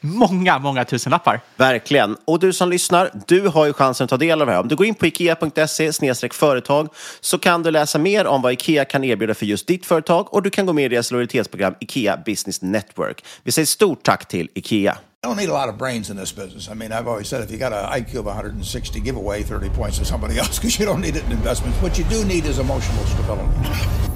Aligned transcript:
många, 0.00 0.58
många 0.58 0.84
tusenlappar. 0.84 1.40
Verkligen. 1.56 2.16
Och 2.24 2.38
du 2.38 2.52
som 2.52 2.70
lyssnar, 2.70 3.10
du 3.26 3.48
har 3.48 3.66
ju 3.66 3.72
chansen 3.72 4.04
att 4.04 4.10
ta 4.10 4.16
del 4.16 4.40
av 4.40 4.46
det 4.46 4.52
här. 4.52 4.60
Om 4.60 4.68
du 4.68 4.76
går 4.76 4.86
in 4.86 4.94
på 4.94 5.06
ikea.se 5.06 5.92
företag 6.32 6.88
så 7.20 7.38
kan 7.38 7.62
du 7.62 7.70
läsa 7.70 7.98
mer 7.98 8.26
om 8.26 8.42
vad 8.42 8.52
Ikea 8.52 8.84
kan 8.84 9.04
erbjuda 9.04 9.34
för 9.34 9.46
just 9.46 9.66
ditt 9.66 9.86
företag 9.86 10.34
och 10.34 10.42
du 10.42 10.50
kan 10.50 10.66
gå 10.66 10.72
med 10.72 10.84
i 10.84 10.88
deras 10.88 11.10
lojalitetsprogram 11.10 11.74
Ikea 11.80 12.16
Business 12.26 12.62
Network. 12.62 13.24
Vi 13.42 13.52
säger 13.52 13.66
stort 13.66 14.02
tack 14.02 14.28
till 14.28 14.48
Ikea. 14.54 14.98
I 15.24 15.28
don't 15.28 15.36
need 15.36 15.48
a 15.48 15.52
lot 15.52 15.68
of 15.68 15.76
brains 15.76 16.10
in 16.10 16.16
this 16.16 16.32
business. 16.32 16.68
I 16.68 16.74
mean, 16.74 16.92
I've 16.92 17.08
always 17.08 17.26
said 17.26 17.42
if 17.42 17.50
you 17.50 17.58
got 17.58 17.72
an 17.72 17.84
IQ 18.00 18.14
of 18.14 18.26
160, 18.26 19.00
give 19.00 19.16
away 19.16 19.42
30 19.42 19.70
points 19.70 19.98
to 19.98 20.04
somebody 20.04 20.38
else 20.38 20.58
because 20.58 20.78
you 20.78 20.86
don't 20.86 21.00
need 21.00 21.16
it 21.16 21.24
in 21.24 21.32
investments. 21.32 21.82
What 21.82 21.98
you 21.98 22.04
do 22.04 22.24
need 22.24 22.44
is 22.46 22.58
emotional 22.58 23.04
stability. 23.06 23.50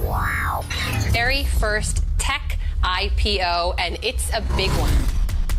Wow. 0.05 0.65
Very 1.11 1.45
first 1.59 2.05
tech 2.19 2.59
IPO, 2.85 3.75
and 3.81 3.99
it's 4.05 4.31
a 4.33 4.41
big 4.57 4.71
one. 4.79 4.93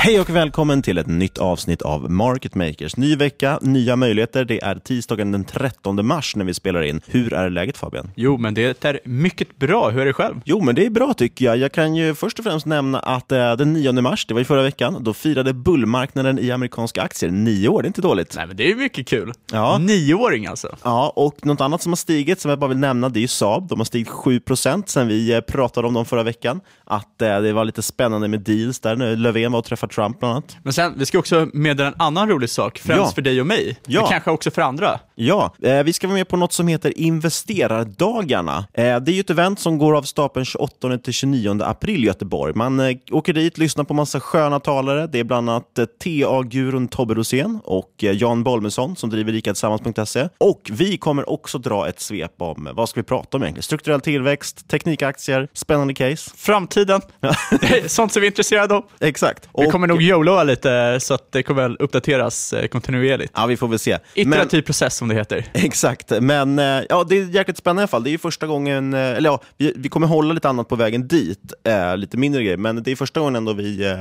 Hej 0.00 0.20
och 0.20 0.30
välkommen 0.30 0.82
till 0.82 0.98
ett 0.98 1.06
nytt 1.06 1.38
avsnitt 1.38 1.82
av 1.82 2.10
Market 2.10 2.54
Makers. 2.54 2.96
Ny 2.96 3.16
vecka, 3.16 3.58
nya 3.62 3.96
möjligheter. 3.96 4.44
Det 4.44 4.64
är 4.64 4.74
tisdagen 4.74 5.32
den 5.32 5.44
13 5.44 6.06
mars 6.06 6.36
när 6.36 6.44
vi 6.44 6.54
spelar 6.54 6.82
in. 6.82 7.00
Hur 7.06 7.32
är 7.32 7.50
läget 7.50 7.78
Fabian? 7.78 8.10
Jo, 8.14 8.36
men 8.36 8.54
det 8.54 8.84
är 8.84 9.00
mycket 9.04 9.58
bra. 9.58 9.90
Hur 9.90 10.00
är 10.00 10.06
det 10.06 10.12
själv? 10.12 10.40
Jo, 10.44 10.60
men 10.60 10.74
det 10.74 10.86
är 10.86 10.90
bra 10.90 11.14
tycker 11.14 11.44
jag. 11.44 11.56
Jag 11.56 11.72
kan 11.72 11.94
ju 11.94 12.14
först 12.14 12.38
och 12.38 12.44
främst 12.44 12.66
nämna 12.66 12.98
att 12.98 13.32
eh, 13.32 13.52
den 13.52 13.72
9 13.72 13.92
mars, 13.92 14.26
det 14.26 14.34
var 14.34 14.40
i 14.40 14.44
förra 14.44 14.62
veckan, 14.62 14.96
då 15.00 15.14
firade 15.14 15.52
bullmarknaden 15.52 16.38
i 16.38 16.50
amerikanska 16.50 17.02
aktier 17.02 17.30
nio 17.30 17.68
år. 17.68 17.82
Det 17.82 17.86
är 17.86 17.88
inte 17.88 18.02
dåligt. 18.02 18.34
Nej, 18.36 18.46
men 18.46 18.56
det 18.56 18.70
är 18.70 18.74
mycket 18.74 19.08
kul. 19.08 19.32
Ja. 19.52 19.78
Nioåring 19.78 20.46
alltså. 20.46 20.76
Ja, 20.82 21.12
och 21.16 21.46
något 21.46 21.60
annat 21.60 21.82
som 21.82 21.92
har 21.92 21.96
stigit, 21.96 22.40
som 22.40 22.48
jag 22.48 22.58
bara 22.58 22.68
vill 22.68 22.78
nämna, 22.78 23.08
det 23.08 23.18
är 23.18 23.22
ju 23.22 23.28
Saab. 23.28 23.68
De 23.68 23.80
har 23.80 23.84
stigit 23.84 24.08
7% 24.08 24.82
sen 24.86 25.08
vi 25.08 25.34
eh, 25.34 25.40
pratade 25.40 25.86
om 25.88 25.94
dem 25.94 26.04
förra 26.04 26.22
veckan. 26.22 26.60
Att 26.84 27.22
eh, 27.22 27.40
det 27.40 27.52
var 27.52 27.64
lite 27.64 27.82
spännande 27.82 28.28
med 28.28 28.40
deals 28.40 28.80
där. 28.80 28.96
Nu 28.96 29.16
Löfven 29.16 29.52
var 29.52 29.58
och 29.58 29.64
träffade 29.64 29.87
Trump 29.88 30.18
bland 30.20 30.32
annat. 30.32 30.56
Men 30.62 30.72
sen, 30.72 30.94
vi 30.96 31.06
ska 31.06 31.18
också 31.18 31.48
meddela 31.52 31.88
en 31.88 31.94
annan 31.98 32.28
rolig 32.28 32.50
sak, 32.50 32.78
främst 32.78 32.98
Ja. 33.00 33.10
för 33.14 33.22
dig 33.22 33.40
och 33.40 33.46
mig, 33.46 33.76
Ja. 33.86 34.00
men 34.00 34.10
kanske 34.10 34.30
också 34.30 34.50
för 34.50 34.62
andra. 34.62 35.00
Ja, 35.14 35.54
eh, 35.62 35.82
vi 35.82 35.92
ska 35.92 36.06
vara 36.06 36.14
med 36.16 36.28
på 36.28 36.36
något 36.36 36.52
som 36.52 36.68
heter 36.68 36.98
Investerardagarna. 36.98 38.64
Eh, 38.74 38.96
det 39.00 39.12
är 39.12 39.20
ett 39.20 39.30
event 39.30 39.60
som 39.60 39.78
går 39.78 39.96
av 39.96 40.02
stapeln 40.02 40.44
28 40.44 40.98
till 40.98 41.12
29 41.12 41.62
april 41.62 42.04
i 42.04 42.06
Göteborg. 42.06 42.52
Man 42.54 42.80
eh, 42.80 42.96
åker 43.10 43.32
dit, 43.32 43.58
lyssnar 43.58 43.84
på 43.84 43.94
massa 43.94 44.20
sköna 44.20 44.60
talare. 44.60 45.06
Det 45.06 45.18
är 45.18 45.24
bland 45.24 45.50
annat 45.50 45.78
eh, 45.78 45.84
TA-gurun 45.84 46.88
Tobbe 46.88 47.14
Rosén 47.14 47.60
och 47.64 47.90
eh, 48.04 48.12
Jan 48.12 48.42
Bolmesson 48.44 48.96
som 48.96 49.10
driver 49.10 49.32
rikatillsammans.se. 49.32 50.28
Och 50.38 50.70
vi 50.72 50.96
kommer 50.98 51.30
också 51.30 51.58
dra 51.58 51.88
ett 51.88 52.00
svep 52.00 52.32
om 52.42 52.66
eh, 52.66 52.72
vad 52.72 52.88
ska 52.88 53.00
vi 53.00 53.04
prata 53.04 53.36
om 53.36 53.42
egentligen? 53.42 53.62
Strukturell 53.62 54.00
tillväxt, 54.00 54.68
teknikaktier, 54.68 55.48
spännande 55.52 55.94
case. 55.94 56.30
Framtiden, 56.36 57.00
sånt 57.86 58.12
som 58.12 58.20
vi 58.20 58.26
är 58.26 58.30
intresserade 58.30 58.74
av. 58.74 58.84
Exakt. 59.00 59.48
Och- 59.52 59.64
kommer 59.78 59.88
nog 59.88 60.02
YOLOa 60.02 60.44
lite 60.44 60.98
så 61.00 61.14
att 61.14 61.32
det 61.32 61.42
kommer 61.42 61.62
väl 61.62 61.76
uppdateras 61.80 62.52
eh, 62.52 62.66
kontinuerligt. 62.66 63.32
Ja, 63.36 63.46
vi 63.46 63.56
får 63.56 63.68
väl 63.68 63.78
se. 63.78 63.98
Iterativ 64.14 64.62
process 64.62 64.96
som 64.96 65.08
det 65.08 65.14
heter. 65.14 65.44
Exakt, 65.52 66.12
men 66.20 66.58
eh, 66.58 66.82
ja, 66.88 67.04
det 67.08 67.18
är 67.18 67.24
jäkligt 67.24 67.56
spännande 67.56 67.80
i 67.80 67.82
alla 67.82 67.88
fall. 67.88 68.04
Det 68.04 68.14
är 68.14 68.18
första 68.18 68.46
gången, 68.46 68.94
eh, 68.94 69.00
eller 69.00 69.30
ja, 69.30 69.40
vi, 69.56 69.72
vi 69.76 69.88
kommer 69.88 70.06
hålla 70.06 70.34
lite 70.34 70.48
annat 70.48 70.68
på 70.68 70.76
vägen 70.76 71.08
dit, 71.08 71.52
eh, 71.64 71.96
lite 71.96 72.16
mindre 72.16 72.42
grejer, 72.42 72.56
men 72.56 72.82
det 72.82 72.92
är 72.92 72.96
första 72.96 73.20
gången 73.20 73.36
ändå 73.36 73.52
vi, 73.52 73.86
eh, 73.86 73.96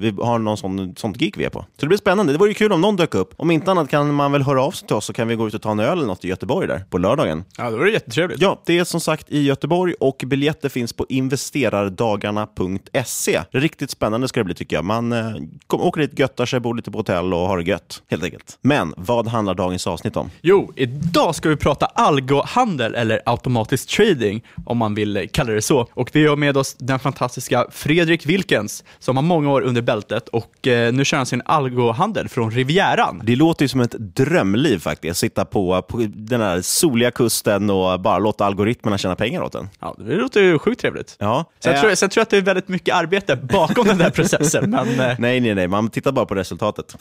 vi 0.00 0.10
har 0.10 0.38
någon 0.38 0.56
sån, 0.56 0.94
sånt 0.96 1.16
gig 1.16 1.34
vi 1.36 1.44
är 1.44 1.50
på. 1.50 1.60
Så 1.60 1.66
det 1.76 1.86
blir 1.86 1.98
spännande. 1.98 2.32
Det 2.32 2.38
vore 2.38 2.50
ju 2.50 2.54
kul 2.54 2.72
om 2.72 2.80
någon 2.80 2.96
dök 2.96 3.14
upp. 3.14 3.34
Om 3.36 3.50
inte 3.50 3.70
annat 3.70 3.90
kan 3.90 4.14
man 4.14 4.32
väl 4.32 4.42
höra 4.42 4.62
av 4.62 4.70
sig 4.70 4.86
till 4.86 4.96
oss 4.96 5.04
så 5.04 5.12
kan 5.12 5.28
vi 5.28 5.34
gå 5.34 5.48
ut 5.48 5.54
och 5.54 5.62
ta 5.62 5.70
en 5.70 5.80
öl 5.80 5.98
eller 5.98 6.06
något 6.06 6.24
i 6.24 6.28
Göteborg 6.28 6.68
där 6.68 6.84
på 6.90 6.98
lördagen. 6.98 7.44
Ja, 7.58 7.70
det 7.70 7.76
vore 7.76 7.90
jättetrevligt. 7.90 8.40
Ja, 8.40 8.62
det 8.66 8.78
är 8.78 8.84
som 8.84 9.00
sagt 9.00 9.30
i 9.30 9.42
Göteborg 9.42 9.94
och 10.00 10.24
biljetter 10.26 10.68
finns 10.68 10.92
på 10.92 11.06
investerardagarna.se. 11.08 13.40
Riktigt 13.50 13.90
spännande 13.90 14.28
ska 14.28 14.40
det 14.40 14.44
bli 14.44 14.54
tycker 14.54 14.76
jag. 14.76 14.84
Man 14.84 15.12
eh, 15.26 15.42
kom, 15.66 15.80
åker 15.80 16.00
dit, 16.00 16.18
göttar 16.18 16.46
sig, 16.46 16.60
bor 16.60 16.74
lite 16.74 16.90
på 16.90 16.98
hotell 16.98 17.34
och 17.34 17.40
har 17.40 17.58
det 17.58 17.64
gött, 17.64 18.02
helt 18.10 18.24
enkelt. 18.24 18.58
Men 18.60 18.94
vad 18.96 19.28
handlar 19.28 19.54
dagens 19.54 19.86
avsnitt 19.86 20.16
om? 20.16 20.30
Jo, 20.40 20.72
idag 20.76 21.34
ska 21.34 21.48
vi 21.48 21.56
prata 21.56 21.86
algohandel 21.86 22.94
eller 22.94 23.20
automatisk 23.26 23.96
trading, 23.96 24.42
om 24.64 24.78
man 24.78 24.94
vill 24.94 25.28
kalla 25.32 25.52
det 25.52 25.62
så. 25.62 25.86
Och 25.92 26.10
vi 26.12 26.26
har 26.26 26.36
med 26.36 26.56
oss 26.56 26.74
den 26.78 26.98
fantastiska 26.98 27.66
Fredrik 27.70 28.26
Wilkens, 28.26 28.84
som 28.98 29.16
har 29.16 29.22
många 29.22 29.50
år 29.50 29.60
under 29.62 29.82
bältet 29.82 30.28
och 30.28 30.66
eh, 30.66 30.92
nu 30.92 31.04
kör 31.04 31.16
han 31.16 31.26
sin 31.26 31.42
algohandel 31.44 32.28
från 32.28 32.50
Rivieran. 32.50 33.20
Det 33.24 33.36
låter 33.36 33.64
ju 33.64 33.68
som 33.68 33.80
ett 33.80 33.94
drömliv 33.98 34.78
faktiskt. 34.78 35.20
Sitta 35.20 35.44
på, 35.44 35.82
på 35.82 36.06
den 36.08 36.40
här 36.40 36.60
soliga 36.62 37.10
kusten 37.10 37.70
och 37.70 38.00
bara 38.00 38.18
låta 38.18 38.44
algoritmerna 38.44 38.98
tjäna 38.98 39.14
pengar 39.16 39.42
åt 39.42 39.54
en. 39.54 39.68
Ja, 39.80 39.94
det 39.98 40.14
låter 40.16 40.40
ju 40.42 40.58
sjukt 40.58 40.80
trevligt. 40.80 41.16
Ja. 41.18 41.44
Sen, 41.60 41.72
Eh, 41.72 41.80
tror 41.80 41.90
jag, 41.90 41.98
sen 41.98 42.08
tror 42.10 42.20
jag 42.20 42.22
att 42.22 42.30
det 42.30 42.36
är 42.36 42.40
väldigt 42.42 42.68
mycket 42.68 42.94
arbete 42.94 43.36
bakom 43.36 43.86
den 43.86 43.98
där 43.98 44.10
processen, 44.10 44.70
men 44.96 45.00
eh, 45.00 45.11
Nej, 45.18 45.40
nej, 45.40 45.54
nej. 45.54 45.68
Man 45.68 45.90
tittar 45.90 46.12
bara 46.12 46.26
på 46.26 46.34
resultatet. 46.34 46.96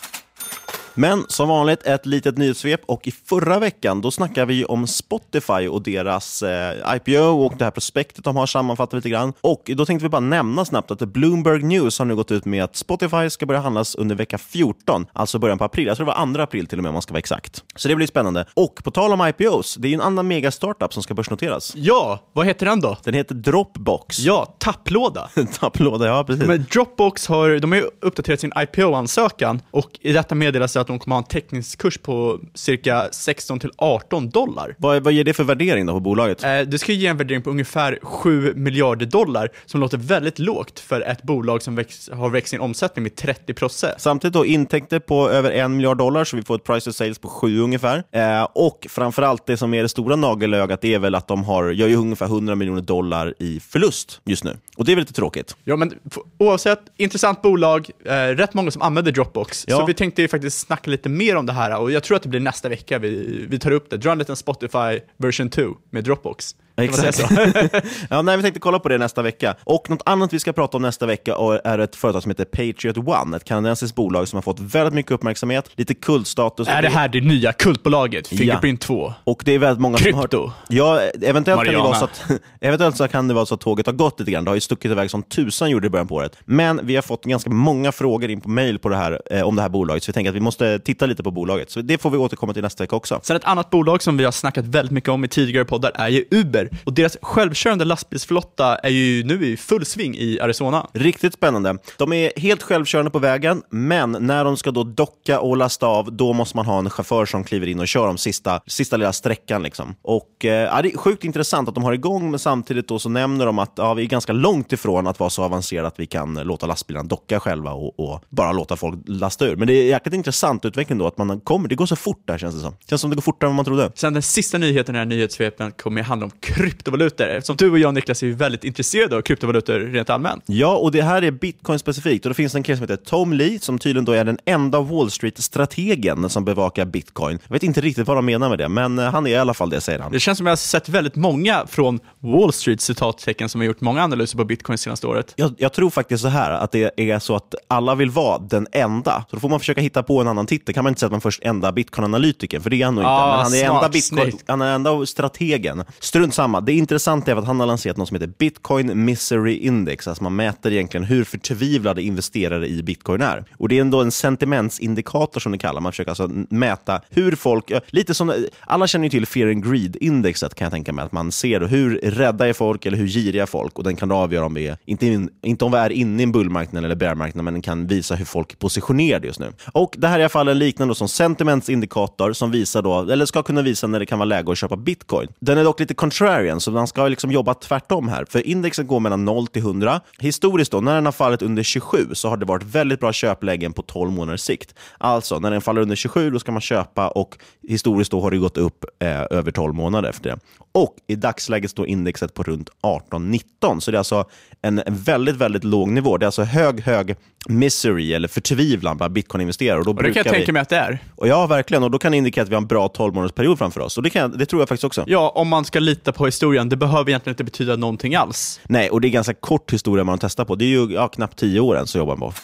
Men 0.93 1.25
som 1.27 1.49
vanligt 1.49 1.83
ett 1.83 2.05
litet 2.05 2.37
nyhetssvep 2.37 2.81
och 2.85 3.07
i 3.07 3.11
förra 3.11 3.59
veckan 3.59 4.01
då 4.01 4.11
snackade 4.11 4.45
vi 4.45 4.65
om 4.65 4.87
Spotify 4.87 5.67
och 5.67 5.81
deras 5.81 6.43
eh, 6.43 6.95
IPO 6.95 7.45
och 7.45 7.53
det 7.57 7.63
här 7.63 7.71
prospektet 7.71 8.23
de 8.23 8.37
har 8.37 8.45
sammanfattat 8.45 8.93
lite 8.93 9.09
grann. 9.09 9.33
Och 9.41 9.71
då 9.75 9.85
tänkte 9.85 10.05
vi 10.05 10.09
bara 10.09 10.19
nämna 10.19 10.65
snabbt 10.65 10.91
att 10.91 10.99
Bloomberg 10.99 11.63
News 11.63 11.99
har 11.99 12.05
nu 12.05 12.15
gått 12.15 12.31
ut 12.31 12.45
med 12.45 12.63
att 12.63 12.75
Spotify 12.75 13.29
ska 13.29 13.45
börja 13.45 13.61
handlas 13.61 13.95
under 13.95 14.15
vecka 14.15 14.37
14, 14.37 15.05
alltså 15.13 15.39
början 15.39 15.57
på 15.57 15.63
april. 15.63 15.87
Jag 15.87 15.97
tror 15.97 16.05
det 16.05 16.13
var 16.13 16.33
2 16.33 16.41
april 16.41 16.67
till 16.67 16.79
och 16.79 16.83
med 16.83 16.89
om 16.89 16.93
man 16.93 17.01
ska 17.01 17.13
vara 17.13 17.19
exakt. 17.19 17.63
Så 17.75 17.87
det 17.87 17.95
blir 17.95 18.07
spännande. 18.07 18.45
Och 18.53 18.75
på 18.83 18.91
tal 18.91 19.13
om 19.13 19.27
IPOs, 19.27 19.75
det 19.75 19.87
är 19.87 19.89
ju 19.89 19.95
en 19.95 20.01
annan 20.01 20.27
mega 20.27 20.51
startup 20.51 20.93
som 20.93 21.03
ska 21.03 21.13
börsnoteras. 21.13 21.73
ja, 21.75 22.19
vad 22.33 22.45
heter 22.45 22.65
den 22.65 22.79
då? 22.81 22.97
Den 23.03 23.13
heter 23.13 23.35
Dropbox. 23.35 24.19
Ja, 24.19 24.55
tapplåda. 24.57 25.29
Tapplåda, 25.59 26.07
ja 26.07 26.23
precis. 26.23 26.47
Men 26.47 26.65
Dropbox 26.71 27.27
har, 27.27 27.59
de 27.59 27.71
har 27.71 27.79
ju 27.79 27.89
uppdaterat 28.01 28.39
sin 28.39 28.51
IPO-ansökan 28.57 29.61
och 29.71 29.89
i 30.01 30.13
detta 30.13 30.35
meddelas 30.35 30.75
att 30.81 30.87
de 30.87 30.99
kommer 30.99 31.15
ha 31.15 31.21
en 31.21 31.27
teckningskurs 31.27 31.97
på 31.97 32.39
cirka 32.53 33.07
16 33.11 33.59
till 33.59 33.71
18 33.77 34.29
dollar. 34.29 34.75
Vad, 34.77 35.03
vad 35.03 35.13
ger 35.13 35.23
det 35.23 35.33
för 35.33 35.43
värdering 35.43 35.85
då 35.85 35.93
på 35.93 35.99
bolaget? 35.99 36.43
Eh, 36.43 36.59
Det 36.59 36.79
ska 36.79 36.91
ge 36.91 37.07
en 37.07 37.17
värdering 37.17 37.41
på 37.41 37.49
ungefär 37.49 37.99
7 38.03 38.53
miljarder 38.55 39.05
dollar, 39.05 39.49
som 39.65 39.79
låter 39.81 39.97
väldigt 39.97 40.39
lågt 40.39 40.79
för 40.79 41.01
ett 41.01 41.23
bolag 41.23 41.61
som 41.61 41.75
väx, 41.75 42.09
har 42.09 42.29
växt 42.29 42.49
sin 42.49 42.59
omsättning 42.61 43.03
med 43.03 43.15
30 43.15 43.53
procent. 43.53 43.93
Samtidigt 43.97 44.33
då 44.33 44.45
intäkter 44.45 44.99
på 44.99 45.29
över 45.29 45.51
en 45.51 45.75
miljard 45.75 45.97
dollar, 45.97 46.23
så 46.23 46.35
vi 46.37 46.43
får 46.43 46.55
ett 46.55 46.63
price 46.63 46.85
to 46.89 46.93
sales 46.93 47.19
på 47.19 47.27
sju 47.29 47.59
ungefär. 47.59 48.03
Eh, 48.11 48.43
och 48.53 48.87
framförallt 48.89 49.45
det 49.45 49.57
som 49.57 49.73
är 49.73 49.81
det 49.83 49.89
stora 49.89 50.15
nagelögat, 50.15 50.83
är 50.85 50.99
väl 50.99 51.15
att 51.15 51.27
de 51.27 51.43
har, 51.43 51.71
gör 51.71 51.87
ju 51.87 51.95
ungefär 51.95 52.25
100 52.25 52.55
miljoner 52.55 52.81
dollar 52.81 53.33
i 53.39 53.59
förlust 53.59 54.21
just 54.25 54.43
nu. 54.43 54.57
Och 54.77 54.85
det 54.85 54.91
är 54.91 54.95
väl 54.95 55.01
lite 55.01 55.13
tråkigt. 55.13 55.55
Ja, 55.63 55.75
men 55.75 55.93
oavsett, 56.37 56.79
intressant 56.97 57.41
bolag, 57.41 57.89
eh, 58.05 58.11
rätt 58.13 58.53
många 58.53 58.71
som 58.71 58.81
använder 58.81 59.11
Dropbox. 59.11 59.65
Ja. 59.67 59.77
Så 59.77 59.85
vi 59.85 59.93
tänkte 59.93 60.21
ju 60.21 60.27
faktiskt 60.27 60.59
snacka 60.71 60.91
lite 60.91 61.09
mer 61.09 61.35
om 61.35 61.45
det 61.45 61.53
här 61.53 61.79
och 61.79 61.91
jag 61.91 62.03
tror 62.03 62.17
att 62.17 62.23
det 62.23 62.29
blir 62.29 62.39
nästa 62.39 62.69
vecka 62.69 62.99
vi, 62.99 63.45
vi 63.49 63.59
tar 63.59 63.71
upp 63.71 63.89
det. 63.89 63.97
Dra 63.97 64.11
en 64.11 64.17
liten 64.17 64.35
Spotify 64.35 64.99
version 65.17 65.49
2 65.49 65.61
med 65.89 66.03
Dropbox. 66.03 66.55
Exakt. 66.83 67.19
ja, 68.09 68.21
nej, 68.21 68.37
vi 68.37 68.43
tänkte 68.43 68.59
kolla 68.59 68.79
på 68.79 68.89
det 68.89 68.97
nästa 68.97 69.21
vecka. 69.21 69.55
Och 69.63 69.89
något 69.89 70.01
annat 70.05 70.33
vi 70.33 70.39
ska 70.39 70.53
prata 70.53 70.77
om 70.77 70.83
nästa 70.83 71.05
vecka 71.05 71.35
är 71.63 71.79
ett 71.79 71.95
företag 71.95 72.23
som 72.23 72.29
heter 72.29 72.45
Patriot 72.45 72.97
One, 72.97 73.37
ett 73.37 73.43
kanadensiskt 73.43 73.95
bolag 73.95 74.27
som 74.27 74.37
har 74.37 74.41
fått 74.41 74.59
väldigt 74.59 74.93
mycket 74.93 75.11
uppmärksamhet, 75.11 75.69
lite 75.75 75.93
kultstatus. 75.93 76.67
är 76.67 76.81
det 76.81 76.89
här 76.89 77.07
det 77.07 77.21
nya 77.21 77.53
kultbolaget, 77.53 78.27
Fingerprint 78.27 78.81
2? 78.81 79.13
Och 79.23 79.41
det 79.45 79.51
är 79.51 79.59
väldigt 79.59 79.81
många 79.81 79.97
som 79.97 80.13
har 80.13 80.21
Krypto. 80.21 80.51
Ja, 80.67 80.99
eventuellt 81.21 81.63
kan, 81.63 81.73
det 81.73 81.79
vara 81.79 81.93
så 81.93 82.05
Mariana. 82.05 82.35
att, 82.35 82.41
eventuellt 82.61 82.97
så 82.97 83.07
kan 83.07 83.27
det 83.27 83.33
vara 83.33 83.45
så 83.45 83.55
att 83.55 83.61
tåget 83.61 83.85
har 83.85 83.93
gått 83.93 84.19
lite 84.19 84.31
grann. 84.31 84.43
Det 84.43 84.51
har 84.51 84.55
ju 84.55 84.61
stuckit 84.61 84.91
iväg 84.91 85.11
som 85.11 85.23
tusan 85.23 85.69
gjorde 85.69 85.87
i 85.87 85.89
början 85.89 86.07
på 86.07 86.15
året. 86.15 86.37
Men 86.45 86.79
vi 86.83 86.95
har 86.95 87.01
fått 87.01 87.23
ganska 87.23 87.49
många 87.49 87.91
frågor 87.91 88.29
in 88.29 88.41
på 88.41 88.49
mail 88.49 88.79
på 88.79 88.89
det 88.89 88.95
här, 88.95 89.21
eh, 89.31 89.41
om 89.41 89.55
det 89.55 89.61
här 89.61 89.69
bolaget, 89.69 90.03
så 90.03 90.09
vi 90.09 90.13
tänker 90.13 90.29
att 90.29 90.35
vi 90.35 90.39
måste 90.39 90.79
titta 90.79 91.05
lite 91.05 91.23
på 91.23 91.31
bolaget. 91.31 91.71
Så 91.71 91.81
det 91.81 91.97
får 91.97 92.09
vi 92.09 92.17
återkomma 92.17 92.53
till 92.53 92.63
nästa 92.63 92.83
vecka 92.83 92.95
också. 92.95 93.19
Sen 93.23 93.35
ett 93.35 93.43
annat 93.43 93.69
bolag 93.69 94.03
som 94.03 94.17
vi 94.17 94.23
har 94.23 94.31
snackat 94.31 94.65
väldigt 94.65 94.91
mycket 94.91 95.09
om 95.09 95.23
i 95.23 95.27
tidigare 95.27 95.65
poddar 95.65 95.91
är 95.95 96.09
ju 96.09 96.25
Uber. 96.31 96.69
Och 96.83 96.93
deras 96.93 97.17
självkörande 97.21 97.85
lastbilsflotta 97.85 98.75
är 98.75 98.89
ju 98.89 99.23
nu 99.23 99.45
i 99.45 99.57
full 99.57 99.85
sving 99.85 100.15
i 100.15 100.39
Arizona. 100.39 100.87
Riktigt 100.93 101.33
spännande. 101.33 101.77
De 101.97 102.13
är 102.13 102.31
helt 102.35 102.63
självkörande 102.63 103.11
på 103.11 103.19
vägen, 103.19 103.63
men 103.69 104.11
när 104.19 104.45
de 104.45 104.57
ska 104.57 104.71
då 104.71 104.83
docka 104.83 105.39
och 105.39 105.57
lasta 105.57 105.87
av, 105.87 106.13
då 106.13 106.33
måste 106.33 106.57
man 106.57 106.65
ha 106.65 106.79
en 106.79 106.89
chaufför 106.89 107.25
som 107.25 107.43
kliver 107.43 107.67
in 107.67 107.79
och 107.79 107.87
kör 107.87 108.07
de 108.07 108.17
sista, 108.17 108.61
sista 108.67 108.97
lilla 108.97 109.13
sträckan. 109.13 109.63
Liksom. 109.63 109.95
Och, 110.01 110.45
eh, 110.45 110.81
det 110.81 110.93
är 110.93 110.97
sjukt 110.97 111.23
intressant 111.23 111.69
att 111.69 111.75
de 111.75 111.83
har 111.83 111.93
igång, 111.93 112.31
men 112.31 112.39
samtidigt 112.39 112.87
då 112.87 112.99
så 112.99 113.09
nämner 113.09 113.45
de 113.45 113.59
att 113.59 113.73
ja, 113.75 113.93
vi 113.93 114.03
är 114.03 114.07
ganska 114.07 114.33
långt 114.33 114.73
ifrån 114.73 115.07
att 115.07 115.19
vara 115.19 115.29
så 115.29 115.43
avancerade 115.43 115.87
att 115.87 115.99
vi 115.99 116.05
kan 116.05 116.33
låta 116.33 116.65
lastbilarna 116.65 117.07
docka 117.07 117.39
själva 117.39 117.71
och, 117.71 117.99
och 117.99 118.23
bara 118.29 118.51
låta 118.51 118.75
folk 118.75 118.99
lasta 119.05 119.45
ur. 119.45 119.55
Men 119.55 119.67
det 119.67 119.73
är 119.73 119.85
jäkligt 119.85 120.13
intressant 120.13 120.65
utveckling 120.65 120.97
då, 120.97 121.07
att 121.07 121.17
man 121.17 121.39
kommer, 121.39 121.69
det 121.69 121.75
går 121.75 121.85
så 121.85 121.95
fort 121.95 122.27
där 122.27 122.37
känns 122.37 122.55
det 122.55 122.61
som. 122.61 122.75
känns 122.89 123.01
som 123.01 123.09
det 123.09 123.15
går 123.15 123.21
fortare 123.21 123.49
än 123.49 123.55
vad 123.55 123.55
man 123.55 123.65
trodde. 123.65 123.91
Sen 123.95 124.13
den 124.13 124.23
sista 124.23 124.57
nyheten 124.57 124.95
i 124.95 124.99
den 124.99 125.09
här 125.09 125.15
nyhetssvepen 125.15 125.71
kommer 125.71 126.01
handla 126.03 126.25
om 126.25 126.31
kryptovalutor. 126.55 127.27
Eftersom 127.27 127.55
du 127.55 127.71
och 127.71 127.79
jag 127.79 127.93
Niklas 127.93 128.23
är 128.23 128.27
väldigt 128.27 128.63
intresserade 128.63 129.15
av 129.17 129.21
kryptovalutor 129.21 129.79
rent 129.79 130.09
allmänt. 130.09 130.43
Ja, 130.47 130.75
och 130.75 130.91
det 130.91 131.01
här 131.01 131.21
är 131.21 131.31
bitcoin 131.31 131.79
specifikt. 131.79 132.25
Och 132.25 132.29
det 132.29 132.35
finns 132.35 132.55
en 132.55 132.63
kille 132.63 132.77
som 132.77 132.83
heter 132.83 132.95
Tom 133.05 133.33
Lee, 133.33 133.59
som 133.59 133.79
tydligen 133.79 134.05
då 134.05 134.11
är 134.11 134.25
den 134.25 134.37
enda 134.45 134.81
Wall 134.81 135.11
Street-strategen 135.11 136.29
som 136.29 136.45
bevakar 136.45 136.85
bitcoin. 136.85 137.39
Jag 137.47 137.53
vet 137.53 137.63
inte 137.63 137.81
riktigt 137.81 138.07
vad 138.07 138.17
de 138.17 138.25
menar 138.25 138.49
med 138.49 138.57
det, 138.57 138.69
men 138.69 138.99
eh, 138.99 139.05
han 139.11 139.27
är 139.27 139.31
i 139.31 139.35
alla 139.35 139.53
fall 139.53 139.69
det, 139.69 139.81
säger 139.81 139.99
han. 139.99 140.11
Det 140.11 140.19
känns 140.19 140.37
som 140.37 140.47
jag 140.47 140.51
har 140.51 140.57
sett 140.57 140.89
väldigt 140.89 141.15
många 141.15 141.65
från 141.67 141.99
Wall 142.19 142.53
Street 142.53 142.81
citattecken 142.81 143.49
som 143.49 143.61
har 143.61 143.65
gjort 143.65 143.81
många 143.81 144.03
analyser 144.03 144.37
på 144.37 144.43
bitcoin 144.45 144.77
senaste 144.77 145.07
året. 145.07 145.33
Jag, 145.35 145.53
jag 145.57 145.73
tror 145.73 145.89
faktiskt 145.89 146.21
så 146.21 146.27
här, 146.27 146.51
att 146.51 146.71
det 146.71 146.91
är 146.95 147.19
så 147.19 147.35
att 147.35 147.55
alla 147.67 147.95
vill 147.95 148.09
vara 148.09 148.37
den 148.39 148.67
enda. 148.71 149.25
Så 149.29 149.35
då 149.35 149.39
får 149.39 149.49
man 149.49 149.59
försöka 149.59 149.81
hitta 149.81 150.03
på 150.03 150.21
en 150.21 150.27
annan 150.27 150.45
titel. 150.45 150.73
kan 150.75 150.83
man 150.83 150.91
inte 150.91 150.99
säga 150.99 151.07
att 151.07 151.11
man 151.11 151.21
först 151.21 151.43
enda 151.43 151.71
bitcoin-analytikern, 151.71 152.61
för 152.61 152.69
det 152.69 152.81
är 152.81 152.85
han 152.85 152.95
nog 152.95 153.01
inte. 153.01 153.09
Ah, 153.09 153.27
Men 153.35 153.43
han 153.43 153.53
är 153.53 153.65
smart, 153.65 153.75
enda 153.83 153.89
bitcoin, 153.89 154.31
snyggt. 154.31 154.43
han 154.47 154.61
är 154.61 154.75
enda 154.75 155.05
strategen. 155.05 155.83
Strunt 155.99 156.33
skitsamma. 156.41 156.61
Det 156.61 156.73
intressanta 156.73 157.31
är 157.31 157.35
att 157.35 157.45
han 157.45 157.59
har 157.59 157.67
lanserat 157.67 157.97
något 157.97 158.07
som 158.07 158.15
heter 158.15 158.33
Bitcoin 158.37 159.05
Misery 159.05 159.57
Index. 159.57 160.07
Alltså 160.07 160.23
man 160.23 160.35
mäter 160.35 160.71
egentligen 160.71 161.03
hur 161.03 161.23
förtvivlade 161.23 162.01
investerare 162.01 162.67
i 162.67 162.83
bitcoin 162.83 163.21
är. 163.21 163.43
Och 163.57 163.69
det 163.69 163.77
är 163.77 163.81
ändå 163.81 164.01
en 164.01 164.11
sentimentsindikator 164.11 165.39
som 165.39 165.51
det 165.51 165.57
kallar. 165.57 165.81
Man 165.81 165.91
försöker 165.91 166.11
alltså 166.11 166.29
mäta 166.49 167.01
hur 167.09 167.35
folk, 167.35 167.71
lite 167.87 168.13
som, 168.13 168.33
alla 168.67 168.87
känner 168.87 169.05
ju 169.05 169.09
till 169.09 169.25
Fear 169.25 169.47
and 169.47 169.63
Greed-indexet 169.63 170.55
kan 170.55 170.65
jag 170.65 170.71
tänka 170.71 170.93
mig. 170.93 171.05
Att 171.05 171.11
man 171.11 171.31
ser 171.31 171.61
hur 171.61 171.99
rädda 172.03 172.47
är 172.47 172.53
folk 172.53 172.85
eller 172.85 172.97
hur 172.97 173.07
giriga 173.07 173.43
är 173.43 173.47
folk 173.47 173.77
och 173.77 173.83
den 173.83 173.95
kan 173.95 174.11
avgöra 174.11 174.45
om 174.45 174.53
vi 174.53 174.67
är, 174.67 174.77
inte, 174.85 175.05
in, 175.05 175.29
inte 175.41 175.65
om 175.65 175.71
vi 175.71 175.77
är 175.77 175.89
inne 175.89 176.21
i 176.21 176.23
en 176.23 176.31
bullmarknad 176.31 176.85
eller 176.85 176.95
bearmarknad, 176.95 177.45
men 177.45 177.53
den 177.53 177.61
kan 177.61 177.87
visa 177.87 178.15
hur 178.15 178.25
folk 178.25 178.53
är 178.53 178.57
positionerade 178.57 179.27
just 179.27 179.39
nu. 179.39 179.53
Och 179.73 179.95
det 179.97 180.07
här 180.07 180.15
är 180.15 180.19
i 180.19 180.23
alla 180.23 180.29
fall 180.29 180.47
en 180.47 180.59
liknande 180.59 180.95
som 180.95 181.07
sentimentsindikator 181.07 182.33
som 182.33 182.51
visar 182.51 182.81
då, 182.81 183.11
eller 183.11 183.25
ska 183.25 183.43
kunna 183.43 183.61
visa 183.61 183.87
när 183.87 183.99
det 183.99 184.05
kan 184.05 184.19
vara 184.19 184.25
läge 184.25 184.51
att 184.51 184.57
köpa 184.57 184.75
bitcoin. 184.75 185.27
Den 185.39 185.57
är 185.57 185.63
dock 185.63 185.79
lite 185.79 185.93
contrarian, 186.31 186.59
så 186.59 186.71
man 186.71 186.87
ska 186.87 187.07
liksom 187.07 187.31
jobba 187.31 187.53
tvärtom 187.53 188.07
här. 188.07 188.25
För 188.29 188.47
indexen 188.47 188.87
går 188.87 188.99
mellan 188.99 189.25
0 189.25 189.47
till 189.47 189.61
100. 189.61 190.01
Historiskt 190.19 190.71
då, 190.71 190.81
när 190.81 190.95
den 190.95 191.05
har 191.05 191.11
fallit 191.11 191.41
under 191.41 191.63
27 191.63 191.97
så 192.13 192.29
har 192.29 192.37
det 192.37 192.45
varit 192.45 192.63
väldigt 192.63 192.99
bra 192.99 193.13
köplägen 193.13 193.73
på 193.73 193.81
12 193.81 194.11
månaders 194.11 194.41
sikt. 194.41 194.75
Alltså, 194.97 195.39
när 195.39 195.51
den 195.51 195.61
faller 195.61 195.81
under 195.81 195.95
27 195.95 196.29
då 196.29 196.39
ska 196.39 196.51
man 196.51 196.61
köpa 196.61 197.07
och 197.07 197.37
historiskt 197.67 198.11
då 198.11 198.21
har 198.21 198.31
det 198.31 198.37
gått 198.37 198.57
upp 198.57 198.85
eh, 198.99 199.21
över 199.31 199.51
12 199.51 199.73
månader 199.73 200.09
efter 200.09 200.29
det. 200.29 200.39
Och 200.71 200.95
i 201.07 201.15
dagsläget 201.15 201.71
står 201.71 201.87
indexet 201.87 202.33
på 202.33 202.43
runt 202.43 202.69
18-19, 203.11 203.79
så 203.79 203.91
det 203.91 203.97
är 203.97 203.99
alltså 203.99 204.25
en 204.61 204.81
en 204.85 204.95
väldigt, 204.95 205.35
väldigt 205.35 205.63
låg 205.63 205.89
nivå. 205.89 206.17
Det 206.17 206.23
är 206.23 206.27
alltså 206.27 206.43
hög, 206.43 206.81
hög 206.81 207.15
misery 207.49 208.13
eller 208.13 208.27
förtvivlan 208.27 208.97
bland 208.97 209.13
bitcoin-investerare. 209.13 209.79
Och, 209.79 209.85
då 209.85 209.91
Och 209.91 209.95
det 209.95 210.01
kan 210.03 210.07
jag 210.07 210.13
brukar 210.13 210.31
tänka 210.31 210.45
vi... 210.45 210.51
mig 210.51 210.61
att 210.61 210.69
det 210.69 210.75
är. 210.77 210.99
och 211.15 211.27
ja, 211.27 211.47
verkligen. 211.47 211.83
Och 211.83 211.91
då 211.91 211.99
kan 211.99 212.11
det 212.11 212.17
indikera 212.17 212.43
att 212.43 212.49
vi 212.49 212.53
har 212.53 212.61
en 212.61 212.67
bra 212.67 212.87
12 212.87 213.13
månaders 213.13 213.35
period 213.35 213.57
framför 213.57 213.81
oss. 213.81 213.97
Och 213.97 214.03
det, 214.03 214.09
kan, 214.09 214.37
det 214.37 214.45
tror 214.45 214.61
jag 214.61 214.69
faktiskt 214.69 214.83
också. 214.83 215.03
Ja, 215.07 215.31
om 215.35 215.47
man 215.47 215.65
ska 215.65 215.79
lita 215.79 216.11
på 216.11 216.25
historien, 216.25 216.69
det 216.69 216.77
behöver 216.77 217.09
egentligen 217.09 217.33
inte 217.33 217.43
betyda 217.43 217.75
någonting 217.75 218.15
alls. 218.15 218.59
Nej, 218.63 218.89
och 218.89 219.01
det 219.01 219.07
är 219.07 219.09
ganska 219.09 219.33
kort 219.33 219.73
historia 219.73 220.03
man 220.03 220.19
testar 220.19 220.45
på. 220.45 220.55
Det 220.55 220.65
är 220.65 220.69
ju 220.69 220.93
ja, 220.93 221.07
knappt 221.07 221.37
10 221.39 221.59
år 221.59 221.77
än 221.77 221.87
så 221.87 221.97
jobbar 221.97 222.15
man 222.15 222.29
på. 222.29 222.35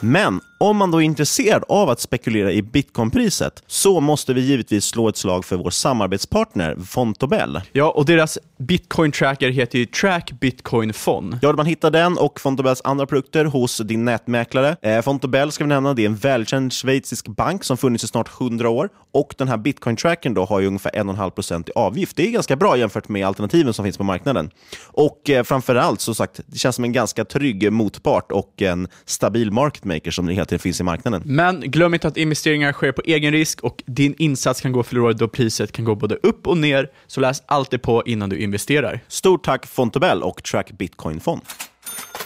Men 0.00 0.40
om 0.58 0.76
man 0.76 0.90
då 0.90 0.98
är 0.98 1.04
intresserad 1.04 1.64
av 1.68 1.90
att 1.90 2.00
spekulera 2.00 2.52
i 2.52 2.62
bitcoinpriset 2.62 3.62
så 3.66 4.00
måste 4.00 4.34
vi 4.34 4.40
givetvis 4.40 4.84
slå 4.84 5.08
ett 5.08 5.16
slag 5.16 5.44
för 5.44 5.56
vår 5.56 5.70
samarbetspartner 5.70 6.76
Fontobel. 6.86 7.60
Ja, 7.72 7.90
och 7.90 8.04
deras 8.04 8.38
bitcoin 8.58 9.12
tracker 9.12 9.50
heter 9.50 9.78
ju 9.78 9.86
Track 9.86 10.32
Bitcoin 10.40 10.92
Fon. 10.92 11.38
Ja, 11.42 11.52
man 11.52 11.66
hittar 11.66 11.90
den 11.90 12.18
och 12.18 12.40
Fontobels 12.40 12.80
andra 12.84 13.06
produkter 13.06 13.44
hos 13.44 13.78
din 13.78 14.04
nätmäklare. 14.04 14.76
Eh, 14.82 15.02
Fontobel 15.02 15.52
ska 15.52 15.64
vi 15.64 15.68
nämna, 15.68 15.94
det 15.94 16.02
är 16.02 16.06
en 16.06 16.16
välkänd 16.16 16.72
schweizisk 16.72 17.28
bank 17.28 17.64
som 17.64 17.76
funnits 17.76 18.04
i 18.04 18.06
snart 18.06 18.40
100 18.40 18.68
år 18.68 18.88
och 19.12 19.34
den 19.38 19.48
här 19.48 19.56
bitcoin-trackern 19.56 20.34
då 20.34 20.44
har 20.44 20.60
ju 20.60 20.66
ungefär 20.66 20.90
1,5% 20.90 21.68
i 21.68 21.72
avgift. 21.74 22.16
Det 22.16 22.26
är 22.26 22.30
ganska 22.30 22.56
bra 22.56 22.76
jämfört 22.76 23.08
med 23.08 23.26
alternativen 23.26 23.74
som 23.74 23.84
finns 23.84 23.98
på 23.98 24.04
marknaden. 24.04 24.50
Och 24.86 25.30
eh, 25.30 25.42
framför 25.42 25.74
allt, 25.74 26.00
så 26.00 26.14
sagt, 26.14 26.40
det 26.46 26.58
känns 26.58 26.76
som 26.76 26.84
en 26.84 26.92
ganska 26.92 27.24
trygg 27.24 27.72
motpart 27.72 28.32
och 28.32 28.62
en 28.62 28.88
stabil 29.04 29.50
market 29.50 29.84
maker 29.94 30.10
som 30.10 30.28
hela 30.28 30.44
tiden 30.44 30.58
finns 30.58 30.80
i 30.80 30.84
marknaden. 30.84 31.22
Men 31.24 31.60
glöm 31.60 31.94
inte 31.94 32.08
att 32.08 32.16
investeringar 32.16 32.72
sker 32.72 32.92
på 32.92 33.02
egen 33.04 33.32
risk 33.32 33.60
och 33.60 33.82
din 33.86 34.14
insats 34.18 34.60
kan 34.60 34.72
gå 34.72 34.82
förlorad 34.82 35.18
då 35.18 35.28
priset 35.28 35.72
kan 35.72 35.84
gå 35.84 35.94
både 35.94 36.14
upp 36.22 36.46
och 36.46 36.58
ner. 36.58 36.90
Så 37.06 37.20
läs 37.20 37.42
alltid 37.46 37.82
på 37.82 38.02
innan 38.06 38.28
du 38.28 38.38
investerar. 38.38 39.00
Stort 39.08 39.44
tack 39.44 39.66
Fontobel 39.66 40.22
och 40.22 40.42
Track 40.42 40.70
Bitcoin 40.70 41.20
Fond. 41.20 41.42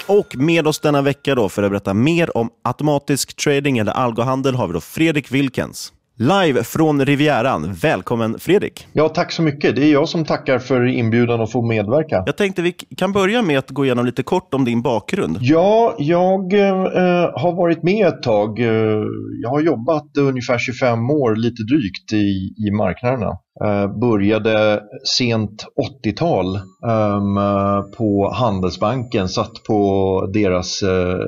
Och 0.07 0.37
med 0.37 0.67
oss 0.67 0.81
denna 0.81 1.03
vecka 1.03 1.35
då 1.35 1.49
för 1.49 1.63
att 1.63 1.71
berätta 1.71 1.95
mer 1.95 2.37
om 2.37 2.51
automatisk 2.63 3.37
trading 3.37 3.79
eller 3.79 3.93
algohandel 3.93 4.55
har 4.55 4.67
vi 4.67 4.73
då 4.73 4.81
Fredrik 4.81 5.33
Wilkens. 5.33 5.93
Live 6.19 6.65
från 6.65 7.05
Rivieran. 7.05 7.73
Välkommen 7.73 8.39
Fredrik! 8.39 8.87
Ja, 8.93 9.09
tack 9.09 9.33
så 9.33 9.43
mycket. 9.43 9.77
Det 9.77 9.85
är 9.85 9.93
jag 9.93 10.09
som 10.09 10.25
tackar 10.25 10.59
för 10.59 10.85
inbjudan 10.87 11.41
att 11.41 11.53
få 11.53 11.67
medverka. 11.67 12.23
Jag 12.27 12.37
tänkte 12.37 12.63
vi 12.63 12.73
kan 12.73 13.13
börja 13.13 13.43
med 13.43 13.59
att 13.59 13.71
gå 13.71 13.85
igenom 13.85 14.07
lite 14.07 14.23
kort 14.23 14.55
om 14.55 14.65
din 14.65 14.83
bakgrund. 14.83 15.39
Ja, 15.41 15.95
jag 15.99 16.53
eh, 16.53 16.71
har 17.35 17.57
varit 17.57 17.83
med 17.83 18.07
ett 18.07 18.23
tag. 18.23 18.59
Eh, 18.61 18.67
jag 19.43 19.51
har 19.51 19.61
jobbat 19.61 20.17
ungefär 20.19 20.59
25 20.59 21.11
år, 21.11 21.37
lite 21.37 21.63
drygt, 21.63 22.13
i, 22.13 22.55
i 22.67 22.71
marknaderna. 22.71 23.33
Eh, 23.63 23.99
började 24.01 24.81
sent 25.19 25.65
80-tal 26.05 26.47
um, 26.57 27.37
ehm, 27.39 27.91
på 27.99 28.33
Handelsbanken, 28.35 29.29
satt 29.29 29.63
på 29.69 29.81
deras 30.33 30.83
uh, 30.83 31.19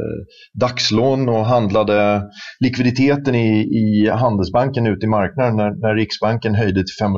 dagslån 0.61 1.29
och 1.29 1.47
handlade 1.47 2.23
likviditeten 2.61 3.35
i, 3.35 3.63
i 3.63 4.09
Handelsbanken 4.09 4.87
ute 4.87 5.07
i 5.07 5.09
marknaden 5.09 5.57
när, 5.57 5.71
när 5.71 5.95
Riksbanken 5.95 6.55
höjde 6.55 6.81
till 6.81 7.05
500% 7.07 7.17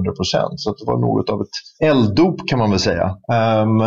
Så 0.56 0.70
det 0.70 0.84
var 0.86 1.00
något 1.00 1.30
av 1.30 1.40
ett 1.40 1.88
elddop 1.90 2.48
kan 2.48 2.58
man 2.58 2.70
väl 2.70 2.78
säga. 2.78 3.06
Um, 3.32 3.80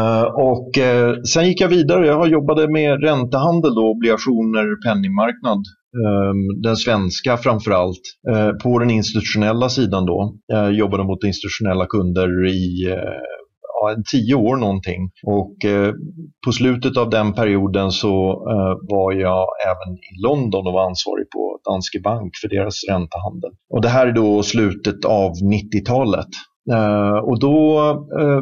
och 0.51 0.77
eh, 0.77 1.15
sen 1.33 1.47
gick 1.47 1.61
jag 1.61 1.69
vidare, 1.69 2.07
jag 2.07 2.27
jobbade 2.27 2.67
med 2.67 3.03
räntehandel, 3.03 3.75
då, 3.75 3.91
obligationer, 3.91 4.85
penningmarknad. 4.85 5.63
Ehm, 5.99 6.61
den 6.61 6.75
svenska 6.75 7.37
framförallt. 7.37 8.01
Eh, 8.31 8.51
på 8.63 8.79
den 8.79 8.89
institutionella 8.89 9.69
sidan 9.69 10.05
då 10.05 10.35
eh, 10.53 10.69
jobbade 10.69 11.03
mot 11.03 11.23
institutionella 11.23 11.85
kunder 11.85 12.47
i 12.47 12.91
eh, 12.91 13.21
ja, 13.73 13.95
tio 14.11 14.35
år 14.35 14.55
någonting. 14.55 15.11
Och 15.23 15.55
på 16.45 16.51
slutet 16.51 16.97
av 16.97 17.09
den 17.09 17.33
perioden 17.33 17.91
så 17.91 18.13
var 18.89 19.13
jag 19.13 19.45
även 19.67 19.93
i 19.97 20.21
London 20.27 20.67
och 20.67 20.73
var 20.73 20.85
ansvarig 20.89 21.29
på 21.29 21.59
Danske 21.69 21.99
Bank 21.99 22.31
för 22.41 22.49
deras 22.49 22.75
räntehandel. 22.89 23.51
Och 23.69 23.81
det 23.81 23.89
här 23.89 24.07
är 24.07 24.11
då 24.11 24.43
slutet 24.43 25.05
av 25.05 25.31
90-talet. 25.31 26.27
Uh, 26.69 27.17
och 27.29 27.39
då 27.39 27.79
uh, 28.21 28.41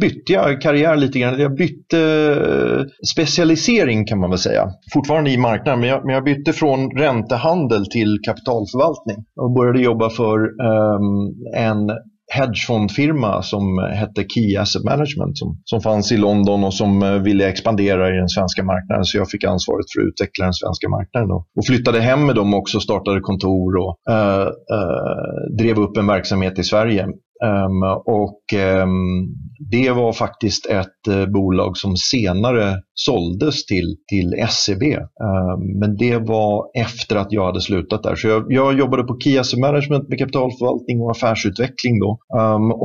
bytte 0.00 0.32
jag 0.32 0.60
karriär 0.60 0.96
lite 0.96 1.18
grann. 1.18 1.40
Jag 1.40 1.54
bytte 1.54 1.98
uh, 1.98 2.84
specialisering 3.12 4.06
kan 4.06 4.20
man 4.20 4.30
väl 4.30 4.38
säga. 4.38 4.68
Fortfarande 4.94 5.30
i 5.30 5.38
marknaden, 5.38 5.80
men 5.80 5.88
jag, 5.88 6.04
men 6.04 6.14
jag, 6.14 6.24
bytte 6.24 6.52
från 6.52 6.90
räntehandel 6.90 7.86
till 7.86 8.18
kapitalförvaltning 8.26 9.16
och 9.40 9.52
började 9.52 9.80
jobba 9.80 10.10
för 10.10 10.38
um, 10.38 11.34
en 11.56 11.90
hedgefondfirma 12.32 13.42
som 13.42 13.78
hette 13.78 14.24
Key 14.28 14.56
Asset 14.56 14.84
Management 14.84 15.38
som, 15.38 15.60
som 15.64 15.80
fanns 15.80 16.12
i 16.12 16.16
London 16.16 16.64
och 16.64 16.74
som 16.74 17.22
ville 17.24 17.48
expandera 17.48 18.08
i 18.08 18.18
den 18.18 18.28
svenska 18.28 18.64
marknaden. 18.64 19.04
Så 19.04 19.18
jag 19.18 19.30
fick 19.30 19.44
ansvaret 19.44 19.84
för 19.92 20.00
att 20.00 20.08
utveckla 20.08 20.44
den 20.44 20.54
svenska 20.54 20.88
marknaden. 20.88 21.30
och, 21.30 21.46
Och 21.56 21.66
flyttade 21.66 22.00
hem 22.00 22.26
med 22.26 22.34
dem 22.34 22.54
också, 22.54 22.80
startade 22.80 23.20
kontor 23.20 23.76
och 23.76 23.96
uh, 24.10 24.46
uh, 24.76 25.56
drev 25.58 25.78
upp 25.78 25.96
en 25.96 26.06
verksamhet 26.06 26.58
i 26.58 26.64
Sverige. 26.64 27.06
Um, 27.44 27.82
och 28.06 28.40
um, 28.82 29.34
det 29.70 29.90
var 29.90 30.12
faktiskt 30.12 30.66
ett 30.66 31.08
uh, 31.08 31.26
bolag 31.26 31.76
som 31.76 31.96
senare 31.96 32.74
såldes 32.94 33.66
till, 33.66 33.96
till 34.08 34.46
SEB. 34.48 34.82
Um, 34.82 34.92
ehm, 34.92 35.78
men 35.80 35.96
det 35.96 36.18
var 36.18 36.64
efter 36.74 37.16
att 37.16 37.32
jag 37.32 37.46
hade 37.46 37.60
slutat 37.60 38.02
där. 38.02 38.14
Så 38.14 38.28
jag, 38.28 38.44
jag 38.48 38.78
jobbade 38.78 39.02
på 39.02 39.20
Key 39.20 39.38
Asset 39.38 39.58
Management 39.58 40.08
med 40.08 40.18
kapitalförvaltning 40.18 41.00
och 41.00 41.10
affärsutveckling 41.10 42.00
då. 42.00 42.18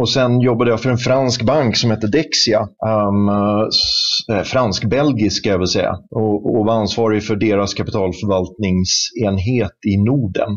och 0.01 0.10
sen 0.10 0.41
jobbade 0.41 0.72
jag 0.72 0.81
för 0.81 0.89
en 0.89 0.98
fransk 0.98 1.43
bank 1.43 1.77
som 1.77 1.91
hette 1.91 2.07
Dexia. 2.07 2.60
Uh, 2.60 3.67
Fransk-belgisk 4.43 5.38
ska 5.38 5.50
jag 5.50 5.57
väl 5.57 5.67
säga. 5.67 5.98
Och, 6.12 6.55
och, 6.55 6.65
var 6.65 6.74
ansvarig 6.74 7.24
för 7.24 7.36
deras 7.36 7.74
kapitalförvaltningsenhet 7.74 9.77
i 9.88 9.98
Norden 9.98 10.50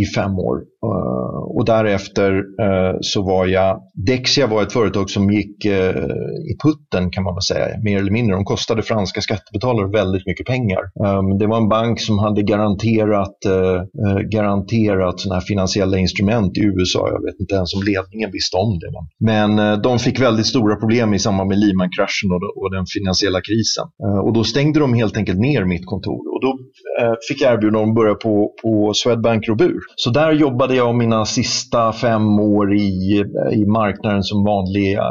i 0.00 0.04
fem 0.14 0.38
år. 0.38 0.62
Eh, 0.84 1.56
och 1.56 1.64
därefter 1.64 2.32
eh, 2.36 2.96
så 3.00 3.22
var 3.22 3.46
jag, 3.46 3.80
Dexia 4.06 4.46
var 4.46 4.62
ett 4.62 4.72
företag 4.72 5.10
som 5.10 5.30
gick 5.30 5.64
eh, 5.64 6.06
i 6.50 6.54
putten 6.64 7.10
kan 7.10 7.24
man 7.24 7.34
väl 7.34 7.42
säga, 7.42 7.66
mer 7.82 7.98
eller 7.98 8.10
mindre. 8.10 8.36
De 8.36 8.44
kostade 8.44 8.82
franska 8.82 9.20
skattebetalare 9.20 9.90
väldigt 9.90 10.26
mycket 10.26 10.46
pengar. 10.46 10.80
Um, 11.18 11.38
det 11.38 11.46
var 11.46 11.56
en 11.56 11.68
bank 11.68 12.00
som 12.00 12.18
hade 12.18 12.42
garanterat, 12.42 13.36
uh, 13.46 14.18
garanterat 14.30 15.20
såna 15.20 15.34
här 15.34 15.42
finansiella 15.42 15.98
instrument 15.98 16.58
i 16.58 16.60
USA. 16.60 17.08
Jag 17.08 17.22
vet 17.22 17.40
inte 17.40 17.54
ens 17.54 17.74
om 17.74 17.82
ledningen 17.82 18.30
visste 18.32 18.56
om 18.56 18.78
det. 18.78 18.90
Men 19.20 19.82
de 19.82 19.98
fick 19.98 20.20
väldigt 20.20 20.46
stora 20.46 20.76
problem 20.76 21.14
i 21.14 21.18
samband 21.18 21.48
med 21.48 21.58
Lehman-kraschen 21.58 22.30
och, 22.32 22.62
och, 22.62 22.70
den 22.70 22.86
finansiella 22.86 23.40
krisen. 23.40 23.86
Och 24.24 24.32
då 24.32 24.44
stängde 24.44 24.80
de 24.80 24.94
helt 24.94 25.16
enkelt 25.16 25.38
ner 25.38 25.64
mitt 25.64 25.86
kontor. 25.86 26.22
Och 26.34 26.40
då 26.44 26.58
Eh, 27.00 27.14
fick 27.28 27.42
erbjudande 27.42 27.78
om 27.78 27.88
att 27.88 27.94
börja 27.94 28.14
på, 28.14 28.52
på 28.62 28.94
Swedbank 28.94 29.48
Robur. 29.48 29.80
Så 29.96 30.10
där 30.10 30.32
jobbade 30.32 30.74
jag 30.74 30.94
mina 30.94 31.24
sista 31.24 31.92
fem 31.92 32.40
år 32.40 32.74
i 32.74 33.18
eh, 33.20 33.58
i, 33.58 33.66
marknaden 33.66 34.22
som 34.22 34.44
vanlig 34.44 34.94
eh, 34.94 35.02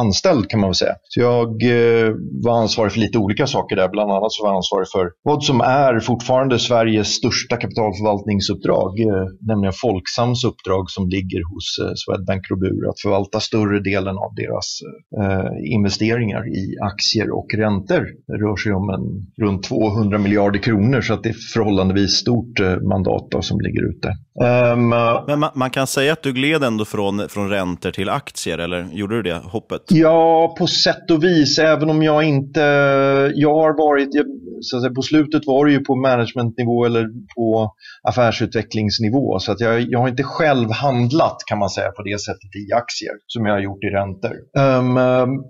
anställd 0.00 0.50
kan 0.50 0.60
man 0.60 0.70
väl 0.70 0.74
säga. 0.74 0.94
Så 1.02 1.20
jag 1.20 1.48
eh, 1.62 2.12
var 2.44 2.58
ansvarig 2.62 2.92
för 2.92 3.00
lite 3.00 3.18
olika 3.18 3.46
saker 3.46 3.76
där. 3.76 3.88
Bland 3.88 4.10
annat 4.10 4.32
så 4.32 4.42
var 4.42 4.50
jag 4.50 4.56
ansvarig 4.56 4.88
för 4.92 5.10
vad 5.22 5.44
som 5.44 5.60
är 5.60 6.00
fortfarande 6.00 6.58
Sveriges 6.58 7.08
största 7.08 7.56
kapitalförvaltningsuppdrag, 7.56 9.00
eh, 9.00 9.26
nämligen 9.40 9.72
Folksams 9.72 10.44
uppdrag 10.44 10.90
som 10.90 11.08
ligger 11.08 11.42
hos 11.50 11.66
eh, 11.82 11.92
Swedbank 11.94 12.50
Robur 12.50 12.88
att 12.90 13.00
förvalta 13.00 13.40
större 13.40 13.80
delen 13.80 14.16
av 14.18 14.34
deras 14.34 14.80
eh, 15.20 15.72
investeringar 15.74 16.42
i 16.48 16.78
aktier 16.92 17.30
och 17.38 17.48
räntor. 17.54 18.06
Det 18.26 18.36
rör 18.44 18.56
sig 18.56 18.72
om 18.72 18.88
en, 18.96 19.04
runt 19.46 19.62
200 19.62 20.18
miljarder 20.18 20.58
kronor 20.58 21.00
så 21.00 21.14
att 21.14 21.22
det 21.22 21.28
är 21.28 21.36
förhållandevis 21.54 22.12
stort 22.12 22.60
eh, 22.60 22.76
mandat 22.76 23.26
då, 23.30 23.42
som 23.42 23.60
ligger 23.60 23.82
ute. 23.90 24.08
Um, 24.40 24.88
Men 25.26 25.38
man, 25.38 25.50
man, 25.54 25.70
kan 25.70 25.86
säga 25.86 26.12
att 26.12 26.22
du 26.22 26.32
gled 26.32 26.64
ändå 26.64 26.84
från, 26.84 27.28
från 27.28 27.50
räntor 27.50 27.90
till 27.90 28.08
aktier, 28.08 28.58
eller 28.58 28.88
gjorde 28.92 29.16
du 29.16 29.22
det 29.22 29.40
hoppet? 29.44 29.83
Ja, 29.88 30.54
på 30.58 30.66
sätt 30.66 31.10
och 31.10 31.24
vis. 31.24 31.58
Även 31.58 31.90
om 31.90 32.02
jag 32.02 32.24
inte... 32.24 32.60
Jag 33.34 33.54
har 33.54 33.76
varit... 33.76 34.08
Så 34.60 34.76
att 34.76 34.82
säga, 34.82 34.94
på 34.94 35.02
slutet 35.02 35.46
var 35.46 35.66
det 35.66 35.72
ju 35.72 35.80
på 35.80 35.96
managementnivå 35.96 36.84
eller 36.84 37.08
på 37.36 37.74
affärsutvecklingsnivå. 38.02 39.38
Så 39.38 39.52
att 39.52 39.60
jag, 39.60 39.80
jag 39.80 39.98
har 39.98 40.08
inte 40.08 40.22
själv 40.22 40.70
handlat 40.70 41.36
kan 41.46 41.58
man 41.58 41.70
säga 41.70 41.90
på 41.90 42.02
det 42.02 42.20
sättet 42.20 42.56
i 42.56 42.72
aktier 42.72 43.12
som 43.26 43.46
jag 43.46 43.52
har 43.52 43.60
gjort 43.60 43.84
i 43.84 43.86
räntor. 43.86 44.32
Um, 44.58 44.94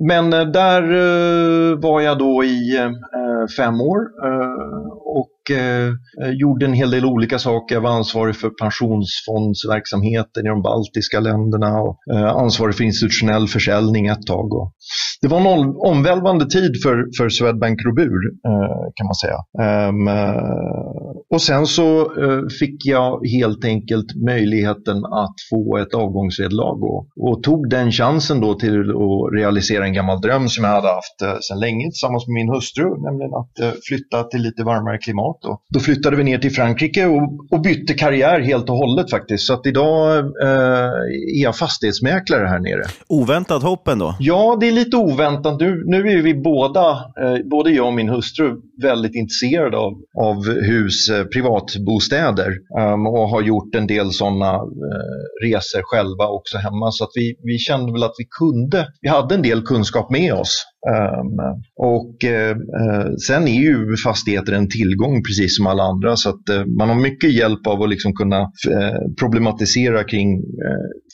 men 0.09 0.33
eh, 0.33 0.47
där 0.47 0.93
uh, 0.93 1.81
var 1.81 2.01
jag 2.01 2.19
då 2.19 2.45
i 2.45 2.79
uh, 2.79 3.47
fem 3.57 3.81
år. 3.81 4.01
Uh, 4.27 4.93
och 4.93 5.34
Eh, 5.51 5.87
eh, 5.87 6.31
gjorde 6.33 6.67
en 6.67 6.73
hel 6.73 6.91
del 6.91 7.05
olika 7.05 7.39
saker. 7.39 7.75
Jag 7.75 7.83
var 7.83 7.91
ansvarig 7.91 8.37
för 8.37 8.51
pensionsfondsverksamheten 8.51 10.47
i 10.47 10.49
de 10.49 10.63
baltiska 10.63 11.21
länderna 11.21 11.81
och 11.81 11.99
eh, 12.15 12.27
ansvarig 12.27 12.75
för 12.75 12.85
institutionell 12.85 13.49
försäljning 13.49 14.07
ett 14.07 14.27
tag. 14.27 14.55
Och 14.55 14.73
det 15.21 15.29
var 15.29 15.41
en 15.41 15.75
omvälvande 15.77 16.47
tid 16.47 16.83
för, 16.83 17.05
för 17.19 17.29
Swedbank 17.29 17.85
Robur 17.85 18.21
eh, 18.47 18.93
kan 18.95 19.07
man 19.07 19.15
säga. 19.15 19.39
Um, 19.89 20.09
och 21.35 21.43
sen 21.43 21.67
så 21.67 22.01
eh, 22.01 22.47
fick 22.59 22.87
jag 22.87 23.27
helt 23.27 23.65
enkelt 23.65 24.07
möjligheten 24.27 25.05
att 25.05 25.35
få 25.51 25.79
ett 25.79 25.95
avgångsvederlag 25.95 26.83
och, 26.83 27.09
och, 27.17 27.43
tog 27.43 27.71
den 27.71 27.93
chansen 27.93 28.41
då 28.41 28.55
till 28.55 28.81
att 28.91 29.35
realisera 29.35 29.85
en 29.85 29.93
gammal 29.93 30.21
dröm 30.21 30.49
som 30.49 30.65
jag 30.65 30.71
hade 30.71 30.89
haft 30.89 31.23
eh, 31.23 31.37
sedan 31.41 31.61
länge 31.61 31.85
tillsammans 31.85 32.27
med 32.27 32.35
min 32.35 32.49
hustru, 32.49 32.85
nämligen 33.03 33.35
att 33.35 33.59
eh, 33.61 33.81
flytta 33.89 34.23
till 34.23 34.43
lite 34.43 34.65
varmare 34.65 34.99
klimat. 34.99 35.34
Och 35.43 35.63
då 35.75 35.81
flyttade 35.81 36.17
vi 36.17 36.25
ner 36.25 36.39
till 36.39 36.53
Frankrike 36.53 37.07
och, 37.07 37.23
och 37.51 37.61
bytte 37.61 37.95
karriär 37.95 38.41
helt 38.41 38.71
och 38.71 38.77
hållet 38.77 39.11
faktiskt. 39.11 39.47
Så 39.47 39.55
att 39.55 39.67
idag 39.67 40.19
eh, 40.19 40.91
är 41.39 41.43
jag 41.43 41.57
fastighetsmäklare 41.57 42.47
här 42.47 42.59
nere. 42.59 42.83
Oväntat 43.09 43.63
hopp 43.63 43.89
ändå? 43.89 44.17
Ja, 44.21 44.57
det 44.61 44.69
är 44.69 44.73
lite 44.73 44.97
oväntat 44.97 45.15
oväntat. 45.25 45.61
Nu, 45.61 45.83
nu 45.87 46.19
är 46.19 46.23
vi 46.23 46.35
båda, 46.35 46.91
eh, 46.91 47.39
både 47.51 47.71
jag 47.71 47.87
och 47.87 47.95
min 47.95 48.09
hustru, 48.09 48.57
väldigt 48.83 49.15
intresserade 49.15 49.77
av, 49.77 49.93
av 50.21 50.49
hus, 50.49 51.09
eh, 51.11 51.25
privatbostäder 51.25 52.51
um, 52.79 53.07
och 53.07 53.29
har 53.29 53.43
gjort 53.43 53.75
en 53.75 53.87
del 53.87 54.13
sådana 54.13 54.55
eh, 54.55 55.47
resor 55.47 55.83
själva 55.85 56.29
också 56.29 56.59
hemma. 56.59 56.91
Så 56.91 57.05
att 57.05 57.11
vi, 57.15 57.35
vi 57.43 57.59
kände 57.59 57.93
väl 57.93 58.03
att 58.03 58.15
vi 58.19 58.27
kunde, 58.41 58.87
vi 59.01 59.09
hade 59.09 59.35
en 59.35 59.43
del 59.43 59.63
kunskap 59.63 60.11
med 60.11 60.35
oss 60.35 60.67
Um, 60.87 61.41
och 61.77 62.15
uh, 62.25 63.15
sen 63.27 63.49
är 63.49 63.61
ju 63.61 63.97
fastigheter 63.97 64.53
en 64.53 64.69
tillgång 64.69 65.23
precis 65.23 65.57
som 65.57 65.67
alla 65.67 65.83
andra 65.83 66.17
så 66.17 66.29
att 66.29 66.51
uh, 66.51 66.65
man 66.79 66.89
har 66.89 66.97
mycket 66.97 67.33
hjälp 67.33 67.67
av 67.67 67.83
att 67.83 67.91
liksom 67.91 68.13
kunna 68.13 68.41
uh, 68.41 69.15
problematisera 69.21 70.05
kring 70.05 70.43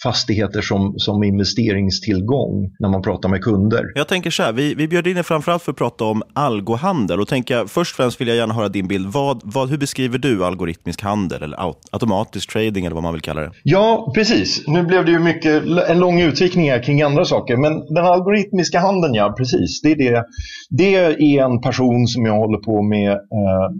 fastigheter 0.02 0.60
som, 0.60 0.94
som 0.96 1.22
investeringstillgång 1.22 2.70
när 2.78 2.88
man 2.88 3.02
pratar 3.02 3.28
med 3.28 3.42
kunder. 3.42 3.84
Jag 3.94 4.08
tänker 4.08 4.30
så 4.30 4.42
här, 4.42 4.52
vi, 4.52 4.74
vi 4.74 4.88
bjöd 4.88 5.06
in 5.06 5.16
er 5.16 5.22
framförallt 5.22 5.62
för 5.62 5.72
att 5.72 5.78
prata 5.78 6.04
om 6.04 6.22
algohandel 6.32 7.20
och 7.20 7.28
tänker 7.28 7.66
först 7.66 7.92
och 7.92 7.96
främst 7.96 8.20
vill 8.20 8.28
jag 8.28 8.36
gärna 8.36 8.54
höra 8.54 8.68
din 8.68 8.88
bild. 8.88 9.12
Vad, 9.12 9.40
vad, 9.44 9.70
hur 9.70 9.78
beskriver 9.78 10.18
du 10.18 10.44
algoritmisk 10.44 11.02
handel 11.02 11.42
eller 11.42 11.74
automatisk 11.92 12.52
trading 12.52 12.84
eller 12.84 12.94
vad 12.94 13.02
man 13.02 13.12
vill 13.12 13.22
kalla 13.22 13.40
det? 13.40 13.50
Ja, 13.62 14.12
precis. 14.14 14.64
Nu 14.66 14.82
blev 14.82 15.04
det 15.04 15.10
ju 15.12 15.18
mycket, 15.18 15.62
en 15.88 15.98
lång 15.98 16.20
utvikning 16.20 16.70
här 16.70 16.82
kring 16.82 17.02
andra 17.02 17.24
saker, 17.24 17.56
men 17.56 17.94
den 17.94 18.04
algoritmiska 18.04 18.80
handeln, 18.80 19.14
ja 19.14 19.34
precis. 19.38 19.59
Det 19.82 19.92
är, 19.92 19.96
det. 19.96 20.24
Det 20.70 20.94
är 20.94 21.44
en 21.44 21.60
person 21.60 22.06
som 22.06 22.26
jag 22.26 22.36
håller 22.36 22.58
på 22.58 22.82
med 22.82 23.12
eh, 23.12 23.70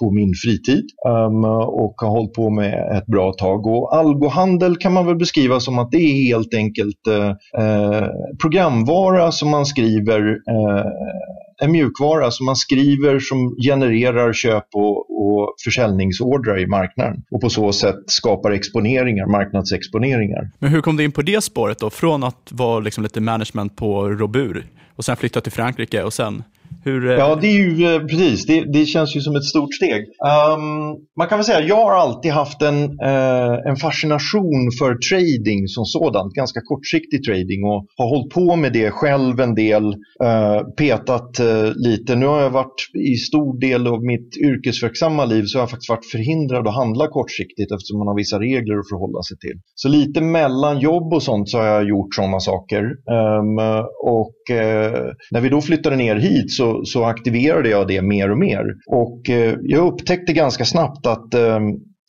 på 0.00 0.10
min 0.10 0.34
fritid 0.34 0.84
um, 1.08 1.44
och 1.44 1.94
har 1.96 2.08
hållit 2.08 2.32
på 2.32 2.50
med 2.50 2.96
ett 2.96 3.06
bra 3.06 3.32
tag. 3.32 3.66
Och 3.66 3.96
algohandel 3.96 4.76
kan 4.76 4.92
man 4.92 5.06
väl 5.06 5.16
beskriva 5.16 5.60
som 5.60 5.78
att 5.78 5.90
det 5.90 5.98
är 5.98 6.26
helt 6.26 6.54
enkelt 6.54 7.08
uh, 7.08 8.06
programvara 8.42 9.32
som 9.32 9.50
man 9.50 9.66
skriver 9.66 10.20
uh, 10.30 10.84
en 11.62 11.72
mjukvara 11.72 12.30
som 12.30 12.46
man 12.46 12.56
skriver 12.56 13.18
som 13.18 13.56
genererar 13.66 14.32
köp 14.32 14.64
och, 14.74 14.96
och 14.98 15.54
försäljningsordrar 15.64 16.60
i 16.60 16.66
marknaden 16.66 17.22
och 17.30 17.40
på 17.40 17.50
så 17.50 17.72
sätt 17.72 17.96
skapar 18.06 18.50
exponeringar, 18.50 19.26
marknadsexponeringar. 19.26 20.50
Men 20.58 20.70
hur 20.70 20.80
kom 20.80 20.96
du 20.96 21.04
in 21.04 21.12
på 21.12 21.22
det 21.22 21.44
spåret 21.44 21.78
då? 21.78 21.90
Från 21.90 22.24
att 22.24 22.48
vara 22.50 22.80
liksom 22.80 23.02
lite 23.02 23.20
management 23.20 23.76
på 23.76 24.08
Robur 24.08 24.66
och 24.96 25.04
sen 25.04 25.16
flytta 25.16 25.40
till 25.40 25.52
Frankrike 25.52 26.02
och 26.02 26.12
sen 26.12 26.42
hur, 26.84 27.10
eh, 27.10 27.16
ja, 27.16 27.38
det 27.40 27.46
är 27.46 27.52
ju 27.52 27.94
eh, 27.94 28.00
precis. 28.00 28.46
Det, 28.46 28.72
det, 28.72 28.86
känns 28.86 29.16
ju 29.16 29.20
som 29.20 29.36
ett 29.36 29.44
stort 29.44 29.74
steg. 29.74 30.02
Um, 30.02 30.96
man 31.18 31.28
kan 31.28 31.38
väl 31.38 31.44
säga 31.44 31.58
att 31.58 31.68
jag 31.68 31.84
har 31.84 31.92
alltid 31.92 32.32
haft 32.32 32.62
en, 32.62 32.84
uh, 32.84 33.68
en 33.68 33.76
fascination 33.76 34.70
för 34.78 34.94
trading 35.10 35.68
som 35.68 35.84
sådant. 35.84 36.34
Ganska 36.34 36.60
kortsiktig 36.60 37.24
trading 37.24 37.64
och 37.64 37.86
har 37.96 38.08
hållit 38.08 38.34
på 38.34 38.56
med 38.56 38.72
det 38.72 38.90
själv 38.90 39.40
en 39.40 39.54
del. 39.54 39.84
Uh, 40.24 40.60
petat 40.76 41.40
uh, 41.40 41.72
lite. 41.76 42.16
Nu 42.16 42.26
har 42.26 42.40
jag 42.40 42.50
varit 42.50 42.90
i 43.12 43.14
stor 43.14 43.60
del 43.60 43.86
av 43.86 44.04
mitt 44.04 44.36
yrkesverksamma 44.36 45.24
liv 45.24 45.44
så 45.44 45.58
har 45.58 45.62
jag 45.62 45.70
faktiskt 45.70 45.90
varit 45.90 46.10
förhindrad 46.12 46.68
att 46.68 46.74
handla 46.74 47.08
kortsiktigt 47.08 47.72
eftersom 47.72 47.98
man 47.98 48.08
har 48.08 48.16
vissa 48.16 48.40
regler 48.40 48.78
att 48.78 48.88
förhålla 48.88 49.22
sig 49.22 49.38
till. 49.38 49.60
Så 49.74 49.88
lite 49.88 50.20
mellan 50.20 50.80
jobb 50.80 51.12
och 51.12 51.22
sånt 51.22 51.48
så 51.48 51.58
har 51.58 51.66
jag 51.66 51.88
gjort 51.88 52.14
sådana 52.14 52.40
saker. 52.40 52.82
Um, 52.82 53.58
och 54.04 54.34
när 55.30 55.40
vi 55.40 55.48
då 55.48 55.60
flyttade 55.60 55.96
ner 55.96 56.16
hit 56.16 56.52
så 56.52 56.73
så, 56.84 57.04
aktiverade 57.04 57.68
jag 57.68 57.88
det 57.88 58.02
mer 58.02 58.30
och 58.30 58.38
mer. 58.38 58.64
Och 58.86 59.30
eh, 59.30 59.54
jag 59.62 59.92
upptäckte 59.92 60.32
ganska 60.32 60.64
snabbt 60.64 61.06
att 61.06 61.34
eh, 61.34 61.56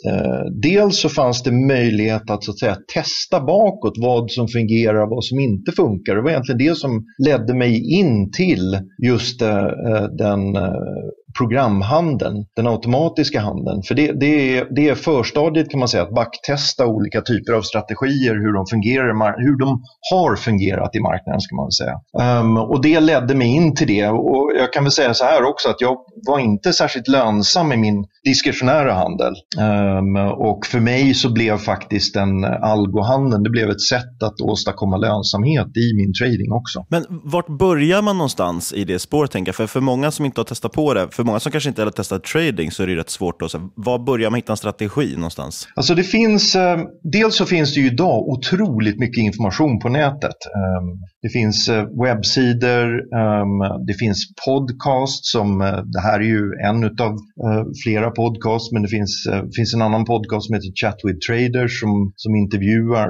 eh, 0.07 0.45
dels 0.61 0.99
så 0.99 1.09
fanns 1.09 1.43
det 1.43 1.51
möjlighet 1.51 2.29
att, 2.29 2.43
så 2.43 2.51
att 2.51 2.59
säga, 2.59 2.77
testa 2.93 3.45
bakåt 3.45 3.93
vad 3.97 4.31
som 4.31 4.47
fungerar 4.47 5.03
och 5.03 5.09
vad 5.09 5.25
som 5.25 5.39
inte 5.39 5.71
funkar. 5.71 6.15
Det 6.15 6.21
var 6.21 6.29
egentligen 6.29 6.59
det 6.59 6.77
som 6.77 7.05
ledde 7.25 7.53
mig 7.53 7.99
in 7.99 8.31
till 8.31 8.79
just 9.03 9.41
eh, 9.41 9.65
eh, 9.65 10.03
den 10.17 10.55
eh, 10.55 11.09
programhandeln, 11.37 12.45
den 12.55 12.67
automatiska 12.67 13.39
handeln. 13.41 13.83
För 13.83 13.95
det, 13.95 14.11
det, 14.19 14.57
är, 14.57 14.67
det 14.75 14.89
är 14.89 14.95
förstadiet 14.95 15.69
kan 15.69 15.79
man 15.79 15.89
säga, 15.89 16.03
att 16.03 16.15
backtesta 16.15 16.85
olika 16.85 17.21
typer 17.21 17.53
av 17.53 17.61
strategier, 17.61 18.33
hur 18.33 18.53
de 18.53 18.65
fungerar, 18.65 19.35
hur 19.37 19.57
de 19.59 19.81
har 20.11 20.35
fungerat 20.35 20.95
i 20.95 20.99
marknaden 20.99 21.41
ska 21.41 21.55
man 21.55 21.71
säga. 21.71 21.95
Um, 22.39 22.57
och 22.57 22.81
det 22.81 22.99
ledde 22.99 23.35
mig 23.35 23.47
in 23.47 23.75
till 23.75 23.87
det 23.87 24.07
och 24.07 24.51
jag 24.59 24.73
kan 24.73 24.83
väl 24.83 24.91
säga 24.91 25.13
så 25.13 25.25
här 25.25 25.43
också 25.43 25.69
att 25.69 25.81
jag 25.81 25.97
var 26.27 26.39
inte 26.39 26.73
särskilt 26.73 27.07
lönsam 27.07 27.71
i 27.71 27.77
min 27.77 28.05
diskretionära 28.23 28.93
handel. 28.93 29.33
Um, 29.59 30.15
och 30.37 30.65
för 30.65 30.79
mig 30.79 31.13
så 31.13 31.33
blev 31.33 31.57
faktiskt 31.57 32.13
den 32.13 32.43
algohandeln, 32.45 33.43
det 33.43 33.49
blev 33.49 33.69
ett 33.69 33.81
sätt 33.81 34.23
att 34.23 34.41
åstadkomma 34.41 34.97
lönsamhet 34.97 35.67
i 35.77 35.95
min 35.95 36.13
trading 36.13 36.51
också. 36.51 36.85
Men 36.89 37.05
vart 37.09 37.47
börjar 37.47 38.01
man 38.01 38.17
någonstans 38.17 38.73
i 38.73 38.83
det 38.83 38.99
spåret 38.99 39.31
tänker 39.31 39.49
jag? 39.49 39.55
För, 39.55 39.67
för 39.67 39.81
många 39.81 40.11
som 40.11 40.25
inte 40.25 40.39
har 40.39 40.45
testat 40.45 40.71
på 40.71 40.93
det, 40.93 41.07
för 41.11 41.23
många 41.25 41.39
som 41.39 41.51
kanske 41.51 41.69
inte 41.69 41.83
har 41.83 41.91
testat 41.91 42.23
trading 42.23 42.71
så 42.71 42.83
är 42.83 42.87
det 42.87 42.95
rätt 42.95 43.09
svårt. 43.09 43.41
Att, 43.41 43.55
var 43.75 43.99
börjar 43.99 44.29
man 44.29 44.37
hitta 44.37 44.53
en 44.53 44.57
strategi 44.57 45.15
någonstans? 45.15 45.67
Alltså 45.75 45.95
det 45.95 46.03
finns, 46.03 46.55
eh, 46.55 46.79
dels 47.03 47.35
så 47.35 47.45
finns 47.45 47.73
det 47.73 47.79
ju 47.79 47.87
idag 47.87 48.27
otroligt 48.27 48.99
mycket 48.99 49.23
information 49.23 49.79
på 49.79 49.89
nätet. 49.89 50.35
Ehm, 50.55 50.99
det 51.21 51.29
finns 51.29 51.69
eh, 51.69 51.85
webbsidor, 52.03 52.87
ehm, 53.19 53.85
det 53.87 53.93
finns 53.93 54.25
podcast 54.47 55.25
som, 55.25 55.61
eh, 55.61 55.77
det 55.93 56.01
här 56.01 56.19
är 56.19 56.23
ju 56.23 56.51
en 56.69 56.83
av 56.83 57.13
eh, 57.45 57.63
flera 57.83 58.11
podcasts, 58.11 58.71
men 58.71 58.81
det 58.81 58.87
finns, 58.87 59.27
eh, 59.31 59.43
finns 59.55 59.73
en 59.73 59.81
annan 59.81 60.05
podcast 60.05 60.47
som 60.47 60.55
heter 60.55 60.71
Chat 60.81 60.99
with 61.03 61.19
Traders 61.27 61.79
som, 61.79 62.13
som 62.15 62.35
intervjuar 62.35 63.09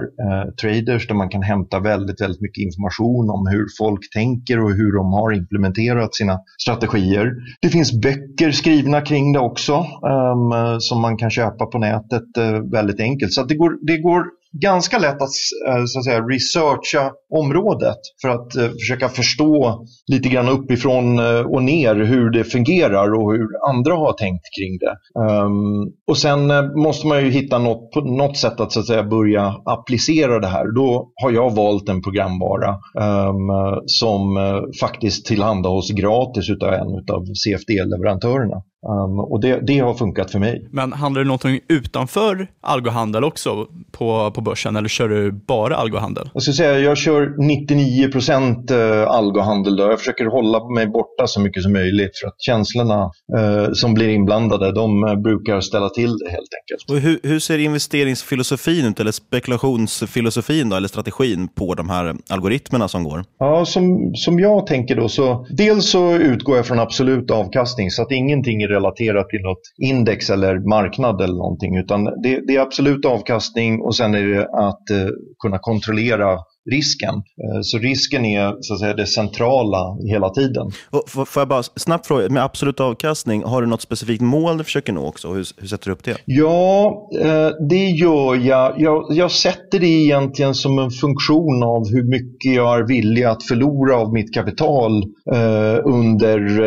traders 0.62 1.08
där 1.08 1.15
man 1.15 1.30
kan 1.30 1.41
hämta 1.41 1.80
väldigt, 1.80 2.21
väldigt 2.21 2.41
mycket 2.41 2.62
information 2.62 3.30
om 3.30 3.47
hur 3.47 3.65
folk 3.78 4.01
tänker 4.13 4.63
och 4.63 4.71
hur 4.71 4.91
de 4.97 5.13
har 5.13 5.34
implementerat 5.34 6.15
sina 6.15 6.39
strategier. 6.62 7.32
Det 7.62 7.69
finns 7.69 8.01
böcker 8.06 8.52
skrivna 8.52 9.02
kring 9.02 9.34
det 9.34 9.39
också 9.39 9.74
um, 9.74 10.80
som 10.80 11.02
man 11.02 11.18
kan 11.18 11.30
köpa 11.30 11.65
på 11.65 11.78
nätet 11.78 12.38
uh, 12.39 12.72
väldigt 12.72 13.00
enkelt. 13.00 13.34
Så 13.34 13.44
det, 13.44 13.56
går, 13.56 13.86
det 13.88 13.98
går 13.98 14.24
ganska 14.62 14.98
lätt 14.98 15.22
att, 15.22 15.30
eh, 15.68 15.84
så 15.86 16.00
att 16.00 16.06
säga, 16.06 16.22
researcha 16.22 17.12
området 17.34 17.98
för 18.22 18.30
att 18.30 18.56
eh, 18.56 18.70
försöka 18.70 19.10
förstå 19.10 19.86
lite 20.12 20.30
grann 20.30 20.50
uppifrån 20.50 21.20
eh, 21.20 21.39
och 21.39 21.63
ner 21.63 21.96
hur 21.96 22.30
det 22.30 22.44
fungerar 22.44 23.13
och 23.13 23.34
hur 23.34 23.48
andra 23.70 23.96
har 23.96 24.13
tänkt 24.13 24.44
kring 24.60 24.78
det. 24.78 24.96
Ehm, 25.22 25.94
och 26.08 26.18
sen 26.18 26.48
måste 26.82 27.08
man 27.08 27.26
ju 27.26 27.32
hitta 27.32 27.58
något, 27.58 27.91
på 27.91 28.02
något 28.02 28.38
sätt 28.38 28.60
att, 28.60 28.72
så 28.72 28.80
att 28.80 28.88
säga, 28.88 29.04
börja 29.04 29.56
applicera 29.65 30.39
det 30.39 30.48
här. 30.48 30.76
Då 30.76 31.12
har 31.24 31.32
jag 31.32 31.56
valt 31.56 31.89
en 31.89 32.02
programvara 32.02 32.70
ehm, 33.00 33.82
som 33.86 34.38
faktiskt 34.82 35.26
tillhandahålls 35.26 35.91
gratis 35.91 36.50
av 36.50 36.74
en 36.74 37.15
av 37.15 37.24
CFD-leverantörerna. 37.44 38.62
Um, 38.89 39.19
och 39.19 39.41
det, 39.41 39.60
det, 39.67 39.80
har 39.80 39.93
funkat 39.93 40.32
för 40.32 40.39
mig. 40.39 40.67
Men 40.71 40.93
handlar 40.93 41.21
det 41.21 41.28
någonting 41.28 41.60
utanför 41.67 42.48
algohandel 42.62 43.24
också 43.24 43.67
på, 43.91 44.32
på 44.32 44.41
börsen 44.41 44.76
eller 44.76 44.89
kör 44.89 45.10
du 45.10 45.32
bara 45.32 45.76
algohandel? 45.76 46.30
Jag, 46.34 46.43
ska 46.43 46.52
säga, 46.52 46.80
jag 46.80 46.98
kör 46.98 47.36
99 47.38 48.12
procent 48.12 48.71
uh, 48.71 49.08
algohandel. 49.08 49.76
Då. 49.76 49.84
Jag 49.84 50.00
försöker 50.00 50.26
hålla 50.26 50.69
mig 50.69 50.88
borta 50.88 51.28
så 51.28 51.39
mycket 51.39 51.63
som 51.63 51.74
möjligt 51.74 52.17
för 52.21 52.28
att 52.28 52.41
känslorna 52.41 53.12
uh, 53.38 53.74
som 53.74 53.93
blir 53.93 54.10
inblandade 54.10 54.71
de 54.71 55.04
uh, 55.04 55.15
brukar 55.15 55.62
ställa 55.62 55.89
till 55.89 56.17
det 56.17 56.30
helt 56.30 56.50
enkelt. 56.62 56.89
Och 56.89 57.00
hur, 57.00 57.19
hur 57.24 57.39
ser 57.39 57.58
investeringsfilosofin 57.58 58.86
ut 58.86 59.00
eller 59.00 59.12
spekulationsfilosofin 59.12 60.69
då, 60.69 60.76
eller 60.76 60.88
strategin 60.88 61.48
på 61.48 61.74
de 61.74 61.89
här 61.89 62.15
algoritmerna 62.30 62.88
som 62.88 63.04
går? 63.04 63.24
Ja, 63.39 63.65
som, 63.65 64.12
som 64.15 64.39
jag 64.39 64.67
tänker 64.67 64.95
då 64.95 65.10
så 65.10 65.48
dels 65.50 65.89
så 65.89 66.13
utgår 66.13 66.58
jag 66.58 66.65
från 66.65 66.80
absolut 66.80 67.32
avkastning 67.32 67.91
så 67.91 68.02
att 68.02 68.12
ingenting 68.12 68.62
är 68.62 68.75
relaterat 68.76 69.30
till 69.30 69.42
något 69.42 69.62
index 69.78 70.30
eller 70.30 70.70
marknad 70.70 71.22
eller 71.22 71.38
någonting 71.38 71.78
utan 71.78 72.04
det, 72.04 72.48
det 72.48 72.56
är 72.56 72.62
absolut 72.62 73.06
avkastning 73.06 73.82
och 73.82 73.96
sen 73.96 74.16
är 74.16 74.28
det 74.28 74.44
att 74.44 74.90
eh, 74.90 75.10
kunna 75.44 75.60
kontrollera 75.60 76.38
risken. 76.71 77.15
Eh, 77.15 77.60
så 77.62 77.78
risken 77.78 78.25
är 78.25 78.56
så 78.62 78.73
att 78.73 78.80
säga, 78.80 78.93
det 78.93 79.06
centrala 79.06 79.97
hela 80.08 80.30
tiden. 80.30 80.71
Och 80.89 81.10
får 81.10 81.41
jag 81.41 81.47
bara 81.47 81.63
snabbt 81.63 82.08
fråga, 82.08 82.30
med 82.30 82.43
absolut 82.43 82.80
avkastning, 82.80 83.43
har 83.43 83.62
du 83.62 83.67
något 83.67 83.82
specifikt 83.82 84.21
mål 84.21 84.58
du 84.58 84.63
försöker 84.63 84.93
nå 84.93 85.08
också? 85.08 85.28
Hur, 85.28 85.47
hur 85.58 85.67
sätter 85.67 85.86
du 85.86 85.91
upp 85.91 86.04
det? 86.04 86.17
Ja, 86.25 87.10
eh, 87.21 87.49
det 87.69 87.86
gör 87.86 88.36
jag. 88.36 88.82
jag. 88.82 89.06
Jag 89.10 89.32
sätter 89.32 89.80
det 89.80 89.88
egentligen 89.88 90.56
som 90.56 90.80
en 90.80 90.91
funktion 90.91 91.63
av 91.63 91.89
hur 91.89 92.04
mycket 92.04 92.54
jag 92.54 92.80
är 92.80 92.88
villig 92.88 93.23
att 93.23 93.43
förlora 93.43 93.97
av 93.97 94.13
mitt 94.13 94.34
kapital 94.34 95.04
eh, 95.34 95.80
under 95.86 96.62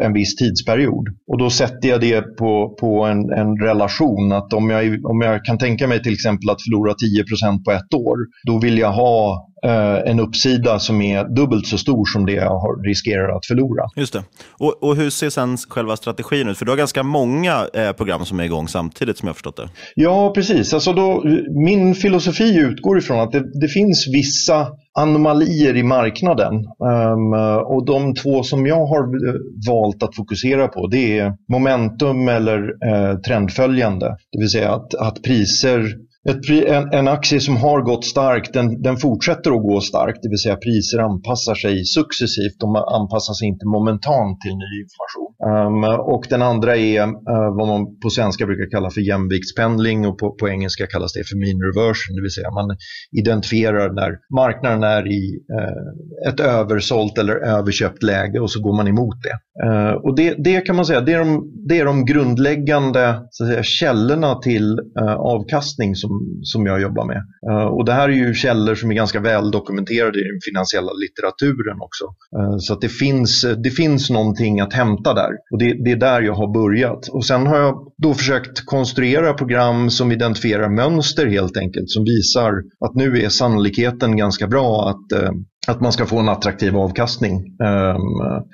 en 0.00 0.12
viss 0.12 0.36
tidsperiod. 0.36 1.08
Och 1.26 1.38
då 1.38 1.50
sätter 1.50 1.88
jag 1.88 2.00
det 2.00 2.36
på, 2.36 2.76
på 2.80 3.04
en, 3.04 3.30
en 3.30 3.56
relation 3.60 4.32
att 4.32 4.52
om 4.52 4.70
jag, 4.70 5.04
om 5.04 5.20
jag 5.20 5.44
kan 5.44 5.58
tänka 5.58 5.86
mig 5.86 6.02
till 6.02 6.12
exempel 6.12 6.50
att 6.50 6.62
förlora 6.62 6.92
10% 6.92 7.64
på 7.64 7.70
ett 7.70 7.94
år, 7.94 8.16
då 8.46 8.58
vill 8.58 8.78
jag 8.78 8.92
ha 8.92 9.23
ha 9.24 9.48
eh, 9.64 10.10
en 10.10 10.20
uppsida 10.20 10.78
som 10.78 11.02
är 11.02 11.24
dubbelt 11.24 11.66
så 11.66 11.78
stor 11.78 12.04
som 12.04 12.26
det 12.26 12.32
jag 12.32 12.58
har 12.58 12.82
riskerar 12.88 13.36
att 13.36 13.46
förlora. 13.46 13.84
Just 13.96 14.12
det. 14.12 14.22
Och, 14.50 14.82
och 14.82 14.96
hur 14.96 15.10
ser 15.10 15.30
sen 15.30 15.56
själva 15.56 15.96
strategin 15.96 16.48
ut? 16.48 16.58
För 16.58 16.64
du 16.64 16.72
har 16.72 16.76
ganska 16.76 17.02
många 17.02 17.66
eh, 17.74 17.92
program 17.92 18.24
som 18.24 18.40
är 18.40 18.44
igång 18.44 18.68
samtidigt 18.68 19.18
som 19.18 19.26
jag 19.26 19.36
förstått 19.36 19.56
det. 19.56 19.68
Ja, 19.94 20.32
precis. 20.34 20.74
Alltså 20.74 20.92
då, 20.92 21.24
min 21.50 21.94
filosofi 21.94 22.58
utgår 22.58 22.98
ifrån 22.98 23.20
att 23.20 23.32
det, 23.32 23.60
det 23.60 23.68
finns 23.68 24.08
vissa 24.12 24.66
anomalier 24.98 25.76
i 25.76 25.82
marknaden. 25.82 26.54
Um, 26.54 27.32
och 27.66 27.86
de 27.86 28.14
två 28.14 28.42
som 28.42 28.66
jag 28.66 28.86
har 28.86 29.28
eh, 29.28 29.34
valt 29.68 30.02
att 30.02 30.16
fokusera 30.16 30.68
på 30.68 30.86
det 30.86 31.18
är 31.18 31.32
momentum 31.52 32.28
eller 32.28 32.58
uh, 32.60 33.20
trendföljande. 33.20 34.16
Det 34.32 34.38
vill 34.38 34.50
säga 34.50 34.72
att, 34.72 34.94
att 34.94 35.22
priser 35.22 35.94
ett, 36.30 36.50
en, 36.68 36.92
en, 36.92 37.08
aktie 37.08 37.40
som 37.40 37.56
har 37.56 37.82
gått 37.82 38.04
starkt, 38.04 38.52
den, 38.52 38.82
den, 38.82 38.96
fortsätter 38.96 39.50
att 39.50 39.62
gå 39.62 39.80
starkt, 39.80 40.18
det 40.22 40.28
vill 40.28 40.38
säga 40.38 40.56
priser 40.56 40.98
anpassar 40.98 41.54
sig 41.54 41.84
successivt, 41.84 42.60
de 42.60 42.76
anpassar 42.76 43.34
sig 43.34 43.48
inte 43.48 43.66
momentant 43.66 44.40
till 44.40 44.56
ny 44.64 44.72
information. 44.84 45.33
Um, 45.46 45.84
och 45.84 46.26
den 46.30 46.42
andra 46.42 46.76
är 46.76 47.02
uh, 47.02 47.56
vad 47.56 47.68
man 47.68 48.00
på 48.02 48.10
svenska 48.10 48.46
brukar 48.46 48.70
kalla 48.70 48.90
för 48.90 49.00
jämviktspendling 49.00 50.06
och 50.06 50.18
på, 50.18 50.34
på, 50.34 50.48
engelska 50.48 50.86
kallas 50.86 51.12
det 51.12 51.24
för 51.28 51.36
mean 51.36 51.60
reversion, 51.62 52.16
det 52.16 52.22
vill 52.22 52.30
säga 52.30 52.50
man 52.50 52.76
identifierar 53.18 53.92
när 53.92 54.18
marknaden 54.34 54.82
är 54.82 55.12
i 55.12 55.38
uh, 55.58 56.32
ett 56.32 56.40
översålt 56.40 57.18
eller 57.18 57.36
överköpt 57.36 58.02
läge 58.02 58.40
och 58.40 58.50
så 58.50 58.60
går 58.60 58.76
man 58.76 58.88
emot 58.88 59.16
det. 59.22 59.66
Uh, 59.66 59.92
och 59.92 60.16
det, 60.16 60.34
det, 60.38 60.60
kan 60.60 60.76
man 60.76 60.86
säga, 60.86 61.00
det 61.00 61.12
är 61.12 61.18
de, 61.18 61.52
det 61.68 61.78
är 61.78 61.84
de 61.84 62.04
grundläggande 62.04 63.20
så 63.30 63.44
att 63.44 63.50
säga, 63.50 63.62
källorna 63.62 64.34
till 64.34 64.78
eh, 65.00 65.14
avkastning 65.14 65.94
som 65.94 66.24
som, 66.42 66.66
jag 66.66 66.80
jobbar 66.82 67.06
med. 67.06 67.22
Uh, 67.50 67.66
och 67.66 67.84
det 67.84 67.92
här 67.92 68.08
är 68.08 68.12
ju 68.12 68.34
källor 68.34 68.74
som 68.74 68.90
är 68.90 68.94
ganska 68.94 69.20
väl 69.20 69.50
dokumenterade 69.50 70.18
i 70.18 70.22
den 70.22 70.40
finansiella 70.50 70.92
litteraturen 70.92 71.80
också. 71.80 72.04
Uh, 72.38 72.56
så 72.58 72.72
att 72.72 72.80
det 72.80 72.88
finns, 72.88 73.46
det 73.64 73.70
finns 73.70 74.10
någonting 74.10 74.60
att 74.60 74.72
hämta 74.72 75.14
där 75.14 75.30
och 75.50 75.58
det, 75.58 75.84
det, 75.84 75.90
är 75.90 75.96
där 75.96 76.22
jag 76.22 76.34
har 76.34 76.52
börjat. 76.52 77.08
Och 77.08 77.24
sen 77.24 77.46
har 77.46 77.58
jag 77.58 77.92
då 78.02 78.14
försökt 78.14 78.66
konstruera 78.66 79.34
program 79.34 79.90
som 79.90 80.12
identifierar 80.12 80.68
mönster 80.68 81.26
helt 81.26 81.56
enkelt 81.56 81.90
som 81.90 82.04
visar 82.04 82.52
att 82.86 82.94
nu 82.94 83.22
är 83.22 83.28
sannolikheten 83.28 84.16
ganska 84.16 84.46
bra 84.46 84.88
att 84.88 85.22
eh, 85.22 85.30
att 85.68 85.80
man 85.80 85.92
ska 85.92 86.06
få 86.06 86.18
en 86.18 86.28
attraktiv 86.28 86.76
avkastning 86.76 87.36
eh, 87.62 87.96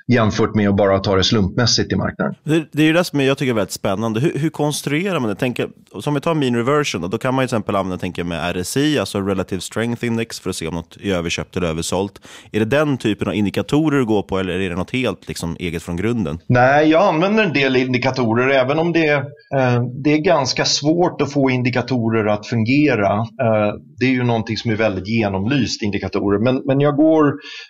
jämfört 0.07 0.55
med 0.55 0.69
att 0.69 0.77
bara 0.77 0.99
ta 0.99 1.17
det 1.17 1.25
slumpmässigt 1.25 1.93
i 1.93 1.97
marknaden. 1.97 2.35
Det, 2.45 2.65
det 2.73 2.83
är 2.83 2.87
ju 2.87 2.93
det 2.93 3.05
som 3.05 3.21
jag 3.21 3.39
tycker 3.39 3.51
är 3.51 3.55
väldigt 3.55 3.73
spännande. 3.73 4.21
Hur, 4.21 4.39
hur 4.39 4.51
konstruerar 4.51 5.21
man 5.21 5.29
det? 5.29 5.35
Tänker, 5.35 5.69
som 6.01 6.15
vi 6.15 6.21
tar 6.21 6.35
mean 6.35 6.57
reversion, 6.57 7.11
då 7.11 7.19
kan 7.19 7.35
man 7.35 7.43
till 7.43 7.45
exempel 7.45 7.77
använda 7.77 7.99
tänker, 7.99 8.25
med 8.25 8.57
RSI, 8.57 8.99
alltså 8.99 9.21
relative 9.21 9.61
strength 9.61 10.05
index, 10.05 10.41
för 10.41 10.51
att 10.51 10.57
se 10.57 10.67
om 10.67 10.75
något 10.75 10.97
är 11.03 11.15
överköpt 11.15 11.57
eller 11.57 11.69
översålt. 11.69 12.21
Är 12.53 12.59
det 12.59 12.65
den 12.65 12.99
typen 12.99 13.29
av 13.29 13.35
indikatorer 13.35 13.99
du 13.99 14.07
går 14.07 14.23
på 14.23 14.39
eller 14.39 14.61
är 14.61 14.71
det 14.71 14.77
något 14.77 14.91
helt 14.91 15.29
liksom, 15.29 15.57
eget 15.59 15.83
från 15.83 15.97
grunden? 15.97 16.39
Nej, 16.47 16.89
jag 16.89 17.03
använder 17.03 17.45
en 17.45 17.53
del 17.53 17.77
indikatorer, 17.77 18.49
även 18.49 18.79
om 18.79 18.93
det, 18.93 19.11
eh, 19.55 19.83
det 20.05 20.13
är 20.13 20.19
ganska 20.19 20.65
svårt 20.65 21.23
att 21.23 21.33
få 21.33 21.51
indikatorer 21.51 22.27
att 22.27 22.47
fungera. 22.47 23.13
Eh, 23.19 23.75
det 23.99 24.07
är 24.07 24.11
ju 24.11 24.25
någonting 24.25 24.57
som 24.57 24.71
är 24.71 24.77
väldigt 24.77 25.09
genomlyst, 25.09 25.83
indikatorer. 25.83 26.39
Men, 26.39 26.63
men 26.67 26.81
jag 26.81 26.97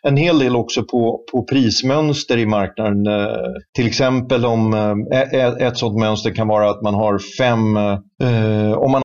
en 0.02 0.16
hel 0.16 0.38
del 0.38 0.56
också 0.56 0.82
på, 0.82 1.24
på 1.32 1.44
prismönster 1.44 2.38
i 2.38 2.46
marknaden. 2.46 3.06
Eh, 3.06 3.36
till 3.76 3.86
exempel 3.86 4.44
om 4.44 4.74
eh, 5.12 5.66
ett 5.66 5.78
sådant 5.78 5.98
mönster 5.98 6.34
kan 6.34 6.48
vara 6.48 6.70
att 6.70 6.82
man 6.82 6.94
har 6.94 7.18
fem... 7.38 7.76
Eh, 7.76 8.72
om 8.78 8.92
man... 8.92 9.02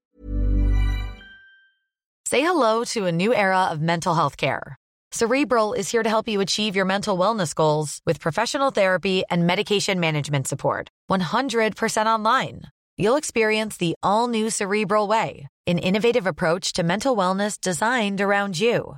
Say 2.29 2.41
hello 2.41 2.83
to 2.85 3.05
a 3.05 3.11
new 3.11 3.33
era 3.33 3.71
of 3.71 3.79
mental 3.79 4.15
health 4.15 4.37
care. 4.37 4.75
Cerebral 5.11 5.73
is 5.73 5.91
here 5.91 6.03
to 6.03 6.09
help 6.09 6.27
you 6.27 6.41
achieve 6.41 6.75
your 6.75 6.85
mental 6.85 7.17
wellness 7.17 7.55
goals 7.55 8.01
with 8.05 8.19
professional 8.19 8.71
therapy 8.71 9.23
and 9.29 9.47
medication 9.47 9.99
management 9.99 10.47
support. 10.47 10.89
100% 11.09 12.05
online. 12.05 12.61
You'll 12.97 13.17
experience 13.17 13.77
the 13.77 13.95
all 14.03 14.27
new 14.27 14.49
Cerebral 14.49 15.07
Way, 15.07 15.47
an 15.67 15.77
innovative 15.77 16.27
approach 16.27 16.73
to 16.73 16.83
mental 16.83 17.15
wellness 17.15 17.59
designed 17.59 18.19
around 18.21 18.59
you. 18.59 18.97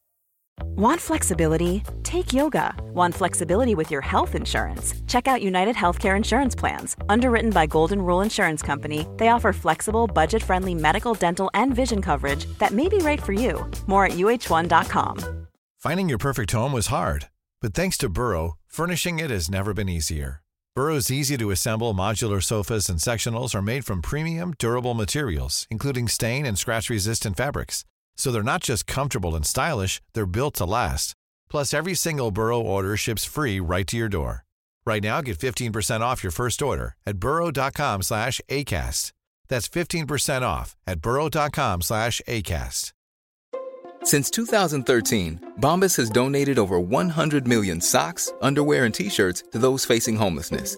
Want 0.63 0.99
flexibility? 0.99 1.83
Take 2.03 2.33
yoga. 2.33 2.73
Want 2.93 3.15
flexibility 3.15 3.75
with 3.75 3.91
your 3.91 4.01
health 4.01 4.35
insurance? 4.35 4.93
Check 5.07 5.27
out 5.27 5.41
United 5.41 5.75
Healthcare 5.75 6.17
Insurance 6.17 6.55
Plans. 6.55 6.95
Underwritten 7.09 7.51
by 7.51 7.67
Golden 7.67 8.01
Rule 8.01 8.21
Insurance 8.21 8.61
Company, 8.61 9.05
they 9.17 9.29
offer 9.29 9.53
flexible, 9.53 10.07
budget 10.07 10.43
friendly 10.43 10.75
medical, 10.75 11.13
dental, 11.13 11.49
and 11.53 11.75
vision 11.75 12.01
coverage 12.01 12.45
that 12.59 12.71
may 12.71 12.89
be 12.89 12.97
right 12.97 13.21
for 13.21 13.33
you. 13.33 13.69
More 13.87 14.05
at 14.05 14.13
uh1.com. 14.13 15.47
Finding 15.77 16.09
your 16.09 16.17
perfect 16.17 16.51
home 16.51 16.73
was 16.73 16.87
hard, 16.87 17.29
but 17.61 17.73
thanks 17.73 17.97
to 17.97 18.09
Burrow, 18.09 18.57
furnishing 18.67 19.19
it 19.19 19.31
has 19.31 19.49
never 19.49 19.73
been 19.73 19.89
easier. 19.89 20.41
Burrow's 20.75 21.11
easy 21.11 21.37
to 21.37 21.51
assemble 21.51 21.93
modular 21.93 22.41
sofas 22.41 22.87
and 22.87 22.99
sectionals 22.99 23.53
are 23.53 23.61
made 23.61 23.83
from 23.83 24.01
premium, 24.01 24.53
durable 24.57 24.93
materials, 24.93 25.67
including 25.69 26.07
stain 26.07 26.45
and 26.45 26.57
scratch 26.57 26.89
resistant 26.89 27.35
fabrics. 27.35 27.83
So 28.17 28.31
they're 28.31 28.43
not 28.43 28.63
just 28.63 28.87
comfortable 28.87 29.35
and 29.35 29.45
stylish, 29.45 30.01
they're 30.13 30.25
built 30.25 30.55
to 30.55 30.65
last. 30.65 31.13
Plus, 31.49 31.73
every 31.73 31.93
single 31.93 32.31
Burrow 32.31 32.59
order 32.59 32.97
ships 32.97 33.25
free 33.25 33.59
right 33.59 33.85
to 33.87 33.97
your 33.97 34.09
door. 34.09 34.45
Right 34.85 35.03
now, 35.03 35.21
get 35.21 35.37
15% 35.37 36.01
off 36.01 36.23
your 36.23 36.31
first 36.31 36.61
order 36.61 36.95
at 37.05 37.17
burrow.com 37.17 38.01
slash 38.01 38.41
ACAST. 38.49 39.11
That's 39.47 39.69
15% 39.69 40.41
off 40.41 40.75
at 40.87 41.01
burrow.com 41.01 41.81
slash 41.81 42.21
ACAST. 42.27 42.93
Since 44.03 44.31
2013, 44.31 45.53
Bombas 45.59 45.97
has 45.97 46.09
donated 46.09 46.57
over 46.57 46.79
100 46.79 47.47
million 47.47 47.79
socks, 47.81 48.33
underwear, 48.41 48.85
and 48.85 48.93
T-shirts 48.93 49.43
to 49.51 49.59
those 49.59 49.85
facing 49.85 50.15
homelessness 50.15 50.77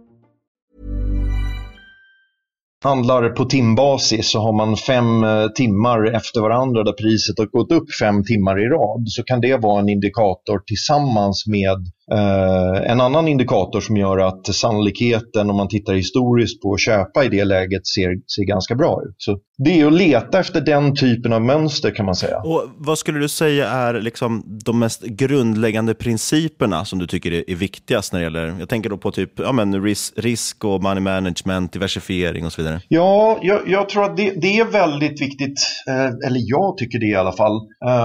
Handlar 2.83 3.29
på 3.29 3.45
timbasis 3.45 4.31
så 4.31 4.39
har 4.39 4.53
man 4.53 4.77
fem 4.77 5.23
eh, 5.23 5.47
timmar 5.47 6.15
efter 6.15 6.41
varandra 6.41 6.83
där 6.83 6.93
priset 6.93 7.39
har 7.39 7.45
gått 7.45 7.71
upp 7.71 7.93
fem 8.01 8.23
timmar 8.23 8.59
i 8.59 8.67
rad. 8.67 9.03
Så 9.07 9.23
kan 9.23 9.41
det 9.41 9.57
vara 9.57 9.79
en 9.79 9.89
indikator 9.89 10.59
tillsammans 10.65 11.47
med 11.47 11.91
Eh, 12.11 12.91
en 12.91 13.01
annan 13.01 13.27
indikator 13.27 13.81
som 13.81 13.97
gör 13.97 14.17
att 14.17 14.45
sannolikheten 14.45 15.49
om 15.49 15.57
man 15.57 15.67
tittar 15.67 15.93
historiskt 15.93 16.61
på 16.61 16.73
att 16.73 16.81
köpa 16.81 17.25
i 17.25 17.29
det 17.29 17.45
läget 17.45 17.87
ser, 17.87 18.09
ser 18.35 18.43
ganska 18.43 18.75
bra 18.75 19.01
ut. 19.05 19.15
Så 19.17 19.37
det 19.57 19.81
är 19.81 19.85
att 19.85 19.93
leta 19.93 20.39
efter 20.39 20.61
den 20.61 20.95
typen 20.95 21.33
av 21.33 21.41
mönster 21.41 21.95
kan 21.95 22.05
man 22.05 22.15
säga. 22.15 22.37
Och 22.37 22.63
Vad 22.77 22.97
skulle 22.97 23.19
du 23.19 23.29
säga 23.29 23.69
är 23.69 23.93
liksom 23.93 24.43
de 24.65 24.79
mest 24.79 25.03
grundläggande 25.03 25.93
principerna 25.93 26.85
som 26.85 26.99
du 26.99 27.07
tycker 27.07 27.31
är, 27.31 27.49
är 27.49 27.55
viktigast 27.55 28.13
när 28.13 28.19
det 28.19 28.23
gäller, 28.23 28.55
jag 28.59 28.69
tänker 28.69 28.89
då 28.89 28.97
på 28.97 29.11
typ 29.11 29.39
ja, 29.39 29.51
men 29.51 29.83
risk, 29.83 30.13
risk 30.17 30.65
och 30.65 30.83
money 30.83 30.99
management, 30.99 31.73
diversifiering 31.73 32.45
och 32.45 32.53
så 32.53 32.61
vidare? 32.61 32.81
Ja, 32.87 33.39
jag, 33.41 33.59
jag 33.67 33.89
tror 33.89 34.03
att 34.03 34.17
det, 34.17 34.41
det, 34.41 34.59
är 34.59 34.65
väldigt 34.65 35.21
viktigt, 35.21 35.59
eh, 35.87 36.27
eller 36.27 36.39
jag 36.43 36.77
tycker 36.77 36.99
det 36.99 37.05
i 37.07 37.15
alla 37.15 37.31
fall, 37.31 37.55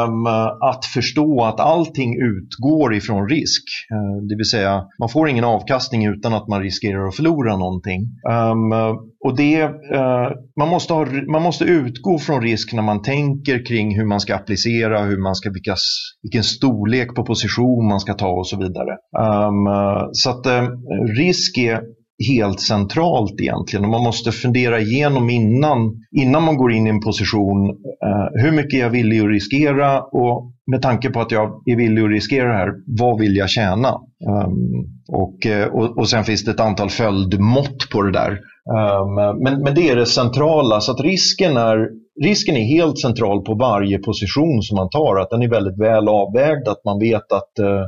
um, 0.06 0.26
att 0.60 0.84
förstå 0.84 1.44
att 1.44 1.60
allting 1.60 2.22
utgår 2.22 2.94
ifrån 2.94 3.28
risk. 3.28 3.62
Eh, 3.96 4.16
det 4.28 4.36
vill 4.36 4.50
säga, 4.50 4.84
man 5.00 5.08
får 5.08 5.28
ingen 5.28 5.44
avkastning 5.44 6.06
utan 6.06 6.34
att 6.34 6.48
man 6.48 6.62
riskerar 6.62 7.08
att 7.08 7.16
förlora 7.16 7.56
någonting. 7.56 8.00
Um, 8.30 8.72
och 9.24 9.36
det, 9.36 9.62
uh, 9.62 10.28
man, 10.58 10.68
måste 10.68 10.94
ha, 10.94 11.06
man 11.32 11.42
måste 11.42 11.64
utgå 11.64 12.18
från 12.18 12.42
risk 12.42 12.72
när 12.72 12.82
man 12.82 13.02
tänker 13.02 13.66
kring 13.66 13.96
hur 13.96 14.04
man 14.04 14.20
ska 14.20 14.34
applicera, 14.34 15.04
hur 15.04 15.22
man 15.22 15.34
ska, 15.34 15.50
vilka, 15.50 15.76
vilken 16.22 16.44
storlek 16.44 17.14
på 17.14 17.24
position 17.24 17.88
man 17.88 18.00
ska 18.00 18.14
ta 18.14 18.28
och 18.28 18.48
så 18.48 18.58
vidare. 18.58 18.90
Um, 19.18 19.66
så 20.12 20.30
att 20.30 20.46
uh, 20.46 20.68
risk 21.18 21.58
är 21.58 21.80
helt 22.28 22.60
centralt 22.60 23.40
egentligen. 23.40 23.84
Och 23.84 23.90
man 23.90 24.02
måste 24.02 24.32
fundera 24.32 24.80
igenom 24.80 25.30
innan, 25.30 25.78
innan 26.16 26.42
man 26.42 26.56
går 26.56 26.72
in 26.72 26.86
i 26.86 26.90
en 26.90 27.00
position 27.00 27.68
eh, 27.70 28.42
hur 28.42 28.52
mycket 28.52 28.74
är 28.74 28.78
jag 28.78 28.90
villig 28.90 29.20
att 29.20 29.30
riskera 29.30 30.02
och 30.02 30.52
med 30.70 30.82
tanke 30.82 31.10
på 31.10 31.20
att 31.20 31.30
jag 31.30 31.62
är 31.66 31.76
villig 31.76 32.02
att 32.02 32.10
riskera 32.10 32.48
det 32.48 32.58
här, 32.58 32.72
vad 32.86 33.20
vill 33.20 33.36
jag 33.36 33.50
tjäna? 33.50 33.88
Um, 33.88 34.86
och, 35.08 35.46
eh, 35.46 35.68
och, 35.68 35.98
och 35.98 36.08
sen 36.08 36.24
finns 36.24 36.44
det 36.44 36.50
ett 36.50 36.60
antal 36.60 36.90
följdmått 36.90 37.90
på 37.92 38.02
det 38.02 38.12
där. 38.12 38.30
Um, 38.30 39.14
men, 39.42 39.62
men 39.62 39.74
det 39.74 39.90
är 39.90 39.96
det 39.96 40.06
centrala, 40.06 40.80
så 40.80 40.92
att 40.92 41.00
risken 41.00 41.56
är 41.56 41.88
risken 42.22 42.56
är 42.56 42.64
helt 42.64 42.98
central 42.98 43.44
på 43.44 43.54
varje 43.54 43.98
position 43.98 44.62
som 44.62 44.76
man 44.76 44.90
tar, 44.90 45.16
att 45.16 45.30
den 45.30 45.42
är 45.42 45.48
väldigt 45.48 45.78
väl 45.78 46.08
avvägd, 46.08 46.68
att 46.68 46.84
man 46.84 46.98
vet 46.98 47.32
att 47.32 47.52
uh, 47.60 47.84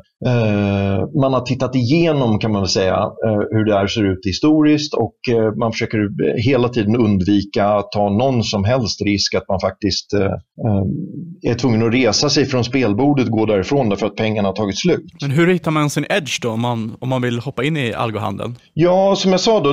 man 1.21 1.33
har 1.33 1.41
tittat 1.41 1.75
igenom 1.75 2.39
kan 2.39 2.53
man 2.53 2.63
väl 2.63 2.69
säga 2.69 2.95
eh, 2.95 3.41
hur 3.51 3.65
det 3.65 3.75
här 3.75 3.87
ser 3.87 4.13
ut 4.13 4.27
historiskt 4.27 4.95
och 4.95 5.17
eh, 5.31 5.55
man 5.55 5.73
försöker 5.73 5.99
hela 6.43 6.69
tiden 6.69 6.97
undvika 6.97 7.67
att 7.67 7.93
ta 7.93 8.09
någon 8.09 8.45
som 8.45 8.65
helst 8.65 9.03
risk 9.03 9.35
att 9.35 9.49
man 9.49 9.61
faktiskt 9.61 10.13
eh, 10.13 10.21
eh, 10.21 11.51
är 11.51 11.55
tvungen 11.55 11.87
att 11.87 11.95
resa 11.95 12.31
sig 12.31 12.47
från 12.47 12.65
spelbordet 12.65 13.27
och 13.27 13.33
gå 13.33 13.47
därifrån 13.47 13.89
därför 13.89 14.07
att 14.07 14.17
pengarna 14.17 14.49
har 14.49 14.55
tagit 14.55 14.79
slut. 14.79 15.05
Men 15.21 15.31
hur 15.31 15.47
hittar 15.47 15.71
man 15.71 15.91
sin 15.91 16.07
edge 16.11 16.43
då 16.43 16.51
om 16.51 16.61
man, 16.61 16.97
om 17.01 17.09
man 17.09 17.23
vill 17.23 17.39
hoppa 17.39 17.65
in 17.65 17.77
i 17.77 17.95
algohandeln? 17.95 18.55
Ja, 18.75 19.17
som 19.17 19.31
jag 19.31 19.41
sa 19.41 19.61
då, 19.61 19.73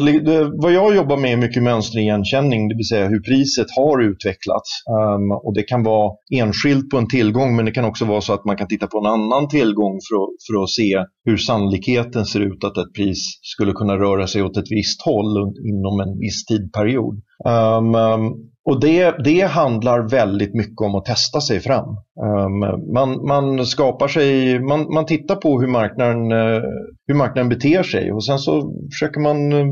vad 0.61 0.73
jag 0.73 0.95
jobbar 0.95 1.17
med 1.17 1.31
är 1.31 1.37
mycket 1.37 1.63
mönsterigenkänning, 1.63 2.69
det 2.69 2.75
vill 2.75 2.87
säga 2.87 3.07
hur 3.07 3.19
priset 3.19 3.67
har 3.77 4.03
utvecklats. 4.03 4.69
Um, 4.89 5.31
och 5.31 5.53
det 5.53 5.63
kan 5.63 5.83
vara 5.83 6.11
enskilt 6.35 6.89
på 6.89 6.97
en 6.97 7.07
tillgång 7.07 7.55
men 7.55 7.65
det 7.65 7.71
kan 7.71 7.85
också 7.85 8.05
vara 8.05 8.21
så 8.21 8.33
att 8.33 8.45
man 8.45 8.57
kan 8.57 8.67
titta 8.67 8.87
på 8.87 8.97
en 8.97 9.05
annan 9.05 9.47
tillgång 9.47 9.99
för 10.09 10.15
att, 10.23 10.34
för 10.47 10.63
att 10.63 10.69
se 10.69 11.03
hur 11.25 11.37
sannolikheten 11.37 12.25
ser 12.25 12.39
ut 12.39 12.63
att 12.63 12.77
ett 12.77 12.93
pris 12.93 13.39
skulle 13.41 13.71
kunna 13.71 13.97
röra 13.97 14.27
sig 14.27 14.43
åt 14.43 14.57
ett 14.57 14.71
visst 14.71 15.01
håll 15.05 15.37
inom 15.69 15.99
en 15.99 16.19
viss 16.19 16.45
tidperiod. 16.45 17.21
Um, 17.45 17.95
um, 17.95 18.51
och 18.65 18.79
det, 18.79 19.15
det 19.23 19.41
handlar 19.41 20.09
väldigt 20.09 20.53
mycket 20.53 20.81
om 20.81 20.95
att 20.95 21.05
testa 21.05 21.41
sig 21.41 21.59
fram. 21.59 21.89
Um, 22.21 22.59
man, 22.93 23.25
man 23.27 23.65
skapar 23.65 24.07
sig, 24.07 24.59
man, 24.59 24.93
man 24.93 25.05
tittar 25.05 25.35
på 25.35 25.61
hur 25.61 25.67
marknaden, 25.67 26.31
uh, 26.31 26.61
hur 27.07 27.15
marknaden 27.15 27.49
beter 27.49 27.83
sig 27.83 28.11
och 28.11 28.25
sen 28.25 28.39
så 28.39 28.73
försöker 28.91 29.21
man 29.21 29.53
uh, 29.53 29.65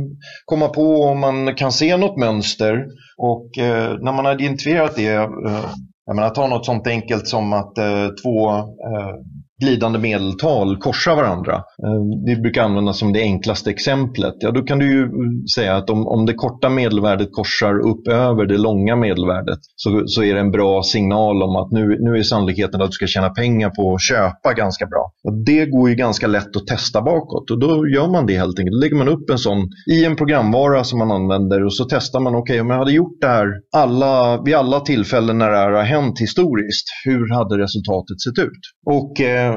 komma 0.45 0.67
på 0.67 1.04
om 1.04 1.19
man 1.19 1.56
kan 1.56 1.71
se 1.71 1.97
något 1.97 2.17
mönster 2.17 2.86
och 3.17 3.49
uh, 3.60 3.99
när 4.02 4.13
man 4.13 4.26
har 4.26 4.34
identifierat 4.34 4.95
det, 4.95 5.30
jag 6.06 6.15
menar 6.15 6.30
ta 6.30 6.47
något 6.47 6.65
sånt 6.65 6.88
enkelt 6.88 7.28
som 7.28 7.54
att 7.54 7.76
två 8.23 8.49
glidande 9.63 9.99
medeltal 9.99 10.78
korsar 10.78 11.15
varandra. 11.15 11.54
Eh, 11.56 12.02
det 12.26 12.41
brukar 12.41 12.63
användas 12.63 12.99
som 12.99 13.13
det 13.13 13.21
enklaste 13.21 13.69
exemplet. 13.69 14.34
Ja, 14.39 14.52
då 14.52 14.62
kan 14.62 14.80
du 14.80 14.91
ju 14.91 15.04
mm, 15.04 15.47
säga 15.56 15.76
att 15.76 15.89
om, 15.89 16.08
om 16.08 16.26
det 16.26 16.34
korta 16.34 16.69
medelvärdet 16.69 17.30
korsar 17.32 17.80
upp 17.89 18.08
över 18.08 18.45
det 18.45 18.58
långa 18.58 18.95
medelvärdet 18.95 19.60
så, 19.76 20.04
så 20.06 20.23
är 20.23 20.34
det 20.34 20.39
en 20.39 20.52
bra 20.52 20.84
signal 20.84 21.43
om 21.43 21.56
att 21.56 21.71
nu, 21.71 21.97
nu 21.99 22.17
är 22.17 22.23
sannolikheten 22.23 22.82
att 22.82 22.91
du 22.91 22.93
ska 22.93 23.08
tjäna 23.08 23.30
pengar 23.30 23.69
på 23.69 23.93
att 23.93 24.02
köpa 24.02 24.54
ganska 24.54 24.86
bra. 24.86 25.12
Och 25.23 25.45
det 25.45 25.65
går 25.65 25.89
ju 25.89 25.95
ganska 25.95 26.28
lätt 26.28 26.56
att 26.56 26.67
testa 26.67 27.02
bakåt 27.02 27.52
och 27.52 27.60
då 27.60 27.88
gör 27.88 28.08
man 28.08 28.26
det 28.26 28.38
helt 28.38 28.60
enkelt. 28.60 28.73
Då 28.73 28.80
lägger 28.80 28.95
man 28.95 29.08
upp 29.08 29.30
en 29.30 29.38
sån 29.38 29.69
i 29.91 30.06
en 30.06 30.15
programvara 30.15 30.84
som 30.84 30.99
man 30.99 31.12
använder 31.12 31.65
och 31.65 31.73
så 31.73 31.86
testar 31.89 32.19
man, 32.19 32.36
okej 32.36 32.54
okay, 32.54 32.62
om 32.62 32.69
jag 32.69 32.78
hade 32.78 32.91
gjort 32.91 33.17
det 33.21 33.28
här 33.28 33.47
alla, 33.76 34.41
vid 34.45 34.56
alla 34.56 34.80
tillfällen 34.80 35.38
när 35.38 35.49
det 35.52 35.58
här 35.58 35.71
har 35.71 35.84
hänt 35.84 36.19
historiskt, 36.19 36.88
hur 37.06 37.34
hade 37.34 37.63
resultatet 37.63 38.21
sett 38.21 38.45
ut? 38.45 38.62
Och 38.86 39.13
Eh, 39.23 39.52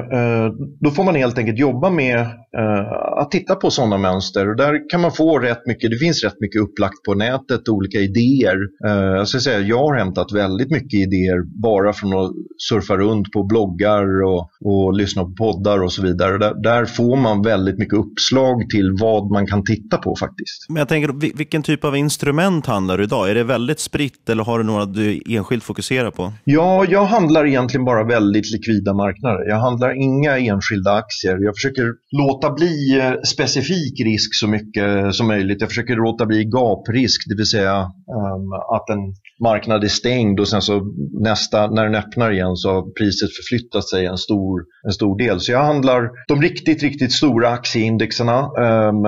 då 0.79 0.91
får 0.91 1.03
man 1.03 1.15
helt 1.15 1.37
enkelt 1.37 1.59
jobba 1.59 1.89
med 1.89 2.19
eh, 2.57 2.91
att 3.17 3.31
titta 3.31 3.55
på 3.55 3.71
sådana 3.71 3.97
mönster. 3.97 4.49
Och 4.49 4.55
där 4.55 4.89
kan 4.89 5.01
man 5.01 5.11
få 5.11 5.39
rätt 5.39 5.65
mycket, 5.67 5.91
det 5.91 5.97
finns 5.97 6.23
rätt 6.23 6.39
mycket 6.39 6.61
upplagt 6.61 7.03
på 7.05 7.13
nätet, 7.13 7.69
olika 7.69 7.97
idéer. 7.97 8.57
Eh, 8.85 9.17
jag, 9.17 9.27
ska 9.27 9.39
säga, 9.39 9.59
jag 9.59 9.77
har 9.77 9.97
hämtat 9.97 10.31
väldigt 10.33 10.71
mycket 10.71 10.99
idéer 10.99 11.61
bara 11.61 11.93
från 11.93 12.13
att 12.13 12.31
surfa 12.69 12.97
runt 12.97 13.31
på 13.31 13.43
bloggar 13.43 14.23
och, 14.23 14.49
och 14.65 14.93
lyssna 14.93 15.23
på 15.23 15.33
poddar 15.37 15.83
och 15.83 15.93
så 15.93 16.01
vidare. 16.01 16.37
Där, 16.37 16.63
där, 16.63 16.85
får 16.85 17.17
man 17.17 17.41
väldigt 17.41 17.77
mycket 17.77 17.93
uppslag 17.93 18.69
till 18.69 18.97
vad 18.99 19.31
man 19.31 19.47
kan 19.47 19.63
titta 19.63 19.97
på 19.97 20.15
faktiskt. 20.15 20.65
Men 20.69 20.77
jag 20.77 20.87
tänker, 20.87 21.37
vilken 21.37 21.63
typ 21.63 21.83
av 21.85 21.97
instrument 21.97 22.65
handlar 22.65 22.97
du 22.97 23.03
idag? 23.03 23.29
Är 23.29 23.35
det 23.35 23.43
väldigt 23.43 23.79
spritt 23.79 24.29
eller 24.29 24.43
har 24.43 24.57
du 24.57 24.63
några 24.63 24.85
du 24.85 25.21
enskilt 25.25 25.63
fokuserar 25.63 26.11
på? 26.11 26.33
Ja, 26.43 26.85
jag 26.89 27.05
handlar 27.05 27.45
egentligen 27.45 27.85
bara 27.85 28.03
väldigt 28.03 28.51
likvida 28.51 28.93
marknader. 28.93 29.49
Jag 29.49 29.59
handlar 29.59 29.86
inga 29.95 30.37
enskilda 30.37 30.91
aktier. 30.91 31.37
Jag 31.39 31.55
försöker 31.55 31.93
låta 32.17 32.51
bli 32.51 32.99
eh, 32.99 33.13
specifik 33.21 34.01
risk 34.05 34.35
så 34.35 34.47
mycket 34.47 35.15
som 35.15 35.27
möjligt. 35.27 35.61
Jag 35.61 35.69
försöker 35.69 35.95
låta 35.95 36.25
bli 36.25 36.43
gaprisk, 36.45 37.21
det 37.29 37.35
vill 37.35 37.45
säga 37.45 37.75
um, 37.81 38.53
att 38.75 38.89
en 38.89 39.13
marknad 39.43 39.83
är 39.83 39.87
stängd 39.87 40.39
och 40.39 40.47
sen 40.47 40.61
så 40.61 40.81
nästa, 41.19 41.67
när 41.67 41.83
den 41.83 41.95
öppnar 41.95 42.31
igen 42.31 42.55
så 42.55 42.69
har 42.69 42.81
priset 42.81 43.29
förflyttat 43.37 43.89
sig 43.89 44.05
en 44.05 44.17
stor, 44.17 44.61
en 44.87 44.91
stor 44.91 45.17
del. 45.17 45.39
Så 45.39 45.51
jag 45.51 45.63
handlar 45.63 46.09
de 46.27 46.41
riktigt, 46.41 46.83
riktigt 46.83 47.11
stora 47.11 47.49
aktieindexerna. 47.49 48.39
Um, 48.39 49.03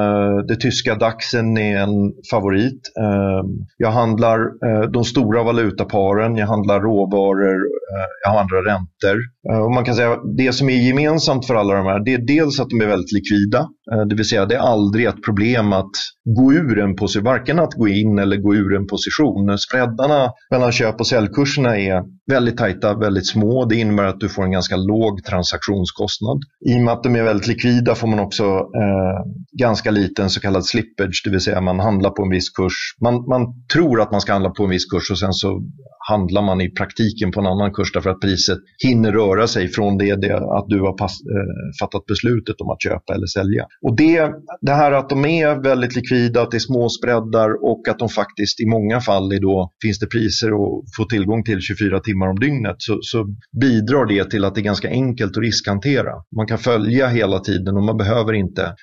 det 0.47 0.55
tyska 0.55 0.95
DAXen 0.95 1.57
är 1.57 1.77
en 1.77 2.13
favorit. 2.31 2.81
Um, 2.99 3.67
jag 3.77 3.91
handlar 3.91 4.39
uh, 4.39 4.91
de 4.91 5.03
stora 5.03 5.43
valutaparen, 5.43 6.35
jag 6.35 6.47
handlar 6.47 6.79
råvaror, 6.79 7.59
uh, 7.93 8.07
jag 8.25 8.31
handlar 8.31 8.63
räntor. 8.63 9.17
Eh, 9.51 9.59
och 9.59 9.71
man 9.71 9.85
kan 9.85 9.95
säga 9.95 10.17
det 10.37 10.53
som 10.53 10.69
är 10.69 10.87
gemensamt 10.87 11.47
för 11.47 11.55
alla 11.55 11.73
de 11.73 11.85
här, 11.85 12.05
det 12.05 12.13
är 12.13 12.25
dels 12.27 12.59
att 12.59 12.69
de 12.69 12.81
är 12.81 12.87
väldigt 12.87 13.11
likvida. 13.11 13.59
Eh, 13.91 14.05
det 14.09 14.15
vill 14.15 14.29
säga 14.29 14.45
det 14.45 14.55
är 14.55 14.59
aldrig 14.59 15.05
ett 15.05 15.23
problem 15.25 15.73
att 15.73 15.91
gå 16.37 16.53
ur 16.53 16.79
en 16.79 16.95
position, 16.95 17.23
varken 17.23 17.59
att 17.59 17.73
gå 17.73 17.87
in 17.87 18.19
eller 18.19 18.37
gå 18.37 18.55
ur 18.55 18.75
en 18.75 18.87
position. 18.87 19.57
Spreadarna 19.57 20.31
mellan 20.51 20.71
köp 20.71 20.99
och 20.99 21.07
säljkurserna 21.07 21.77
är 21.77 22.03
väldigt 22.31 22.57
tajta, 22.57 22.97
väldigt 22.97 23.27
små. 23.27 23.65
Det 23.65 23.75
innebär 23.75 24.03
att 24.03 24.19
du 24.19 24.29
får 24.29 24.43
en 24.43 24.51
ganska 24.51 24.75
låg 24.75 25.23
transaktionskostnad. 25.23 26.37
I 26.69 26.77
och 26.77 26.81
med 26.81 26.93
att 26.93 27.03
de 27.03 27.15
är 27.15 27.23
väldigt 27.23 27.47
likvida 27.47 27.95
får 27.95 28.07
man 28.07 28.19
också 28.19 28.43
eh, 28.43 29.19
ganska 29.59 29.91
liten 29.91 30.29
så 30.29 30.39
kallad 30.39 30.65
slippage, 30.65 31.21
det 31.23 31.29
vill 31.31 31.41
säga 31.41 31.61
man 31.61 31.79
handlar 31.79 32.09
på 32.09 32.23
en 32.23 32.29
viss 32.29 32.49
kurs. 32.49 32.73
Man, 33.01 33.13
man 33.13 33.41
tror 33.73 34.01
att 34.01 34.11
man 34.11 34.21
ska 34.21 34.33
handla 34.33 34.49
på 34.49 34.63
en 34.63 34.69
viss 34.69 34.85
kurs 34.85 35.11
och 35.11 35.19
sen 35.19 35.33
så 35.33 35.61
handlar 36.09 36.41
man 36.41 36.61
i 36.61 36.69
praktiken 36.69 37.31
på 37.31 37.39
en 37.39 37.47
annan 37.47 37.71
kurs 37.73 37.93
därför 37.93 38.09
att 38.09 38.21
priset 38.21 38.57
hinner 38.83 39.11
röra 39.11 39.47
sig 39.47 39.67
från 39.67 39.97
det, 39.97 40.15
det 40.15 40.35
att 40.35 40.65
du 40.67 40.79
har 40.81 40.97
pass, 40.97 41.11
eh, 41.35 41.85
fattat 41.85 42.05
beslutet 42.05 42.61
om 42.61 42.69
att 42.69 42.83
köpa 42.83 43.13
eller 43.15 43.27
sälja. 43.27 43.65
Och 43.81 43.95
det, 43.95 44.31
det 44.61 44.71
här 44.71 44.91
att 44.91 45.09
de 45.09 45.25
är 45.25 45.63
väldigt 45.63 45.95
likvida, 45.95 46.41
att 46.41 46.51
det 46.51 46.57
är 46.57 46.59
små 46.59 46.89
spreadar 46.89 47.49
och 47.71 47.87
att 47.87 47.99
de 47.99 48.09
faktiskt 48.09 48.59
i 48.59 48.65
många 48.65 49.01
fall 49.01 49.31
är 49.31 49.39
då, 49.39 49.71
finns 49.81 49.99
det 49.99 50.07
priser 50.07 50.47
att 50.47 50.83
få 50.97 51.03
tillgång 51.05 51.43
till 51.43 51.61
24 51.61 51.99
timmar 51.99 52.27
om 52.27 52.39
dygnet 52.39 52.75
så, 52.77 52.97
så 53.01 53.25
bidrar 53.61 54.05
det 54.05 54.29
till 54.31 54.45
att 54.45 54.55
det 54.55 54.61
är 54.61 54.63
ganska 54.63 54.89
enkelt 54.89 55.37
att 55.37 55.43
riskhantera. 55.43 56.11
Man 56.35 56.47
kan 56.47 56.57
följa 56.57 57.07
hela 57.07 57.39
tiden 57.39 57.77
och 57.77 57.83
man 57.83 57.97
behöver 57.97 58.33
inte 58.33 58.75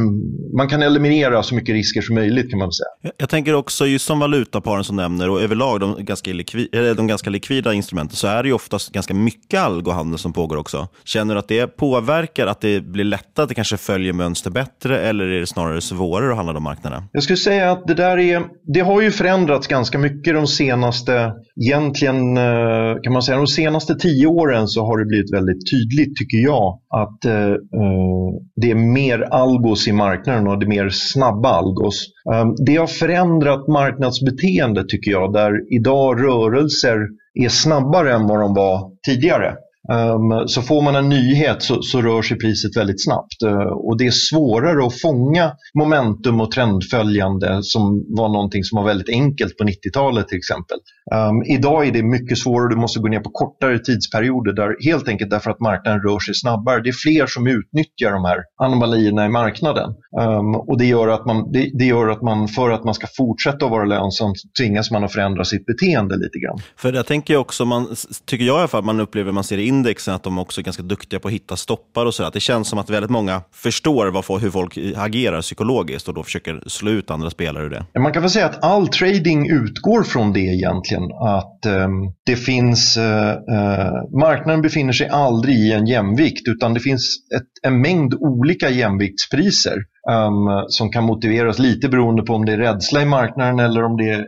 man 0.56 0.68
kan 0.68 0.82
eliminera 0.82 1.42
så 1.42 1.54
mycket 1.54 1.72
risker 1.72 2.00
som 2.00 2.14
möjligt 2.14 2.50
kan 2.50 2.58
man 2.58 2.72
säga. 2.72 3.12
Jag 3.16 3.28
tänker 3.28 3.54
också 3.54 3.86
just 3.86 4.06
som 4.06 4.18
valutaparen 4.18 4.84
som 4.84 4.96
nämner 4.96 5.30
och 5.30 5.42
överlag 5.42 5.80
de 5.80 6.04
ganska 6.04 6.30
likvida 6.72 6.94
de 6.94 7.06
ganska 7.06 7.30
likvida 7.30 7.74
instrumenten 7.74 8.16
så 8.16 8.26
är 8.26 8.42
det 8.42 8.48
ju 8.48 8.54
oftast 8.54 8.92
ganska 8.92 9.14
mycket 9.14 9.60
algohandel 9.60 10.18
som 10.18 10.32
pågår 10.32 10.56
också. 10.56 10.88
Känner 11.04 11.34
du 11.34 11.38
att 11.40 11.48
det 11.48 11.66
påverkar, 11.66 12.46
att 12.46 12.60
det 12.60 12.80
blir 12.80 13.04
lättare, 13.04 13.42
att 13.42 13.48
det 13.48 13.54
kanske 13.54 13.76
följer 13.76 14.12
mönster 14.12 14.50
bättre 14.50 15.00
eller 15.00 15.24
är 15.24 15.40
det 15.40 15.46
snarare 15.46 15.80
svårare 15.80 16.30
att 16.30 16.36
handla 16.36 16.52
de 16.52 16.62
marknaderna? 16.62 17.04
Jag 17.12 17.22
skulle 17.22 17.36
säga 17.36 17.72
att 17.72 17.86
det 17.86 17.94
där 17.94 18.18
är, 18.18 18.42
det 18.74 18.80
har 18.80 19.00
ju 19.00 19.10
förändrats 19.10 19.66
ganska 19.66 19.98
mycket 19.98 20.34
de 20.34 20.46
senaste, 20.46 21.32
egentligen 21.66 22.36
eh, 22.36 22.94
kan 23.02 23.12
man 23.12 23.22
säga 23.22 23.36
de 23.36 23.46
senaste 23.46 23.94
tio 23.94 24.26
åren 24.26 24.68
så 24.68 24.80
har 24.80 24.98
det 24.98 25.04
blivit 25.04 25.34
väldigt 25.34 25.70
tydligt 25.70 26.16
tycker 26.16 26.38
jag 26.38 26.79
att 26.90 27.24
eh, 27.24 27.50
eh, 27.52 28.30
det 28.56 28.70
är 28.70 28.74
mer 28.74 29.20
algos 29.20 29.88
i 29.88 29.92
marknaden 29.92 30.48
och 30.48 30.58
det 30.58 30.66
är 30.66 30.68
mer 30.68 30.88
snabba 30.88 31.48
algos. 31.48 32.06
Eh, 32.32 32.46
det 32.66 32.76
har 32.76 32.86
förändrat 32.86 33.68
marknadsbeteende 33.68 34.84
tycker 34.88 35.10
jag, 35.10 35.32
där 35.32 35.74
idag 35.74 36.24
rörelser 36.24 37.08
är 37.34 37.48
snabbare 37.48 38.12
än 38.12 38.26
vad 38.26 38.40
de 38.40 38.54
var 38.54 38.90
tidigare. 39.06 39.54
Um, 39.88 40.48
så 40.48 40.62
får 40.62 40.82
man 40.82 40.96
en 40.96 41.08
nyhet 41.08 41.62
så, 41.62 41.82
så, 41.82 42.02
rör 42.02 42.22
sig 42.22 42.38
priset 42.38 42.76
väldigt 42.76 43.04
snabbt 43.04 43.42
uh, 43.44 43.72
och 43.86 43.98
det 43.98 44.06
är 44.06 44.10
svårare 44.10 44.86
att 44.86 45.00
fånga 45.00 45.52
momentum 45.78 46.40
och 46.40 46.50
trendföljande 46.50 47.58
som 47.62 48.04
var 48.08 48.28
någonting 48.28 48.64
som 48.64 48.76
var 48.76 48.84
väldigt 48.84 49.08
enkelt 49.08 49.56
på 49.56 49.64
90-talet 49.64 50.28
till 50.28 50.38
exempel. 50.38 50.78
Um, 51.14 51.42
idag 51.42 51.86
är 51.86 51.92
det 51.92 52.02
mycket 52.02 52.38
svårare, 52.38 52.68
du 52.68 52.76
måste 52.76 53.00
gå 53.00 53.08
ner 53.08 53.20
på 53.20 53.30
kortare 53.30 53.78
tidsperioder 53.78 54.52
där, 54.52 54.90
helt 54.90 55.08
enkelt 55.08 55.30
därför 55.30 55.50
att 55.50 55.60
marknaden 55.60 56.00
rör 56.00 56.18
sig 56.18 56.34
snabbare. 56.34 56.80
Det 56.82 56.88
är 56.88 56.92
fler 56.92 57.26
som 57.26 57.46
utnyttjar 57.46 58.12
de 58.12 58.24
här 58.24 58.38
anomalierna 58.62 59.26
i 59.26 59.28
marknaden 59.28 59.88
um, 60.20 60.54
och 60.54 60.78
det 60.78 60.86
gör, 60.86 61.08
att 61.08 61.26
man, 61.26 61.52
det, 61.52 61.70
det, 61.78 61.84
gör 61.84 62.08
att 62.08 62.22
man 62.22 62.48
för 62.48 62.70
att 62.70 62.84
man 62.84 62.94
ska 62.94 63.06
fortsätta 63.16 63.64
att 63.64 63.70
vara 63.70 63.84
lönsam 63.84 64.32
tvingas 64.60 64.90
man 64.90 65.04
att 65.04 65.12
förändra 65.12 65.44
sitt 65.44 65.66
beteende 65.66 66.16
lite 66.16 66.38
grann. 66.38 66.58
För 66.76 66.92
jag 66.92 67.06
tänker 67.06 67.36
också, 67.36 67.64
man, 67.64 67.88
tycker 68.24 68.44
jag 68.44 68.56
i 68.56 68.58
alla 68.58 68.68
fall, 68.68 68.84
man 68.84 69.00
upplever, 69.00 69.32
man 69.32 69.44
ser 69.44 69.56
det 69.56 69.69
indexen 69.70 70.14
att 70.14 70.22
de 70.22 70.38
också 70.38 70.60
är 70.60 70.62
ganska 70.62 70.82
duktiga 70.82 71.20
på 71.20 71.28
att 71.28 71.34
hitta 71.34 71.56
stoppar 71.56 72.06
och 72.06 72.14
sådär. 72.14 72.30
det 72.32 72.40
känns 72.40 72.68
som 72.68 72.78
att 72.78 72.90
väldigt 72.90 73.10
många 73.10 73.42
förstår 73.52 74.06
vad, 74.06 74.42
hur 74.42 74.50
folk 74.50 74.78
agerar 74.96 75.40
psykologiskt 75.40 76.08
och 76.08 76.14
då 76.14 76.22
försöker 76.22 76.62
slå 76.66 76.90
ut 76.90 77.10
andra 77.10 77.30
spelare 77.30 77.64
ur 77.64 77.70
det. 77.70 78.00
Man 78.00 78.12
kan 78.12 78.22
väl 78.22 78.30
säga 78.30 78.46
att 78.46 78.64
all 78.64 78.88
trading 78.88 79.50
utgår 79.50 80.02
från 80.02 80.32
det 80.32 80.40
egentligen. 80.40 81.04
Att 81.04 81.66
eh, 81.66 81.88
det 82.26 82.36
finns, 82.36 82.96
eh, 82.96 83.30
eh, 83.30 84.18
marknaden 84.20 84.62
befinner 84.62 84.92
sig 84.92 85.08
aldrig 85.08 85.56
i 85.56 85.72
en 85.72 85.86
jämvikt 85.86 86.48
utan 86.48 86.74
det 86.74 86.80
finns 86.80 87.02
ett, 87.36 87.72
en 87.72 87.80
mängd 87.80 88.14
olika 88.14 88.70
jämviktspriser 88.70 89.76
um, 90.08 90.64
som 90.68 90.90
kan 90.90 91.04
motiveras 91.04 91.58
lite 91.58 91.88
beroende 91.88 92.22
på 92.22 92.34
om 92.34 92.44
det 92.44 92.52
är 92.52 92.58
rädsla 92.58 93.02
i 93.02 93.06
marknaden 93.06 93.58
eller 93.58 93.84
om 93.84 93.96
det 93.96 94.08
är, 94.08 94.26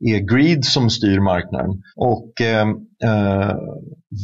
är 0.00 0.36
greed 0.36 0.64
som 0.64 0.90
styr 0.90 1.20
marknaden. 1.20 1.82
Och 1.96 2.32
um, 2.62 2.70
uh, 3.10 3.54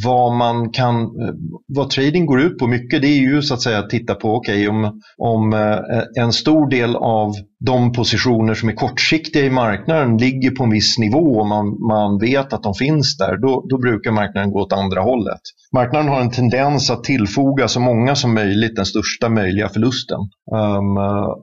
vad 0.04 0.32
man 0.32 0.70
kan, 0.70 0.94
uh, 0.94 1.34
vad 1.66 1.90
trading 1.90 2.26
går 2.26 2.40
ut 2.40 2.58
på 2.58 2.66
mycket 2.66 3.02
det 3.02 3.08
är 3.08 3.18
ju 3.18 3.42
så 3.42 3.54
att 3.54 3.62
säga 3.62 3.78
att 3.78 3.90
titta 3.90 4.14
på, 4.14 4.34
okej 4.34 4.68
okay, 4.68 4.68
om, 4.68 5.00
om 5.18 5.52
uh, 5.52 6.22
en 6.24 6.32
stor 6.32 6.70
del 6.70 6.96
av 6.96 7.32
de 7.60 7.92
positioner 7.92 8.54
som 8.54 8.68
är 8.68 8.72
kortsiktiga 8.72 9.44
i 9.44 9.50
marknaden 9.50 10.18
ligger 10.18 10.50
på 10.50 10.64
en 10.64 10.70
viss 10.70 10.98
nivå 10.98 11.38
och 11.38 11.46
man, 11.46 11.66
man 11.88 12.18
vet 12.18 12.52
att 12.52 12.62
de 12.62 12.74
finns 12.74 13.16
där, 13.16 13.36
då, 13.36 13.66
då 13.68 13.78
brukar 13.78 14.12
marknaden 14.12 14.50
gå 14.50 14.60
åt 14.60 14.72
andra 14.72 15.00
hållet. 15.00 15.40
Marknaden 15.74 16.08
har 16.08 16.20
en 16.20 16.30
tendens 16.30 16.90
att 16.90 17.04
tillfoga 17.04 17.68
så 17.68 17.80
många 17.80 18.14
som 18.14 18.34
möjligt 18.34 18.76
den 18.76 18.86
största 18.86 19.28
möjliga 19.28 19.68
förlusten. 19.68 20.18
Um, 20.52 20.96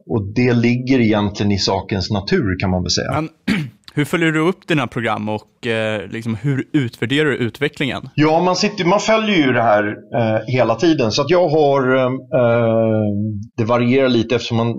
och 0.06 0.34
det 0.36 0.54
ligger 0.54 1.00
egentligen 1.00 1.52
i 1.52 1.58
sakens 1.58 2.12
natur 2.12 2.60
kan 2.60 2.70
man 2.70 2.84
väl 2.84 2.92
säga. 2.92 3.12
Men, 3.12 3.30
hur 3.94 4.06
följer 4.06 4.32
du 4.32 4.40
upp 4.40 4.68
dina 4.68 4.88
program 4.88 5.30
och 5.30 5.68
eh, 5.68 6.08
liksom, 6.08 6.36
hur 6.36 6.64
utvärderar 6.74 7.30
du 7.30 7.38
utvecklingen? 7.38 8.10
Ja, 8.16 8.40
man, 8.40 8.56
sitter, 8.56 8.86
man 8.86 9.00
följer 9.00 9.38
ju 9.38 9.54
det 9.54 9.62
här 9.62 9.88
eh, 9.88 10.46
hela 10.48 10.76
tiden. 10.76 11.12
Så 11.12 11.22
att 11.22 11.30
jag 11.30 11.50
har, 11.50 11.96
eh, 11.96 12.12
det 13.58 13.64
varierar 13.64 14.10
lite 14.10 14.36
eftersom 14.36 14.58
man 14.58 14.76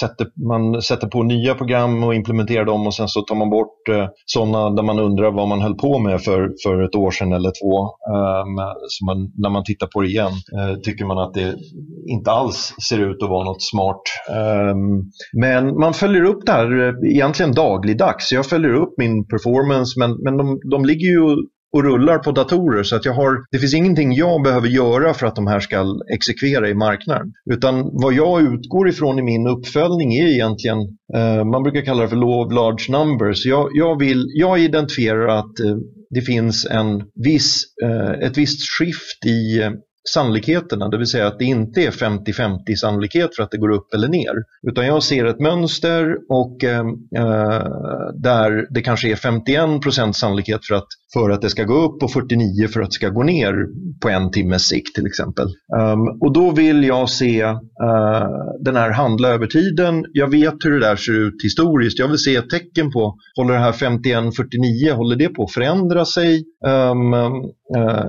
sätter, 0.00 0.26
man 0.48 0.82
sätter 0.82 1.06
på 1.06 1.22
nya 1.22 1.54
program 1.54 2.04
och 2.04 2.14
implementerar 2.14 2.64
dem 2.64 2.86
och 2.86 2.94
sen 2.94 3.08
så 3.08 3.20
tar 3.20 3.34
man 3.34 3.50
bort 3.50 3.88
eh, 3.88 4.06
sådana 4.26 4.70
där 4.70 4.82
man 4.82 4.98
undrar 4.98 5.30
vad 5.30 5.48
man 5.48 5.60
höll 5.60 5.74
på 5.74 5.98
med 5.98 6.22
för, 6.22 6.52
för 6.62 6.82
ett 6.82 6.94
år 6.94 7.10
sedan 7.10 7.32
eller 7.32 7.50
två. 7.62 7.84
Eh, 8.14 8.44
så 8.88 9.04
man, 9.04 9.32
när 9.36 9.50
man 9.50 9.64
tittar 9.64 9.86
på 9.86 10.00
det 10.00 10.08
igen 10.08 10.32
eh, 10.58 10.80
tycker 10.80 11.04
man 11.04 11.18
att 11.18 11.34
det 11.34 11.54
inte 12.06 12.30
alls 12.30 12.74
ser 12.88 12.98
ut 13.10 13.22
att 13.22 13.30
vara 13.30 13.44
något 13.44 13.62
smart. 13.62 14.02
Ehm, 14.30 15.10
men 15.32 15.80
man 15.80 15.94
följer 15.94 16.24
upp 16.24 16.46
det 16.46 16.52
här 16.52 16.88
eh, 16.88 17.10
egentligen 17.10 17.52
dagligdags. 17.52 18.32
Jag 18.32 18.46
följer 18.46 18.74
upp 18.74 18.94
min 18.98 19.26
performance 19.26 20.00
men, 20.00 20.10
men 20.24 20.36
de, 20.36 20.60
de 20.70 20.84
ligger 20.84 21.06
ju 21.06 21.36
och 21.72 21.84
rullar 21.84 22.18
på 22.18 22.32
datorer 22.32 22.82
så 22.82 22.96
att 22.96 23.04
jag 23.04 23.12
har, 23.12 23.44
det 23.50 23.58
finns 23.58 23.74
ingenting 23.74 24.12
jag 24.12 24.42
behöver 24.42 24.68
göra 24.68 25.14
för 25.14 25.26
att 25.26 25.36
de 25.36 25.46
här 25.46 25.60
ska 25.60 25.84
exekvera 26.14 26.68
i 26.68 26.74
marknaden. 26.74 27.32
Utan 27.50 27.90
vad 27.92 28.12
jag 28.12 28.42
utgår 28.42 28.88
ifrån 28.88 29.18
i 29.18 29.22
min 29.22 29.46
uppföljning 29.46 30.14
är 30.14 30.26
egentligen, 30.26 30.78
eh, 31.14 31.44
man 31.44 31.62
brukar 31.62 31.80
kalla 31.80 32.02
det 32.02 32.08
för 32.08 32.16
law 32.16 32.46
of 32.46 32.52
large 32.52 32.98
numbers. 32.98 33.46
Jag, 33.46 33.68
jag, 33.74 33.98
vill, 33.98 34.24
jag 34.34 34.58
identifierar 34.58 35.28
att 35.28 35.60
eh, 35.60 35.76
det 36.10 36.20
finns 36.20 36.66
en 36.70 37.02
viss, 37.24 37.62
eh, 37.82 38.26
ett 38.28 38.38
visst 38.38 38.60
skift 38.78 39.26
i 39.26 39.62
eh, 39.62 39.70
sannolikheterna, 40.14 40.88
det 40.88 40.98
vill 40.98 41.06
säga 41.06 41.26
att 41.26 41.38
det 41.38 41.44
inte 41.44 41.80
är 41.80 41.90
50-50 41.90 42.74
sannolikhet 42.74 43.36
för 43.36 43.42
att 43.42 43.50
det 43.50 43.58
går 43.58 43.70
upp 43.70 43.94
eller 43.94 44.08
ner. 44.08 44.34
Utan 44.68 44.86
jag 44.86 45.02
ser 45.02 45.24
ett 45.24 45.40
mönster 45.40 46.16
och 46.28 46.64
ehm, 46.64 46.88
eh, 47.16 47.64
där 48.14 48.74
det 48.74 48.80
kanske 48.80 49.10
är 49.10 49.16
51 49.16 50.16
sannolikhet 50.16 50.66
för 50.66 50.74
att, 50.74 50.86
för 51.12 51.30
att 51.30 51.42
det 51.42 51.50
ska 51.50 51.64
gå 51.64 51.74
upp 51.74 52.02
och 52.02 52.12
49 52.12 52.68
för 52.68 52.80
att 52.80 52.90
det 52.90 52.94
ska 52.94 53.08
gå 53.08 53.22
ner 53.22 53.54
på 54.02 54.08
en 54.08 54.30
timmes 54.30 54.68
sikt 54.68 54.94
till 54.94 55.06
exempel. 55.06 55.46
Um, 55.80 56.20
och 56.20 56.32
då 56.32 56.50
vill 56.50 56.84
jag 56.84 57.10
se 57.10 57.44
uh, 57.44 57.58
den 58.60 58.76
här 58.76 58.90
handla 58.90 59.28
över 59.28 59.46
tiden. 59.46 60.04
Jag 60.12 60.30
vet 60.30 60.54
hur 60.64 60.70
det 60.70 60.86
där 60.86 60.96
ser 60.96 61.12
ut 61.12 61.44
historiskt. 61.44 61.98
Jag 61.98 62.08
vill 62.08 62.18
se 62.18 62.36
ett 62.36 62.50
tecken 62.50 62.92
på, 62.92 63.16
håller 63.36 63.54
det 63.54 63.60
här 63.60 63.72
51-49, 63.72 64.92
håller 64.92 65.16
det 65.16 65.28
på 65.28 65.44
att 65.44 65.52
förändra 65.52 66.04
sig? 66.04 66.44
Um, 66.66 67.14
Eh, 67.74 68.04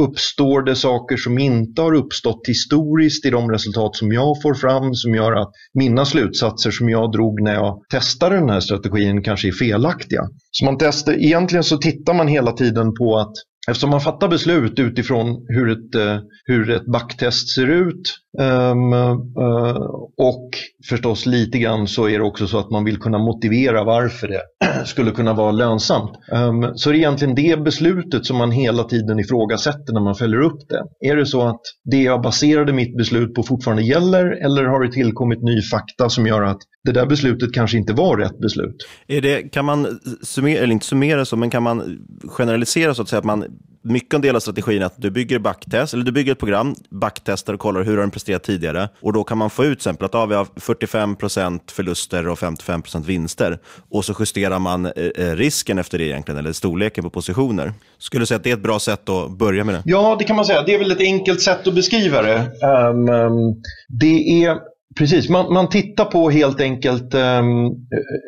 uppstår 0.00 0.62
det 0.62 0.76
saker 0.76 1.16
som 1.16 1.38
inte 1.38 1.82
har 1.82 1.94
uppstått 1.94 2.40
historiskt 2.48 3.26
i 3.26 3.30
de 3.30 3.50
resultat 3.50 3.96
som 3.96 4.12
jag 4.12 4.42
får 4.42 4.54
fram 4.54 4.94
som 4.94 5.14
gör 5.14 5.32
att 5.32 5.50
mina 5.74 6.04
slutsatser 6.04 6.70
som 6.70 6.88
jag 6.88 7.12
drog 7.12 7.42
när 7.42 7.54
jag 7.54 7.82
testade 7.90 8.36
den 8.36 8.50
här 8.50 8.60
strategin 8.60 9.22
kanske 9.22 9.48
är 9.48 9.52
felaktiga. 9.52 10.22
Så 10.50 10.64
man 10.64 10.78
testar, 10.78 11.12
egentligen 11.12 11.64
så 11.64 11.76
tittar 11.76 12.14
man 12.14 12.28
hela 12.28 12.52
tiden 12.52 12.94
på 12.94 13.18
att 13.18 13.32
Eftersom 13.68 13.90
man 13.90 14.00
fattar 14.00 14.28
beslut 14.28 14.78
utifrån 14.78 15.44
hur 15.48 15.70
ett, 15.70 15.94
eh, 15.94 16.18
hur 16.44 16.70
ett 16.70 16.86
backtest 16.86 17.54
ser 17.54 17.66
ut 17.66 18.18
um, 18.38 18.92
uh, 18.92 19.76
och 20.18 20.50
förstås 20.88 21.26
lite 21.26 21.58
grann 21.58 21.88
så 21.88 22.08
är 22.08 22.18
det 22.18 22.24
också 22.24 22.46
så 22.46 22.58
att 22.58 22.70
man 22.70 22.84
vill 22.84 22.98
kunna 22.98 23.18
motivera 23.18 23.84
varför 23.84 24.28
det 24.28 24.40
skulle 24.86 25.10
kunna 25.10 25.32
vara 25.32 25.52
lönsamt. 25.52 26.10
Um, 26.32 26.72
så 26.74 26.90
det 26.90 26.96
är 26.96 26.98
egentligen 26.98 27.34
det 27.34 27.64
beslutet 27.64 28.26
som 28.26 28.36
man 28.36 28.50
hela 28.50 28.84
tiden 28.84 29.18
ifrågasätter 29.18 29.92
när 29.92 30.00
man 30.00 30.14
följer 30.14 30.40
upp 30.40 30.68
det. 30.68 31.08
Är 31.10 31.16
det 31.16 31.26
så 31.26 31.48
att 31.48 31.60
det 31.84 32.02
jag 32.02 32.22
baserade 32.22 32.72
mitt 32.72 32.96
beslut 32.96 33.34
på 33.34 33.42
fortfarande 33.42 33.82
gäller 33.82 34.44
eller 34.44 34.64
har 34.64 34.84
det 34.84 34.92
tillkommit 34.92 35.42
ny 35.42 35.62
fakta 35.62 36.08
som 36.08 36.26
gör 36.26 36.42
att 36.42 36.60
det 36.84 36.92
där 36.92 37.06
beslutet 37.06 37.54
kanske 37.54 37.78
inte 37.78 37.92
var 37.92 38.16
rätt 38.16 38.38
beslut? 38.38 38.88
Är 39.06 39.20
det, 39.20 39.42
kan 39.42 39.64
man 39.64 40.00
summera, 40.22 40.62
eller 40.62 40.72
inte 40.72 40.86
summera 40.86 41.24
så, 41.24 41.36
men 41.36 41.50
kan 41.50 41.62
man 41.62 41.98
generalisera 42.28 42.94
så 42.94 43.02
att 43.02 43.08
säga 43.08 43.18
att 43.18 43.24
man 43.24 43.44
mycket 43.82 44.14
en 44.14 44.20
del 44.20 44.36
av 44.36 44.40
strategin 44.40 44.82
är 44.82 44.86
att 44.86 44.94
du 44.96 45.10
bygger 45.10 45.38
backtest, 45.38 45.94
eller 45.94 46.04
du 46.04 46.12
bygger 46.12 46.32
ett 46.32 46.38
program, 46.38 46.74
backtestar 46.90 47.54
och 47.54 47.60
kollar 47.60 47.82
hur 47.82 47.92
har 47.92 48.00
den 48.00 48.10
presterat 48.10 48.42
tidigare. 48.42 48.88
Och 49.00 49.12
då 49.12 49.24
kan 49.24 49.38
man 49.38 49.50
få 49.50 49.64
ut 49.64 49.78
exempel 49.78 50.04
att 50.04 50.14
ah, 50.14 50.26
vi 50.26 50.34
har 50.34 50.44
45% 50.44 51.60
förluster 51.72 52.28
och 52.28 52.38
55% 52.38 53.04
vinster. 53.04 53.58
Och 53.90 54.04
så 54.04 54.14
justerar 54.18 54.58
man 54.58 54.86
eh, 54.86 54.92
eh, 55.16 55.36
risken 55.36 55.78
efter 55.78 55.98
det 55.98 56.04
egentligen, 56.04 56.38
eller 56.38 56.52
storleken 56.52 57.04
på 57.04 57.10
positioner. 57.10 57.72
Skulle 57.98 58.22
du 58.22 58.26
säga 58.26 58.36
att 58.36 58.44
det 58.44 58.50
är 58.50 58.54
ett 58.54 58.62
bra 58.62 58.78
sätt 58.78 59.08
att 59.08 59.30
börja 59.30 59.64
med 59.64 59.74
det? 59.74 59.82
Ja, 59.84 60.16
det 60.18 60.24
kan 60.24 60.36
man 60.36 60.44
säga. 60.44 60.62
Det 60.62 60.74
är 60.74 60.78
väl 60.78 60.92
ett 60.92 61.00
enkelt 61.00 61.40
sätt 61.40 61.66
att 61.66 61.74
beskriva 61.74 62.22
det. 62.22 62.50
Um, 62.90 63.08
um, 63.08 63.62
det 63.88 64.44
är 64.44 64.71
Precis, 64.98 65.28
man, 65.28 65.52
man, 65.52 65.68
tittar 65.68 66.04
på 66.04 66.30
helt 66.30 66.60
enkelt 66.60 67.14
um, 67.14 67.86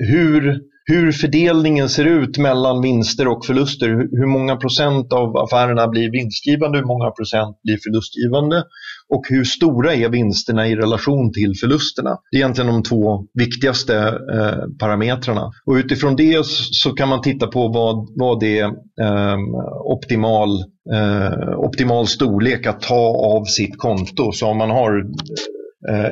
hur 0.08 0.60
hur 0.86 1.12
fördelningen 1.12 1.88
ser 1.88 2.04
ut 2.04 2.38
mellan 2.38 2.82
vinster 2.82 3.28
och 3.28 3.46
förluster. 3.46 3.88
Hur 3.88 4.26
många 4.26 4.56
procent 4.56 5.12
av 5.12 5.36
affärerna 5.36 5.88
blir 5.88 6.10
vinstgivande, 6.10 6.78
hur 6.78 6.86
många 6.86 7.10
procent 7.10 7.56
blir 7.62 7.78
förlustgivande 7.84 8.64
och 9.08 9.22
hur 9.28 9.44
stora 9.44 9.94
är 9.94 10.08
vinsterna 10.08 10.68
i 10.68 10.76
relation 10.76 11.32
till 11.32 11.52
förlusterna. 11.60 12.10
Det 12.30 12.36
är 12.36 12.40
egentligen 12.40 12.72
de 12.72 12.82
två 12.82 13.26
viktigaste 13.34 13.96
eh, 14.34 14.78
parametrarna. 14.80 15.52
Och 15.66 15.74
utifrån 15.74 16.16
det 16.16 16.46
så 16.46 16.90
kan 16.90 17.08
man 17.08 17.22
titta 17.22 17.46
på 17.46 17.68
vad, 17.68 18.08
vad 18.18 18.40
det 18.40 18.58
är 18.58 18.66
eh, 19.00 19.38
optimal, 19.84 20.50
eh, 20.94 21.58
optimal 21.58 22.06
storlek 22.06 22.66
att 22.66 22.80
ta 22.80 23.16
av 23.36 23.44
sitt 23.44 23.78
konto. 23.78 24.32
Så 24.32 24.46
om 24.46 24.58
man 24.58 24.70
har 24.70 25.04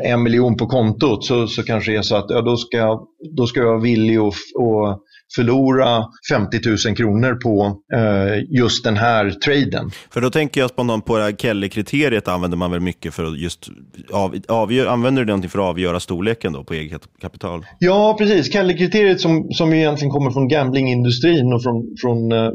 en 0.03 0.23
miljon 0.23 0.57
på 0.57 0.67
kontot 0.67 1.25
så, 1.25 1.47
så 1.47 1.63
kanske 1.63 1.93
det 1.93 1.97
är 1.97 2.03
så 2.03 2.17
att 2.17 2.27
ja, 2.29 2.41
då, 2.41 2.57
ska, 2.57 3.01
då 3.37 3.47
ska 3.47 3.61
jag 3.61 3.67
vara 3.67 3.81
villig 3.81 4.17
att, 4.17 4.35
förlora 5.35 6.05
50 6.33 6.59
000 6.87 6.97
kronor 6.97 7.35
på 7.35 7.81
eh, 7.97 8.59
just 8.59 8.85
den 8.85 8.97
här 8.97 9.31
traden. 9.31 9.91
För 10.11 10.21
då 10.21 10.31
tänker 10.31 10.61
jag 10.61 10.71
spontant 10.71 11.05
på 11.05 11.17
det 11.17 11.23
här 11.23 11.33
Kelly-kriteriet 11.33 12.29
använder 12.29 12.57
man 12.57 12.71
väl 12.71 12.81
mycket 12.81 13.15
för 13.15 13.25
att 13.25 13.39
just 13.39 13.69
av, 14.13 14.37
avgör, 14.49 14.87
använder 14.87 15.23
du 15.23 15.27
det 15.27 15.31
någonting 15.31 15.51
för 15.51 15.59
att 15.59 15.71
avgöra 15.71 16.01
storleken 16.01 16.53
då 16.53 16.65
på 16.65 16.75
eget 16.75 17.03
kapital? 17.21 17.67
Ja, 17.79 18.15
precis. 18.19 18.53
Kelly-kriteriet 18.53 19.21
som, 19.21 19.49
som 19.51 19.73
egentligen 19.73 20.11
kommer 20.11 20.31
från 20.31 20.49
gamblingindustrin 20.49 21.53
och 21.53 21.63
från, 21.63 21.97
från 22.03 22.33
eh, 22.33 22.51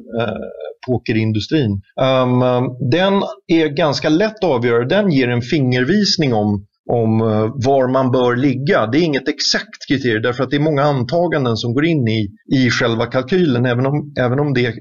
pokerindustrin. 0.87 1.81
Um, 2.01 2.39
den 2.91 3.13
är 3.47 3.67
ganska 3.67 4.09
lätt 4.09 4.43
att 4.43 4.43
avgöra. 4.43 4.85
Den 4.85 5.11
ger 5.11 5.27
en 5.27 5.41
fingervisning 5.41 6.33
om 6.33 6.65
om 6.87 7.21
eh, 7.21 7.51
var 7.55 7.87
man 7.87 8.11
bör 8.11 8.35
ligga. 8.35 8.87
Det 8.87 8.97
är 8.97 9.03
inget 9.03 9.27
exakt 9.27 9.87
kriterium 9.87 10.21
därför 10.21 10.43
att 10.43 10.49
det 10.49 10.55
är 10.55 10.59
många 10.59 10.83
antaganden 10.83 11.57
som 11.57 11.73
går 11.73 11.85
in 11.85 12.07
i, 12.07 12.29
i 12.53 12.69
själva 12.69 13.05
kalkylen. 13.05 13.65
Även 13.65 13.85
om, 13.85 14.13
även 14.19 14.39
om 14.39 14.53
det, 14.53 14.67
eh, 14.67 14.73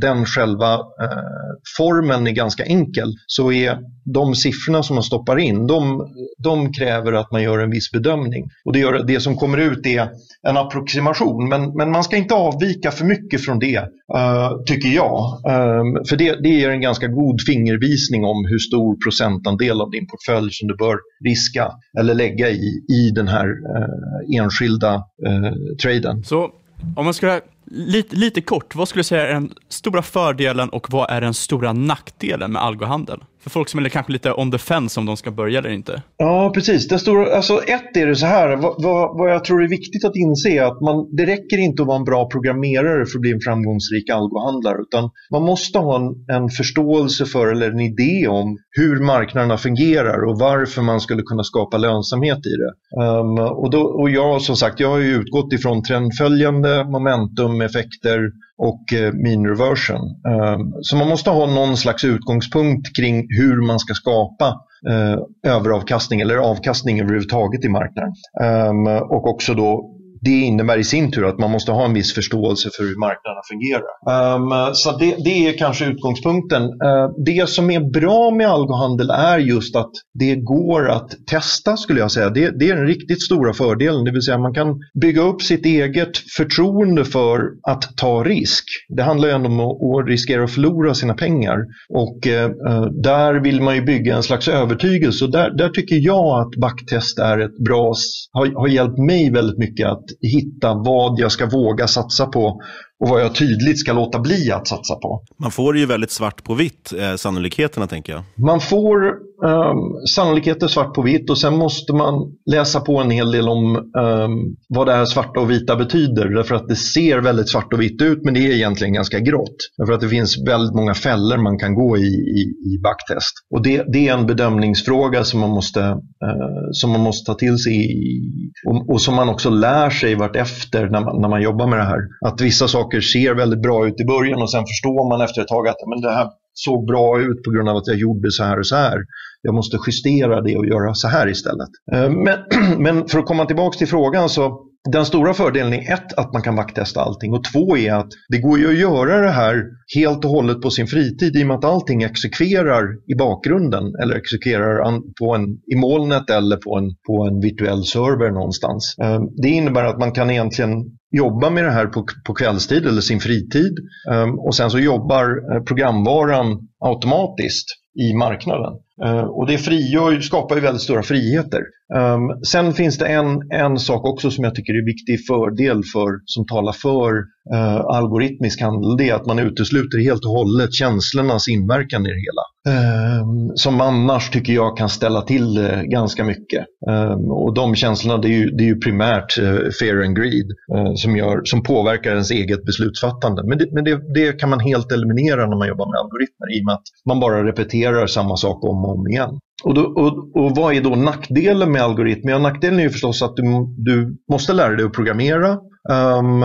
den 0.00 0.24
själva 0.24 0.74
eh, 0.74 1.38
formeln 1.76 2.26
är 2.26 2.32
ganska 2.32 2.64
enkel 2.64 3.14
så 3.26 3.52
är 3.52 3.78
de 4.14 4.34
siffrorna 4.34 4.82
som 4.82 4.94
man 4.94 5.02
stoppar 5.02 5.38
in, 5.38 5.66
de, 5.66 6.08
de 6.38 6.72
kräver 6.72 7.12
att 7.12 7.32
man 7.32 7.42
gör 7.42 7.58
en 7.58 7.70
viss 7.70 7.92
bedömning. 7.92 8.44
Och 8.64 8.72
det, 8.72 8.78
gör, 8.78 9.04
det 9.06 9.20
som 9.20 9.36
kommer 9.36 9.58
ut 9.58 9.86
är 9.86 10.08
en 10.48 10.56
approximation, 10.56 11.48
men, 11.48 11.76
men 11.76 11.90
man 11.90 12.04
ska 12.04 12.16
inte 12.16 12.34
avvika 12.34 12.90
för 12.90 13.04
mycket 13.04 13.44
från 13.44 13.58
det, 13.58 13.84
uh, 14.16 14.62
tycker 14.66 14.88
jag. 14.88 15.40
Um, 15.44 16.04
för 16.08 16.16
det, 16.16 16.42
det 16.42 16.48
ger 16.48 16.70
en 16.70 16.80
ganska 16.80 17.06
god 17.06 17.40
fingervisning 17.46 18.24
om 18.24 18.46
hur 18.48 18.58
stor 18.58 18.96
procentandel 19.04 19.80
av 19.80 19.90
din 19.90 20.06
portfölj 20.06 20.52
som 20.52 20.68
du 20.68 20.76
bör 20.76 20.98
riska 21.24 21.70
eller 21.98 22.14
lägga 22.14 22.50
i, 22.50 22.84
i 22.88 23.10
den 23.14 23.28
här 23.28 23.46
uh, 23.48 24.38
enskilda 24.40 24.94
uh, 24.94 25.52
traden. 25.82 26.24
Så 26.24 26.50
om 26.96 27.04
man 27.04 27.14
ska 27.14 27.40
lite, 27.70 28.16
lite 28.16 28.40
kort, 28.40 28.74
vad 28.74 28.88
skulle 28.88 29.00
du 29.00 29.04
säga 29.04 29.28
är 29.28 29.34
den 29.34 29.52
stora 29.68 30.02
fördelen 30.02 30.68
och 30.68 30.90
vad 30.90 31.10
är 31.10 31.20
den 31.20 31.34
stora 31.34 31.72
nackdelen 31.72 32.52
med 32.52 32.62
algohandel? 32.62 33.20
För 33.40 33.50
folk 33.50 33.68
som 33.68 33.84
är 33.84 33.88
kanske 33.88 34.12
lite 34.12 34.32
on 34.32 34.50
the 34.50 34.58
fence 34.58 35.00
om 35.00 35.06
de 35.06 35.16
ska 35.16 35.30
börja 35.30 35.58
eller 35.58 35.70
inte. 35.70 36.02
Ja, 36.16 36.50
precis. 36.54 36.88
Det 36.88 36.98
stora, 36.98 37.36
alltså 37.36 37.62
ett 37.62 37.96
är 37.96 38.06
det 38.06 38.16
så 38.16 38.26
här, 38.26 38.56
vad, 38.56 38.82
vad, 38.82 39.18
vad 39.18 39.30
jag 39.30 39.44
tror 39.44 39.62
är 39.62 39.68
viktigt 39.68 40.04
att 40.04 40.16
inse 40.16 40.48
är 40.48 40.62
att 40.62 40.80
man, 40.80 41.16
det 41.16 41.26
räcker 41.26 41.58
inte 41.58 41.82
att 41.82 41.88
vara 41.88 41.98
en 41.98 42.04
bra 42.04 42.28
programmerare 42.28 43.06
för 43.06 43.18
att 43.18 43.20
bli 43.20 43.32
en 43.32 43.40
framgångsrik 43.40 44.10
algohandlare, 44.10 44.78
utan 44.80 45.10
man 45.30 45.42
måste 45.42 45.78
ha 45.78 45.96
en, 45.96 46.36
en 46.36 46.48
förståelse 46.48 47.26
för 47.26 47.46
eller 47.52 47.70
en 47.70 47.80
idé 47.80 48.28
om 48.28 48.58
hur 48.70 49.00
marknaderna 49.00 49.58
fungerar 49.58 50.24
och 50.28 50.38
varför 50.38 50.82
man 50.82 51.00
skulle 51.00 51.22
kunna 51.22 51.44
skapa 51.44 51.76
lönsamhet 51.78 52.38
i 52.46 52.54
det. 52.62 52.72
Um, 53.02 53.38
och, 53.38 53.70
då, 53.70 53.80
och 53.80 54.10
jag 54.10 54.42
som 54.42 54.56
sagt, 54.56 54.80
jag 54.80 54.90
har 54.90 54.98
ju 54.98 55.14
utgått 55.14 55.52
ifrån 55.52 55.82
trendföljande 55.82 56.84
momentum-effekter 56.84 58.20
och 58.58 58.92
eh, 58.92 59.12
mean 59.12 59.46
reversion. 59.46 60.00
Ehm, 60.28 60.72
så 60.82 60.96
man 60.96 61.08
måste 61.08 61.30
ha 61.30 61.46
någon 61.46 61.76
slags 61.76 62.04
utgångspunkt 62.04 62.96
kring 62.96 63.26
hur 63.28 63.66
man 63.66 63.78
ska 63.78 63.94
skapa 63.94 64.46
eh, 64.88 65.52
överavkastning 65.52 66.20
eller 66.20 66.36
avkastning 66.36 67.00
överhuvudtaget 67.00 67.64
i 67.64 67.68
marknaden. 67.68 68.12
Ehm, 68.40 68.86
och 68.86 69.26
också 69.26 69.54
då 69.54 69.97
det 70.20 70.30
innebär 70.30 70.78
i 70.78 70.84
sin 70.84 71.10
tur 71.10 71.28
att 71.28 71.38
man 71.38 71.50
måste 71.50 71.72
ha 71.72 71.84
en 71.84 71.94
viss 71.94 72.14
förståelse 72.14 72.70
för 72.76 72.82
hur 72.84 72.96
marknaderna 72.96 73.40
fungerar. 73.48 74.36
Um, 74.36 74.74
så 74.74 74.96
det, 74.96 75.16
det, 75.24 75.48
är 75.48 75.58
kanske 75.58 75.84
utgångspunkten. 75.84 76.62
Uh, 76.62 77.10
det 77.24 77.48
som 77.48 77.70
är 77.70 77.80
bra 77.80 78.30
med 78.30 78.48
algohandel 78.48 79.10
är 79.10 79.38
just 79.38 79.76
att 79.76 79.90
det 80.14 80.36
går 80.36 80.88
att 80.90 81.10
testa 81.30 81.76
skulle 81.76 82.00
jag 82.00 82.12
säga. 82.12 82.30
Det, 82.30 82.58
det 82.58 82.70
är 82.70 82.76
den 82.76 82.86
riktigt 82.86 83.22
stora 83.22 83.52
fördelen, 83.52 84.04
det 84.04 84.10
vill 84.10 84.22
säga 84.22 84.38
man 84.38 84.54
kan 84.54 84.80
bygga 85.00 85.22
upp 85.22 85.42
sitt 85.42 85.66
eget 85.66 86.18
förtroende 86.36 87.04
för 87.04 87.40
att 87.62 87.96
ta 87.96 88.24
risk. 88.24 88.64
Det 88.88 89.02
handlar 89.02 89.28
ju 89.28 89.34
ändå 89.34 89.48
om 89.48 89.60
att, 89.60 90.08
riskera 90.08 90.44
att 90.44 90.50
förlora 90.50 90.94
sina 90.94 91.14
pengar 91.14 91.58
och 91.94 92.26
uh, 92.26 92.86
där 93.02 93.34
vill 93.34 93.62
man 93.62 93.74
ju 93.74 93.82
bygga 93.82 94.16
en 94.16 94.22
slags 94.22 94.48
övertygelse 94.48 95.24
och 95.24 95.30
där, 95.30 95.50
där 95.50 95.68
tycker 95.68 95.96
jag 95.96 96.40
att 96.40 96.60
backtest 96.60 97.18
är 97.18 97.38
ett 97.38 97.58
bra, 97.64 97.94
har, 98.32 98.60
har 98.60 98.68
hjälpt 98.68 98.98
mig 98.98 99.30
väldigt 99.30 99.58
mycket 99.58 99.88
att 99.88 100.07
hitta 100.20 100.74
vad 100.74 101.18
jag 101.18 101.32
ska 101.32 101.46
våga 101.46 101.88
satsa 101.88 102.26
på 102.26 102.60
och 103.00 103.08
vad 103.08 103.20
jag 103.20 103.34
tydligt 103.34 103.80
ska 103.80 103.92
låta 103.92 104.18
bli 104.18 104.52
att 104.52 104.68
satsa 104.68 104.94
på. 104.94 105.22
Man 105.36 105.50
får 105.50 105.78
ju 105.78 105.86
väldigt 105.86 106.10
svart 106.10 106.44
på 106.44 106.54
vitt, 106.54 106.92
eh, 106.92 107.14
sannolikheterna 107.14 107.86
tänker 107.86 108.12
jag. 108.12 108.22
Man 108.34 108.60
får 108.60 109.27
eh, 109.44 109.74
sannolikheter 110.14 110.68
svart 110.68 110.94
på 110.94 111.02
vitt 111.02 111.30
och 111.30 111.38
sen 111.38 111.56
måste 111.56 111.92
man 111.92 112.14
läsa 112.50 112.80
på 112.80 112.98
en 112.98 113.10
hel 113.10 113.32
del 113.32 113.48
om 113.48 113.76
um, 113.76 114.56
vad 114.68 114.86
det 114.86 114.92
här 114.92 115.04
svarta 115.04 115.40
och 115.40 115.50
vita 115.50 115.76
betyder. 115.76 116.34
Därför 116.34 116.54
att 116.54 116.68
det 116.68 116.76
ser 116.76 117.18
väldigt 117.20 117.48
svart 117.48 117.72
och 117.72 117.80
vitt 117.80 118.02
ut 118.02 118.24
men 118.24 118.34
det 118.34 118.40
är 118.40 118.50
egentligen 118.50 118.94
ganska 118.94 119.20
grått. 119.20 119.56
Därför 119.76 119.92
att 119.92 120.00
det 120.00 120.08
finns 120.08 120.48
väldigt 120.48 120.74
många 120.74 120.94
fällor 120.94 121.36
man 121.36 121.58
kan 121.58 121.74
gå 121.74 121.96
i 121.96 122.08
i, 122.40 122.40
i 122.74 122.78
backtest. 122.82 123.34
Och 123.54 123.62
det, 123.62 123.84
det, 123.92 124.08
är 124.08 124.14
en 124.14 124.26
bedömningsfråga 124.26 125.24
som 125.24 125.40
man 125.40 125.50
måste, 125.50 125.80
uh, 125.80 126.68
som 126.72 126.90
man 126.90 127.00
måste 127.00 127.32
ta 127.32 127.38
till 127.38 127.58
sig 127.58 127.72
i, 127.72 128.20
och, 128.66 128.90
och, 128.90 129.00
som 129.00 129.14
man 129.14 129.28
också 129.28 129.50
lär 129.50 129.90
sig 129.90 130.14
vartefter 130.14 130.88
när 130.88 131.00
man, 131.00 131.20
när 131.20 131.28
man 131.28 131.42
jobbar 131.42 131.66
med 131.66 131.78
det 131.78 131.84
här. 131.84 132.00
Att 132.26 132.40
vissa 132.40 132.68
saker 132.68 132.78
saker 132.78 133.00
ser 133.00 133.34
väldigt 133.34 133.62
bra 133.62 133.86
ut 133.86 134.00
i 134.00 134.04
början 134.04 134.42
och 134.42 134.50
sen 134.50 134.64
förstår 134.72 135.08
man 135.10 135.20
efter 135.26 135.40
ett 135.42 135.48
tag 135.48 135.68
att 135.68 135.76
men 135.90 136.00
det 136.00 136.14
här 136.18 136.28
såg 136.64 136.86
bra 136.86 137.20
ut 137.20 137.42
på 137.42 137.50
grund 137.50 137.68
av 137.68 137.76
att 137.76 137.86
jag 137.86 137.96
gjorde 137.96 138.30
så 138.30 138.44
här 138.44 138.58
och 138.58 138.66
så 138.66 138.76
här. 138.76 138.98
Jag 139.42 139.54
måste 139.54 139.78
justera 139.86 140.40
det 140.40 140.56
och 140.56 140.66
göra 140.66 140.94
så 140.94 141.08
här 141.08 141.28
istället. 141.28 141.68
Eh, 141.92 142.10
men, 142.10 142.38
men 142.82 143.08
för 143.08 143.18
att 143.18 143.26
komma 143.26 143.46
tillbaka 143.46 143.78
till 143.78 143.88
frågan 143.88 144.28
så 144.28 144.67
den 144.92 145.06
stora 145.06 145.34
fördelen 145.34 145.72
är 145.72 145.92
ett, 145.92 146.12
att 146.16 146.32
man 146.32 146.42
kan 146.42 146.56
backtesta 146.56 147.00
allting 147.00 147.34
och 147.34 147.44
två 147.52 147.76
är 147.76 147.92
att 147.92 148.08
det 148.28 148.38
går 148.38 148.58
ju 148.58 148.68
att 148.68 148.78
göra 148.78 149.20
det 149.20 149.30
här 149.30 149.64
helt 149.94 150.24
och 150.24 150.30
hållet 150.30 150.62
på 150.62 150.70
sin 150.70 150.86
fritid 150.86 151.36
i 151.36 151.42
och 151.42 151.46
med 151.46 151.56
att 151.56 151.64
allting 151.64 152.02
exekverar 152.02 152.84
i 153.12 153.14
bakgrunden 153.14 153.84
eller 154.02 154.14
exekverar 154.16 155.00
på 155.18 155.34
en, 155.34 155.42
i 155.72 155.76
molnet 155.76 156.30
eller 156.30 156.56
på 156.56 156.76
en, 156.78 156.84
på 157.06 157.26
en 157.26 157.40
virtuell 157.40 157.84
server 157.84 158.30
någonstans. 158.30 158.94
Ehm, 159.02 159.22
det 159.42 159.48
innebär 159.48 159.84
att 159.84 159.98
man 159.98 160.12
kan 160.12 160.30
egentligen 160.30 160.70
jobba 161.10 161.50
med 161.50 161.64
det 161.64 161.70
här 161.70 161.86
på, 161.86 162.06
på 162.26 162.34
kvällstid 162.34 162.86
eller 162.86 163.00
sin 163.00 163.20
fritid 163.20 163.74
ehm, 164.12 164.38
och 164.38 164.54
sen 164.54 164.70
så 164.70 164.78
jobbar 164.78 165.24
eh, 165.24 165.62
programvaran 165.62 166.68
automatiskt 166.80 167.66
i 168.00 168.14
marknaden. 168.14 168.72
Ehm, 169.04 169.24
och 169.24 169.46
det 169.46 169.58
frigör, 169.58 170.20
skapar 170.20 170.56
ju 170.56 170.62
väldigt 170.62 170.82
stora 170.82 171.02
friheter. 171.02 171.60
Um, 171.96 172.44
sen 172.44 172.72
finns 172.72 172.98
det 172.98 173.06
en, 173.06 173.52
en 173.52 173.78
sak 173.78 174.04
också 174.04 174.30
som 174.30 174.44
jag 174.44 174.54
tycker 174.54 174.72
är 174.72 174.86
viktig 174.86 175.26
fördel 175.26 175.82
för, 175.92 176.20
som 176.24 176.46
talar 176.46 176.72
för 176.72 177.12
uh, 177.54 177.80
algoritmisk 177.86 178.60
handel. 178.60 178.96
Det 178.96 179.10
är 179.10 179.14
att 179.14 179.26
man 179.26 179.38
utesluter 179.38 179.98
helt 179.98 180.24
och 180.24 180.30
hållet 180.30 180.74
känslornas 180.74 181.48
inverkan 181.48 182.06
i 182.06 182.08
det 182.08 182.22
hela. 182.28 182.42
Um, 182.68 183.52
som 183.54 183.80
annars 183.80 184.30
tycker 184.30 184.52
jag 184.52 184.76
kan 184.76 184.88
ställa 184.88 185.22
till 185.22 185.58
uh, 185.58 185.82
ganska 185.82 186.24
mycket. 186.24 186.64
Um, 186.90 187.30
och 187.30 187.54
de 187.54 187.74
känslorna 187.74 188.22
det 188.22 188.28
är 188.28 188.38
ju, 188.38 188.50
det 188.50 188.64
är 188.64 188.68
ju 188.68 188.80
primärt 188.80 189.38
uh, 189.38 189.70
fear 189.80 190.04
and 190.04 190.16
greed 190.16 190.46
uh, 190.76 190.94
som, 190.94 191.16
gör, 191.16 191.40
som 191.44 191.62
påverkar 191.62 192.10
ens 192.10 192.30
eget 192.30 192.64
beslutsfattande. 192.64 193.42
Men, 193.44 193.58
det, 193.58 193.72
men 193.72 193.84
det, 193.84 194.14
det, 194.14 194.32
kan 194.32 194.50
man 194.50 194.60
helt 194.60 194.92
eliminera 194.92 195.46
när 195.46 195.56
man 195.56 195.68
jobbar 195.68 195.86
med 195.92 196.00
algoritmer 196.00 196.56
i 196.56 196.60
och 196.60 196.64
med 196.64 196.74
att 196.74 196.88
man 197.08 197.20
bara 197.20 197.46
repeterar 197.46 198.06
samma 198.06 198.36
sak 198.36 198.64
om 198.64 198.84
och 198.84 198.98
om 198.98 199.08
igen. 199.08 199.38
Och, 199.64 199.74
då, 199.74 199.82
och, 199.82 200.36
och, 200.36 200.56
vad 200.56 200.74
är 200.74 200.80
då 200.80 200.90
nackdelen 200.90 201.72
med 201.72 201.82
algoritmer? 201.82 202.32
Ja, 202.32 202.38
nackdelen 202.38 202.78
är 202.78 202.82
ju 202.82 202.90
förstås 202.90 203.22
att 203.22 203.36
du, 203.36 203.42
du 203.76 204.16
måste 204.30 204.52
lära 204.52 204.76
dig 204.76 204.86
att 204.86 204.92
programmera. 204.92 205.58
Um, 205.90 206.44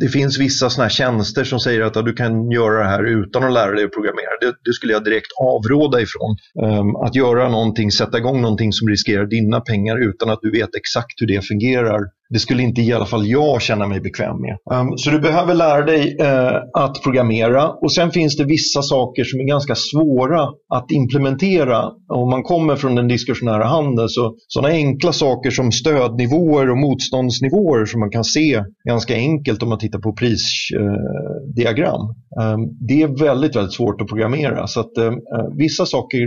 det 0.00 0.08
finns 0.08 0.38
vissa 0.38 0.70
såna 0.70 0.88
tjänster 0.88 1.44
som 1.44 1.60
säger 1.60 1.80
att 1.80 1.96
ja, 1.96 2.02
du 2.02 2.12
kan 2.12 2.50
göra 2.50 2.78
det 2.78 2.88
här 2.88 3.04
utan 3.04 3.44
att 3.44 3.52
lära 3.52 3.72
dig 3.72 3.84
att 3.84 3.92
programmera. 3.92 4.30
Det, 4.40 4.46
det 4.64 4.72
skulle 4.72 4.92
jag 4.92 5.04
direkt 5.04 5.26
avråda 5.42 6.00
ifrån. 6.00 6.36
Um, 6.62 6.96
att 6.96 7.14
göra 7.14 7.48
någonting, 7.48 7.90
sätta 7.90 8.18
igång 8.18 8.42
någonting 8.42 8.72
som 8.72 8.88
riskerar 8.88 9.26
dina 9.26 9.60
pengar 9.60 10.08
utan 10.08 10.30
att 10.30 10.38
du 10.42 10.50
vet 10.50 10.74
exakt 10.76 11.20
hur 11.20 11.26
det 11.26 11.46
fungerar 11.46 12.00
det 12.30 12.38
skulle 12.38 12.62
inte 12.62 12.82
i 12.82 12.92
alla 12.92 13.06
fall 13.06 13.26
jag 13.26 13.62
känna 13.62 13.88
mig 13.88 14.00
bekväm 14.00 14.36
med. 14.40 14.56
Um, 14.80 14.98
så 14.98 15.10
du 15.10 15.18
behöver 15.18 15.54
lära 15.54 15.84
dig 15.84 16.16
uh, 16.20 16.56
att 16.72 17.02
programmera 17.02 17.70
och 17.70 17.92
sen 17.92 18.10
finns 18.10 18.36
det 18.36 18.44
vissa 18.44 18.82
saker 18.82 19.24
som 19.24 19.40
är 19.40 19.44
ganska 19.44 19.74
svåra 19.74 20.42
att 20.74 20.90
implementera. 20.90 21.90
Om 22.08 22.30
man 22.30 22.42
kommer 22.42 22.76
från 22.76 22.94
den 22.94 23.08
diskursionära 23.08 23.64
handeln 23.64 24.08
så 24.08 24.34
sådana 24.48 24.74
enkla 24.74 25.12
saker 25.12 25.50
som 25.50 25.72
stödnivåer 25.72 26.70
och 26.70 26.78
motståndsnivåer 26.78 27.84
som 27.84 28.00
man 28.00 28.10
kan 28.10 28.24
se 28.24 28.62
ganska 28.88 29.14
enkelt 29.14 29.62
om 29.62 29.68
man 29.68 29.78
tittar 29.78 29.98
på 29.98 30.12
prisdiagram. 30.12 32.00
Eh, 32.40 32.46
uh, 32.46 32.54
um, 32.54 32.60
det 32.88 33.02
är 33.02 33.24
väldigt, 33.24 33.56
väldigt 33.56 33.74
svårt 33.74 34.00
att 34.00 34.08
programmera 34.08 34.66
så 34.66 34.80
att 34.80 34.98
uh, 34.98 35.12
vissa 35.58 35.86
saker 35.86 36.18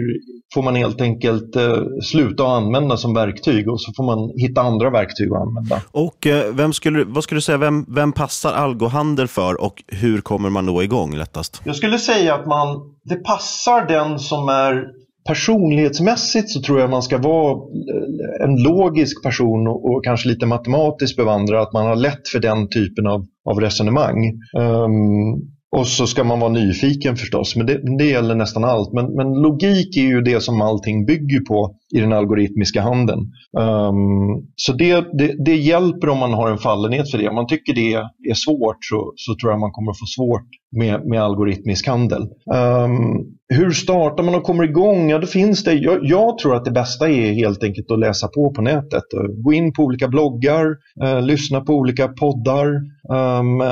får 0.54 0.62
man 0.64 0.76
helt 0.76 1.02
enkelt 1.02 1.56
sluta 2.04 2.44
att 2.44 2.64
använda 2.64 2.98
som 2.98 3.14
verktyg 3.14 3.70
och 3.70 3.82
så 3.82 3.92
får 3.98 4.04
man 4.04 4.32
hitta 4.38 4.62
andra 4.62 4.90
verktyg 4.90 5.32
att 5.32 5.42
använda. 5.42 5.82
Och 5.92 6.28
eh, 6.28 6.54
vem 6.54 6.74
skulle, 6.74 7.04
vad 7.04 7.24
skulle 7.24 7.38
du 7.38 7.42
säga, 7.42 7.58
vem, 7.58 7.86
vem 7.88 8.12
passar 8.12 8.54
algohandel 8.54 9.28
för 9.28 9.62
och 9.62 9.84
hur 9.88 10.22
kommer 10.22 10.50
man 10.50 10.66
då 10.66 10.84
igång 10.84 11.16
lättast? 11.16 11.62
Jag 11.64 11.76
skulle 11.76 12.00
säga 12.00 12.36
att 12.36 12.48
man, 12.48 12.96
det 13.04 13.16
passar 13.16 13.88
den 13.88 14.20
som 14.20 14.50
är 14.50 14.84
personlighetsmässigt 15.28 16.50
så 16.50 16.62
tror 16.62 16.80
jag 16.80 16.90
man 16.90 17.04
ska 17.04 17.18
vara 17.18 17.52
eh, 17.52 18.46
en 18.46 18.64
logisk 18.64 19.24
person 19.24 19.68
och, 19.68 19.86
och 19.86 20.04
kanske 20.04 20.30
lite 20.30 20.46
matematiskt 20.46 21.18
bevandrad, 21.18 21.62
att 21.62 21.74
man 21.74 21.86
har 21.86 21.96
lätt 21.96 22.28
för 22.28 22.40
den 22.40 22.70
typen 22.70 23.08
av, 23.08 23.26
av 23.50 23.60
resonemang. 23.60 24.34
Um, 24.58 25.42
och 25.72 25.88
så 25.88 26.08
ska 26.08 26.24
man 26.24 26.40
vara 26.40 26.52
nyfiken 26.52 27.16
förstås, 27.16 27.56
men 27.56 27.66
det, 27.66 27.98
det 27.98 28.06
gäller 28.06 28.36
nästan 28.36 28.64
allt. 28.64 28.94
Men, 28.94 29.16
men, 29.16 29.34
logik 29.34 29.98
är 29.98 30.02
ju 30.02 30.22
det 30.22 30.44
som 30.44 30.62
allting 30.62 31.06
bygger 31.06 31.40
på 31.40 31.76
i 31.96 32.00
den 32.00 32.14
algoritmiska 32.14 32.82
handeln. 32.82 33.20
Um, 33.58 33.64
ehm, 33.64 34.44
så 34.56 34.74
det, 34.74 35.06
det, 35.18 35.46
det, 35.46 35.56
hjälper 35.56 36.10
om 36.10 36.18
man 36.18 36.34
har 36.34 36.52
en 36.52 36.58
fallenhet 36.58 37.12
för 37.12 37.18
det. 37.18 37.30
Om 37.30 37.36
man 37.36 37.48
tycker 37.48 37.74
det 37.74 37.94
är 38.30 38.34
svårt 38.34 38.78
så, 38.82 39.14
så 39.16 39.36
tror 39.36 39.52
jag 39.52 39.60
man 39.60 39.72
kommer 39.72 39.94
få 39.94 40.06
svårt 40.06 40.48
med, 40.72 41.06
med 41.06 41.22
algoritmisk 41.22 41.88
handel. 41.88 42.22
Um, 42.56 43.38
hur 43.50 43.72
startar 43.72 44.24
man 44.24 44.36
och 44.36 44.44
kommer 44.44 44.64
igång? 44.64 45.10
Ja, 45.10 45.20
det 45.20 45.28
finns 45.28 45.64
det, 45.64 45.74
jag, 45.74 46.00
jag, 46.02 46.38
tror 46.38 46.56
att 46.56 46.66
det 46.66 46.72
bästa 46.72 47.10
är 47.10 47.34
helt 47.34 47.64
enkelt 47.64 47.92
att 47.92 48.00
läsa 48.00 48.28
på 48.28 48.54
på 48.54 48.62
nätet. 48.62 49.14
Eh, 49.14 49.44
gå 49.44 49.54
in 49.54 49.74
på 49.74 49.84
olika 49.84 50.08
bloggar, 50.08 50.66
uh, 51.04 51.22
lyssna 51.22 51.62
på 51.62 51.74
olika 51.74 52.08
poddar, 52.08 52.68
um, 53.14 53.64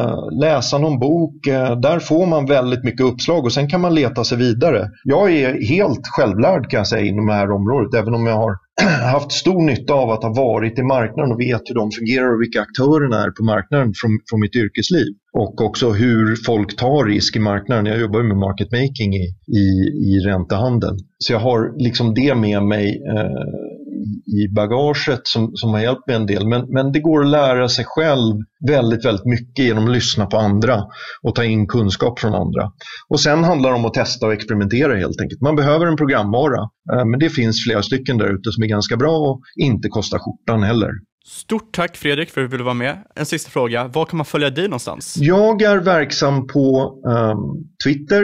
läsa 0.42 0.78
någon 0.78 1.00
bok. 1.00 1.48
Uh, 1.48 1.80
där 1.80 2.00
får 2.00 2.26
man 2.26 2.46
väldigt 2.46 2.84
mycket 2.84 3.06
uppslag 3.06 3.46
och 3.46 3.54
sen 3.54 3.70
kan 3.70 3.82
man 3.82 3.96
leta 3.96 4.24
sig 4.24 4.38
vidare. 4.38 4.90
Jag 5.04 5.32
är 5.32 5.68
helt 5.68 6.08
självlärd 6.08 6.70
kan 6.70 6.78
jag 6.78 6.88
säga 6.88 7.06
inom 7.06 7.28
det 7.28 7.34
här 7.34 7.52
området, 7.52 7.94
även 8.06 8.16
om 8.20 8.26
jag 8.26 8.36
har 8.36 8.58
haft 9.12 9.32
stor 9.32 9.62
nytta 9.62 9.94
av 9.94 10.10
att 10.10 10.24
ha 10.24 10.34
varit 10.34 10.80
i 10.80 10.84
marknaden 10.84 11.32
och 11.32 11.40
vet 11.40 11.62
hur 11.66 11.76
de 11.76 11.92
fungerar 11.92 12.36
och 12.36 12.42
vilka 12.42 12.62
aktörerna 12.62 13.24
är 13.24 13.32
på 13.32 13.44
marknaden 13.44 13.94
från, 13.96 14.12
från 14.30 14.40
mitt 14.40 14.56
yrkesliv. 14.56 15.08
Och 15.34 15.62
också 15.62 15.92
hur 15.92 16.36
folk 16.46 16.76
tar 16.76 17.06
risk 17.06 17.36
i 17.36 17.40
marknaden. 17.40 17.86
Jag 17.86 18.00
jobbar 18.00 18.24
med 18.24 18.38
market 18.38 18.72
making 18.72 19.14
i, 19.14 19.26
i, 19.62 19.66
i 20.10 20.20
räntehandeln. 20.20 20.98
Så 21.18 21.34
jag 21.34 21.40
har 21.40 21.84
liksom 21.84 22.14
det 22.14 22.36
med 22.36 22.64
mig 22.64 22.86
eh, 23.16 23.85
i 24.26 24.48
bagaget 24.56 25.22
som, 25.24 25.52
som 25.56 25.70
har 25.70 25.80
hjälpt 25.80 26.08
mig 26.08 26.16
en 26.16 26.26
del. 26.26 26.48
Men, 26.48 26.66
men 26.70 26.92
det 26.92 27.00
går 27.00 27.22
att 27.22 27.30
lära 27.30 27.70
sig 27.70 27.86
själv 27.88 28.36
väldigt, 28.68 29.06
väldigt 29.06 29.26
mycket 29.26 29.66
genom 29.66 29.86
att 29.86 29.92
lyssna 29.94 30.26
på 30.26 30.38
andra 30.38 30.84
och 31.22 31.36
ta 31.36 31.44
in 31.44 31.68
kunskap 31.68 32.20
från 32.20 32.34
andra. 32.34 32.72
Och 33.10 33.20
sen 33.20 33.44
handlar 33.44 33.70
det 33.70 33.76
om 33.76 33.86
att 33.86 33.94
testa 33.94 34.26
och 34.26 34.34
experimentera 34.34 34.96
helt 34.96 35.22
enkelt. 35.22 35.42
Man 35.42 35.56
behöver 35.56 35.86
en 35.86 35.98
programvara, 35.98 36.62
eh, 36.94 37.06
men 37.06 37.20
det 37.20 37.30
finns 37.30 37.64
flera 37.64 37.84
stycken 37.84 38.18
där 38.18 38.34
ute 38.34 38.52
som 38.52 38.64
är 38.64 38.68
ganska 38.68 38.98
bra 38.98 39.18
och 39.18 39.42
inte 39.56 39.88
kostar 39.90 40.20
skjortan 40.20 40.64
heller. 40.64 40.90
Stort 41.28 41.76
tack 41.76 41.98
Fredrik 41.98 42.30
för 42.30 42.42
att 42.42 42.48
du 42.48 42.52
ville 42.52 42.64
vara 42.64 42.74
med. 42.74 42.98
En 43.16 43.26
sista 43.26 43.50
fråga, 43.50 43.88
var 43.88 44.06
kan 44.06 44.18
man 44.18 44.26
följa 44.26 44.50
dig 44.50 44.64
någonstans? 44.64 45.18
Jag 45.18 45.62
är 45.62 45.78
verksam 45.78 46.48
på 46.48 46.94
um, 47.08 47.68
Twitter. 47.84 48.24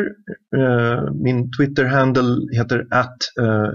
Uh, 0.57 1.13
min 1.23 1.51
Twitter-handle 1.57 2.57
heter 2.57 2.87
att 2.91 3.17
uh, 3.41 3.71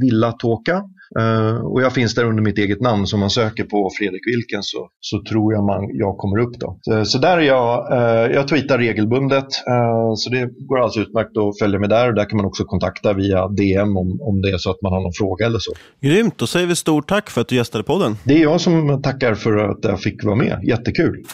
villatåka. 0.00 0.82
Uh, 1.20 1.56
och 1.56 1.82
jag 1.82 1.92
finns 1.92 2.14
där 2.14 2.24
under 2.24 2.42
mitt 2.42 2.58
eget 2.58 2.80
namn, 2.80 3.06
så 3.06 3.16
om 3.16 3.20
man 3.20 3.30
söker 3.30 3.64
på 3.64 3.90
Fredrik 3.98 4.26
Wilken 4.26 4.62
så, 4.62 4.88
så 5.00 5.22
tror 5.30 5.54
jag 5.54 5.64
man, 5.64 5.88
jag 5.92 6.16
kommer 6.18 6.38
upp. 6.38 6.60
Då. 6.60 6.78
Så, 6.82 7.04
så 7.04 7.18
där 7.18 7.38
är 7.38 7.42
jag, 7.42 7.92
uh, 7.92 8.34
jag 8.34 8.48
tweetar 8.48 8.78
regelbundet, 8.78 9.44
uh, 9.44 10.14
så 10.16 10.30
det 10.30 10.50
går 10.68 10.78
alldeles 10.78 11.08
utmärkt 11.08 11.36
att 11.36 11.58
följa 11.58 11.78
mig 11.78 11.88
där. 11.88 12.12
Där 12.12 12.24
kan 12.24 12.36
man 12.36 12.46
också 12.46 12.64
kontakta 12.64 13.12
via 13.12 13.48
DM 13.48 13.96
om, 13.96 14.20
om 14.20 14.42
det 14.42 14.50
är 14.50 14.58
så 14.58 14.70
att 14.70 14.82
man 14.82 14.92
har 14.92 15.00
någon 15.00 15.12
fråga 15.12 15.46
eller 15.46 15.58
så. 15.58 15.72
Grymt, 16.00 16.38
då 16.38 16.46
säger 16.46 16.66
vi 16.66 16.76
stort 16.76 17.08
tack 17.08 17.30
för 17.30 17.40
att 17.40 17.48
du 17.48 17.56
gästade 17.56 17.84
podden. 17.84 18.16
Det 18.24 18.34
är 18.34 18.42
jag 18.42 18.60
som 18.60 19.02
tackar 19.02 19.34
för 19.34 19.56
att 19.56 19.78
jag 19.82 20.00
fick 20.00 20.24
vara 20.24 20.36
med, 20.36 20.60
jättekul. 20.64 21.24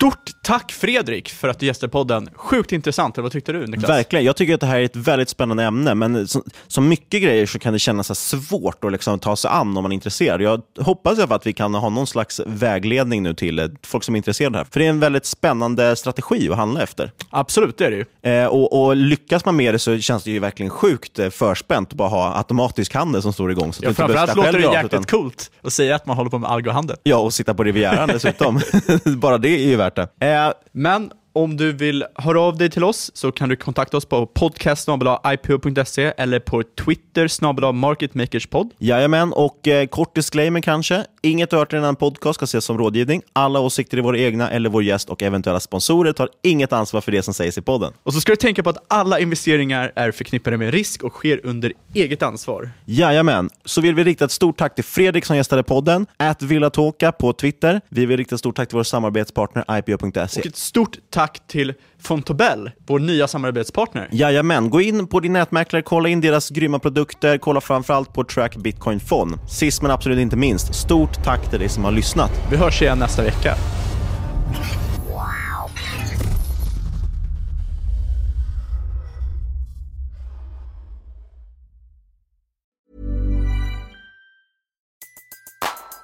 Stort 0.00 0.30
tack 0.42 0.72
Fredrik 0.72 1.28
för 1.28 1.48
att 1.48 1.58
du 1.58 1.66
gästade 1.66 1.90
podden. 1.90 2.28
Sjukt 2.34 2.72
intressant. 2.72 3.18
Vad 3.18 3.32
tyckte 3.32 3.52
du 3.52 3.66
Niklas? 3.66 3.90
Verkligen. 3.90 4.24
Jag 4.24 4.36
tycker 4.36 4.54
att 4.54 4.60
det 4.60 4.66
här 4.66 4.78
är 4.78 4.84
ett 4.84 4.96
väldigt 4.96 5.28
spännande 5.28 5.64
ämne, 5.64 5.94
men 5.94 6.28
som, 6.28 6.42
som 6.66 6.88
mycket 6.88 7.22
grejer 7.22 7.46
så 7.46 7.58
kan 7.58 7.72
det 7.72 7.78
kännas 7.78 8.18
svårt 8.18 8.84
att 8.84 8.92
liksom 8.92 9.18
ta 9.18 9.36
sig 9.36 9.50
an 9.50 9.76
om 9.76 9.82
man 9.82 9.92
är 9.92 9.94
intresserad. 9.94 10.42
Jag 10.42 10.62
hoppas 10.78 11.18
att 11.18 11.46
vi 11.46 11.52
kan 11.52 11.74
ha 11.74 11.88
någon 11.88 12.06
slags 12.06 12.40
vägledning 12.46 13.22
nu 13.22 13.34
till 13.34 13.58
eh, 13.58 13.66
folk 13.82 14.04
som 14.04 14.14
är 14.14 14.16
intresserade 14.16 14.58
här. 14.58 14.66
För 14.70 14.80
det 14.80 14.86
är 14.86 14.90
en 14.90 15.00
väldigt 15.00 15.26
spännande 15.26 15.96
strategi 15.96 16.50
att 16.50 16.56
handla 16.56 16.82
efter. 16.82 17.12
Absolut, 17.30 17.78
det 17.78 17.86
är 17.86 17.90
det 17.90 17.96
ju. 17.96 18.32
Eh, 18.32 18.46
och, 18.46 18.82
och, 18.82 18.96
lyckas 18.96 19.44
man 19.44 19.56
med 19.56 19.74
det 19.74 19.78
så 19.78 19.98
känns 19.98 20.24
det 20.24 20.30
ju 20.30 20.38
verkligen 20.38 20.70
sjukt 20.70 21.18
eh, 21.18 21.30
förspänt 21.30 21.88
att 21.88 21.96
bara 21.96 22.08
ha 22.08 22.36
automatisk 22.36 22.94
handel 22.94 23.22
som 23.22 23.32
står 23.32 23.50
igång. 23.50 23.72
Så 23.72 23.84
ja, 23.84 23.94
framförallt 23.94 24.36
låter 24.36 24.52
det 24.52 24.58
jäkligt 24.60 24.92
utan... 24.92 25.04
coolt 25.04 25.50
att 25.62 25.72
säga 25.72 25.94
att 25.94 26.06
man 26.06 26.16
håller 26.16 26.30
på 26.30 26.38
med 26.38 26.50
algohandel. 26.50 26.96
Ja, 27.02 27.16
och 27.16 27.34
sitta 27.34 27.54
på 27.54 27.64
Rivieran 27.64 28.08
dessutom. 28.08 28.60
bara 29.04 29.38
det 29.38 29.48
är 29.48 29.68
ju 29.68 29.76
värt 29.76 29.89
värt 29.96 30.10
det. 30.18 30.26
Eh, 30.26 30.52
men 30.72 31.12
om 31.42 31.56
du 31.56 31.72
vill 31.72 32.04
höra 32.14 32.40
av 32.40 32.56
dig 32.56 32.70
till 32.70 32.84
oss 32.84 33.10
så 33.14 33.32
kan 33.32 33.48
du 33.48 33.56
kontakta 33.56 33.96
oss 33.96 34.04
på 34.04 34.26
podcast.ipo.se 34.26 36.12
eller 36.16 36.40
på 36.40 36.62
Twitter 36.84 37.72
marketmakerspod. 37.72 38.70
Jajamän, 38.78 39.32
och 39.32 39.68
eh, 39.68 39.86
kort 39.86 40.14
disclaimer 40.14 40.60
kanske. 40.60 41.04
Inget 41.22 41.50
du 41.50 41.56
hört 41.56 41.72
i 41.72 41.76
denna 41.76 41.94
podcast 41.94 42.34
ska 42.34 42.44
ses 42.44 42.64
som 42.64 42.78
rådgivning. 42.78 43.22
Alla 43.32 43.60
åsikter 43.60 43.98
i 43.98 44.00
våra 44.00 44.18
egna 44.18 44.50
eller 44.50 44.70
vår 44.70 44.82
gäst 44.82 45.10
och 45.10 45.22
eventuella 45.22 45.60
sponsorer 45.60 46.12
tar 46.12 46.28
inget 46.42 46.72
ansvar 46.72 47.00
för 47.00 47.12
det 47.12 47.22
som 47.22 47.34
sägs 47.34 47.58
i 47.58 47.62
podden. 47.62 47.92
Och 48.02 48.14
så 48.14 48.20
ska 48.20 48.32
du 48.32 48.36
tänka 48.36 48.62
på 48.62 48.70
att 48.70 48.84
alla 48.88 49.18
investeringar 49.18 49.92
är 49.94 50.10
förknippade 50.10 50.56
med 50.56 50.70
risk 50.70 51.02
och 51.02 51.12
sker 51.12 51.40
under 51.46 51.72
eget 51.94 52.22
ansvar. 52.22 52.70
Jajamän, 52.84 53.50
så 53.64 53.80
vill 53.80 53.94
vi 53.94 54.04
rikta 54.04 54.24
ett 54.24 54.30
stort 54.30 54.58
tack 54.58 54.74
till 54.74 54.84
Fredrik 54.84 55.24
som 55.24 55.36
gästade 55.36 55.62
podden, 55.62 56.06
@villatåka 56.40 57.12
på 57.12 57.32
Twitter. 57.32 57.80
Vi 57.88 58.06
vill 58.06 58.16
rikta 58.16 58.34
ett 58.34 58.38
stort 58.38 58.56
tack 58.56 58.68
till 58.68 58.76
vår 58.76 58.84
samarbetspartner 58.84 59.78
IPO.se. 59.78 60.40
Och 60.40 60.46
ett 60.46 60.56
stort 60.56 60.96
tack 61.10 61.29
till 61.46 61.74
Fontobel, 62.02 62.70
vår 62.86 62.98
nya 62.98 63.28
samarbetspartner. 63.28 64.08
Jajamän, 64.12 64.70
gå 64.70 64.80
in 64.80 65.06
på 65.06 65.20
din 65.20 65.32
nätmäklare, 65.32 65.82
kolla 65.82 66.08
in 66.08 66.20
deras 66.20 66.50
grymma 66.50 66.78
produkter, 66.78 67.38
kolla 67.38 67.60
framförallt 67.60 68.12
på 68.12 68.24
Track 68.24 68.56
Bitcoin 68.56 69.00
Fond. 69.00 69.38
Sist 69.48 69.82
men 69.82 69.90
absolut 69.90 70.18
inte 70.18 70.36
minst, 70.36 70.74
stort 70.74 71.24
tack 71.24 71.50
till 71.50 71.58
dig 71.58 71.68
som 71.68 71.84
har 71.84 71.92
lyssnat. 71.92 72.30
Vi 72.50 72.56
hörs 72.56 72.82
igen 72.82 72.98
nästa 72.98 73.22
vecka. 73.22 73.54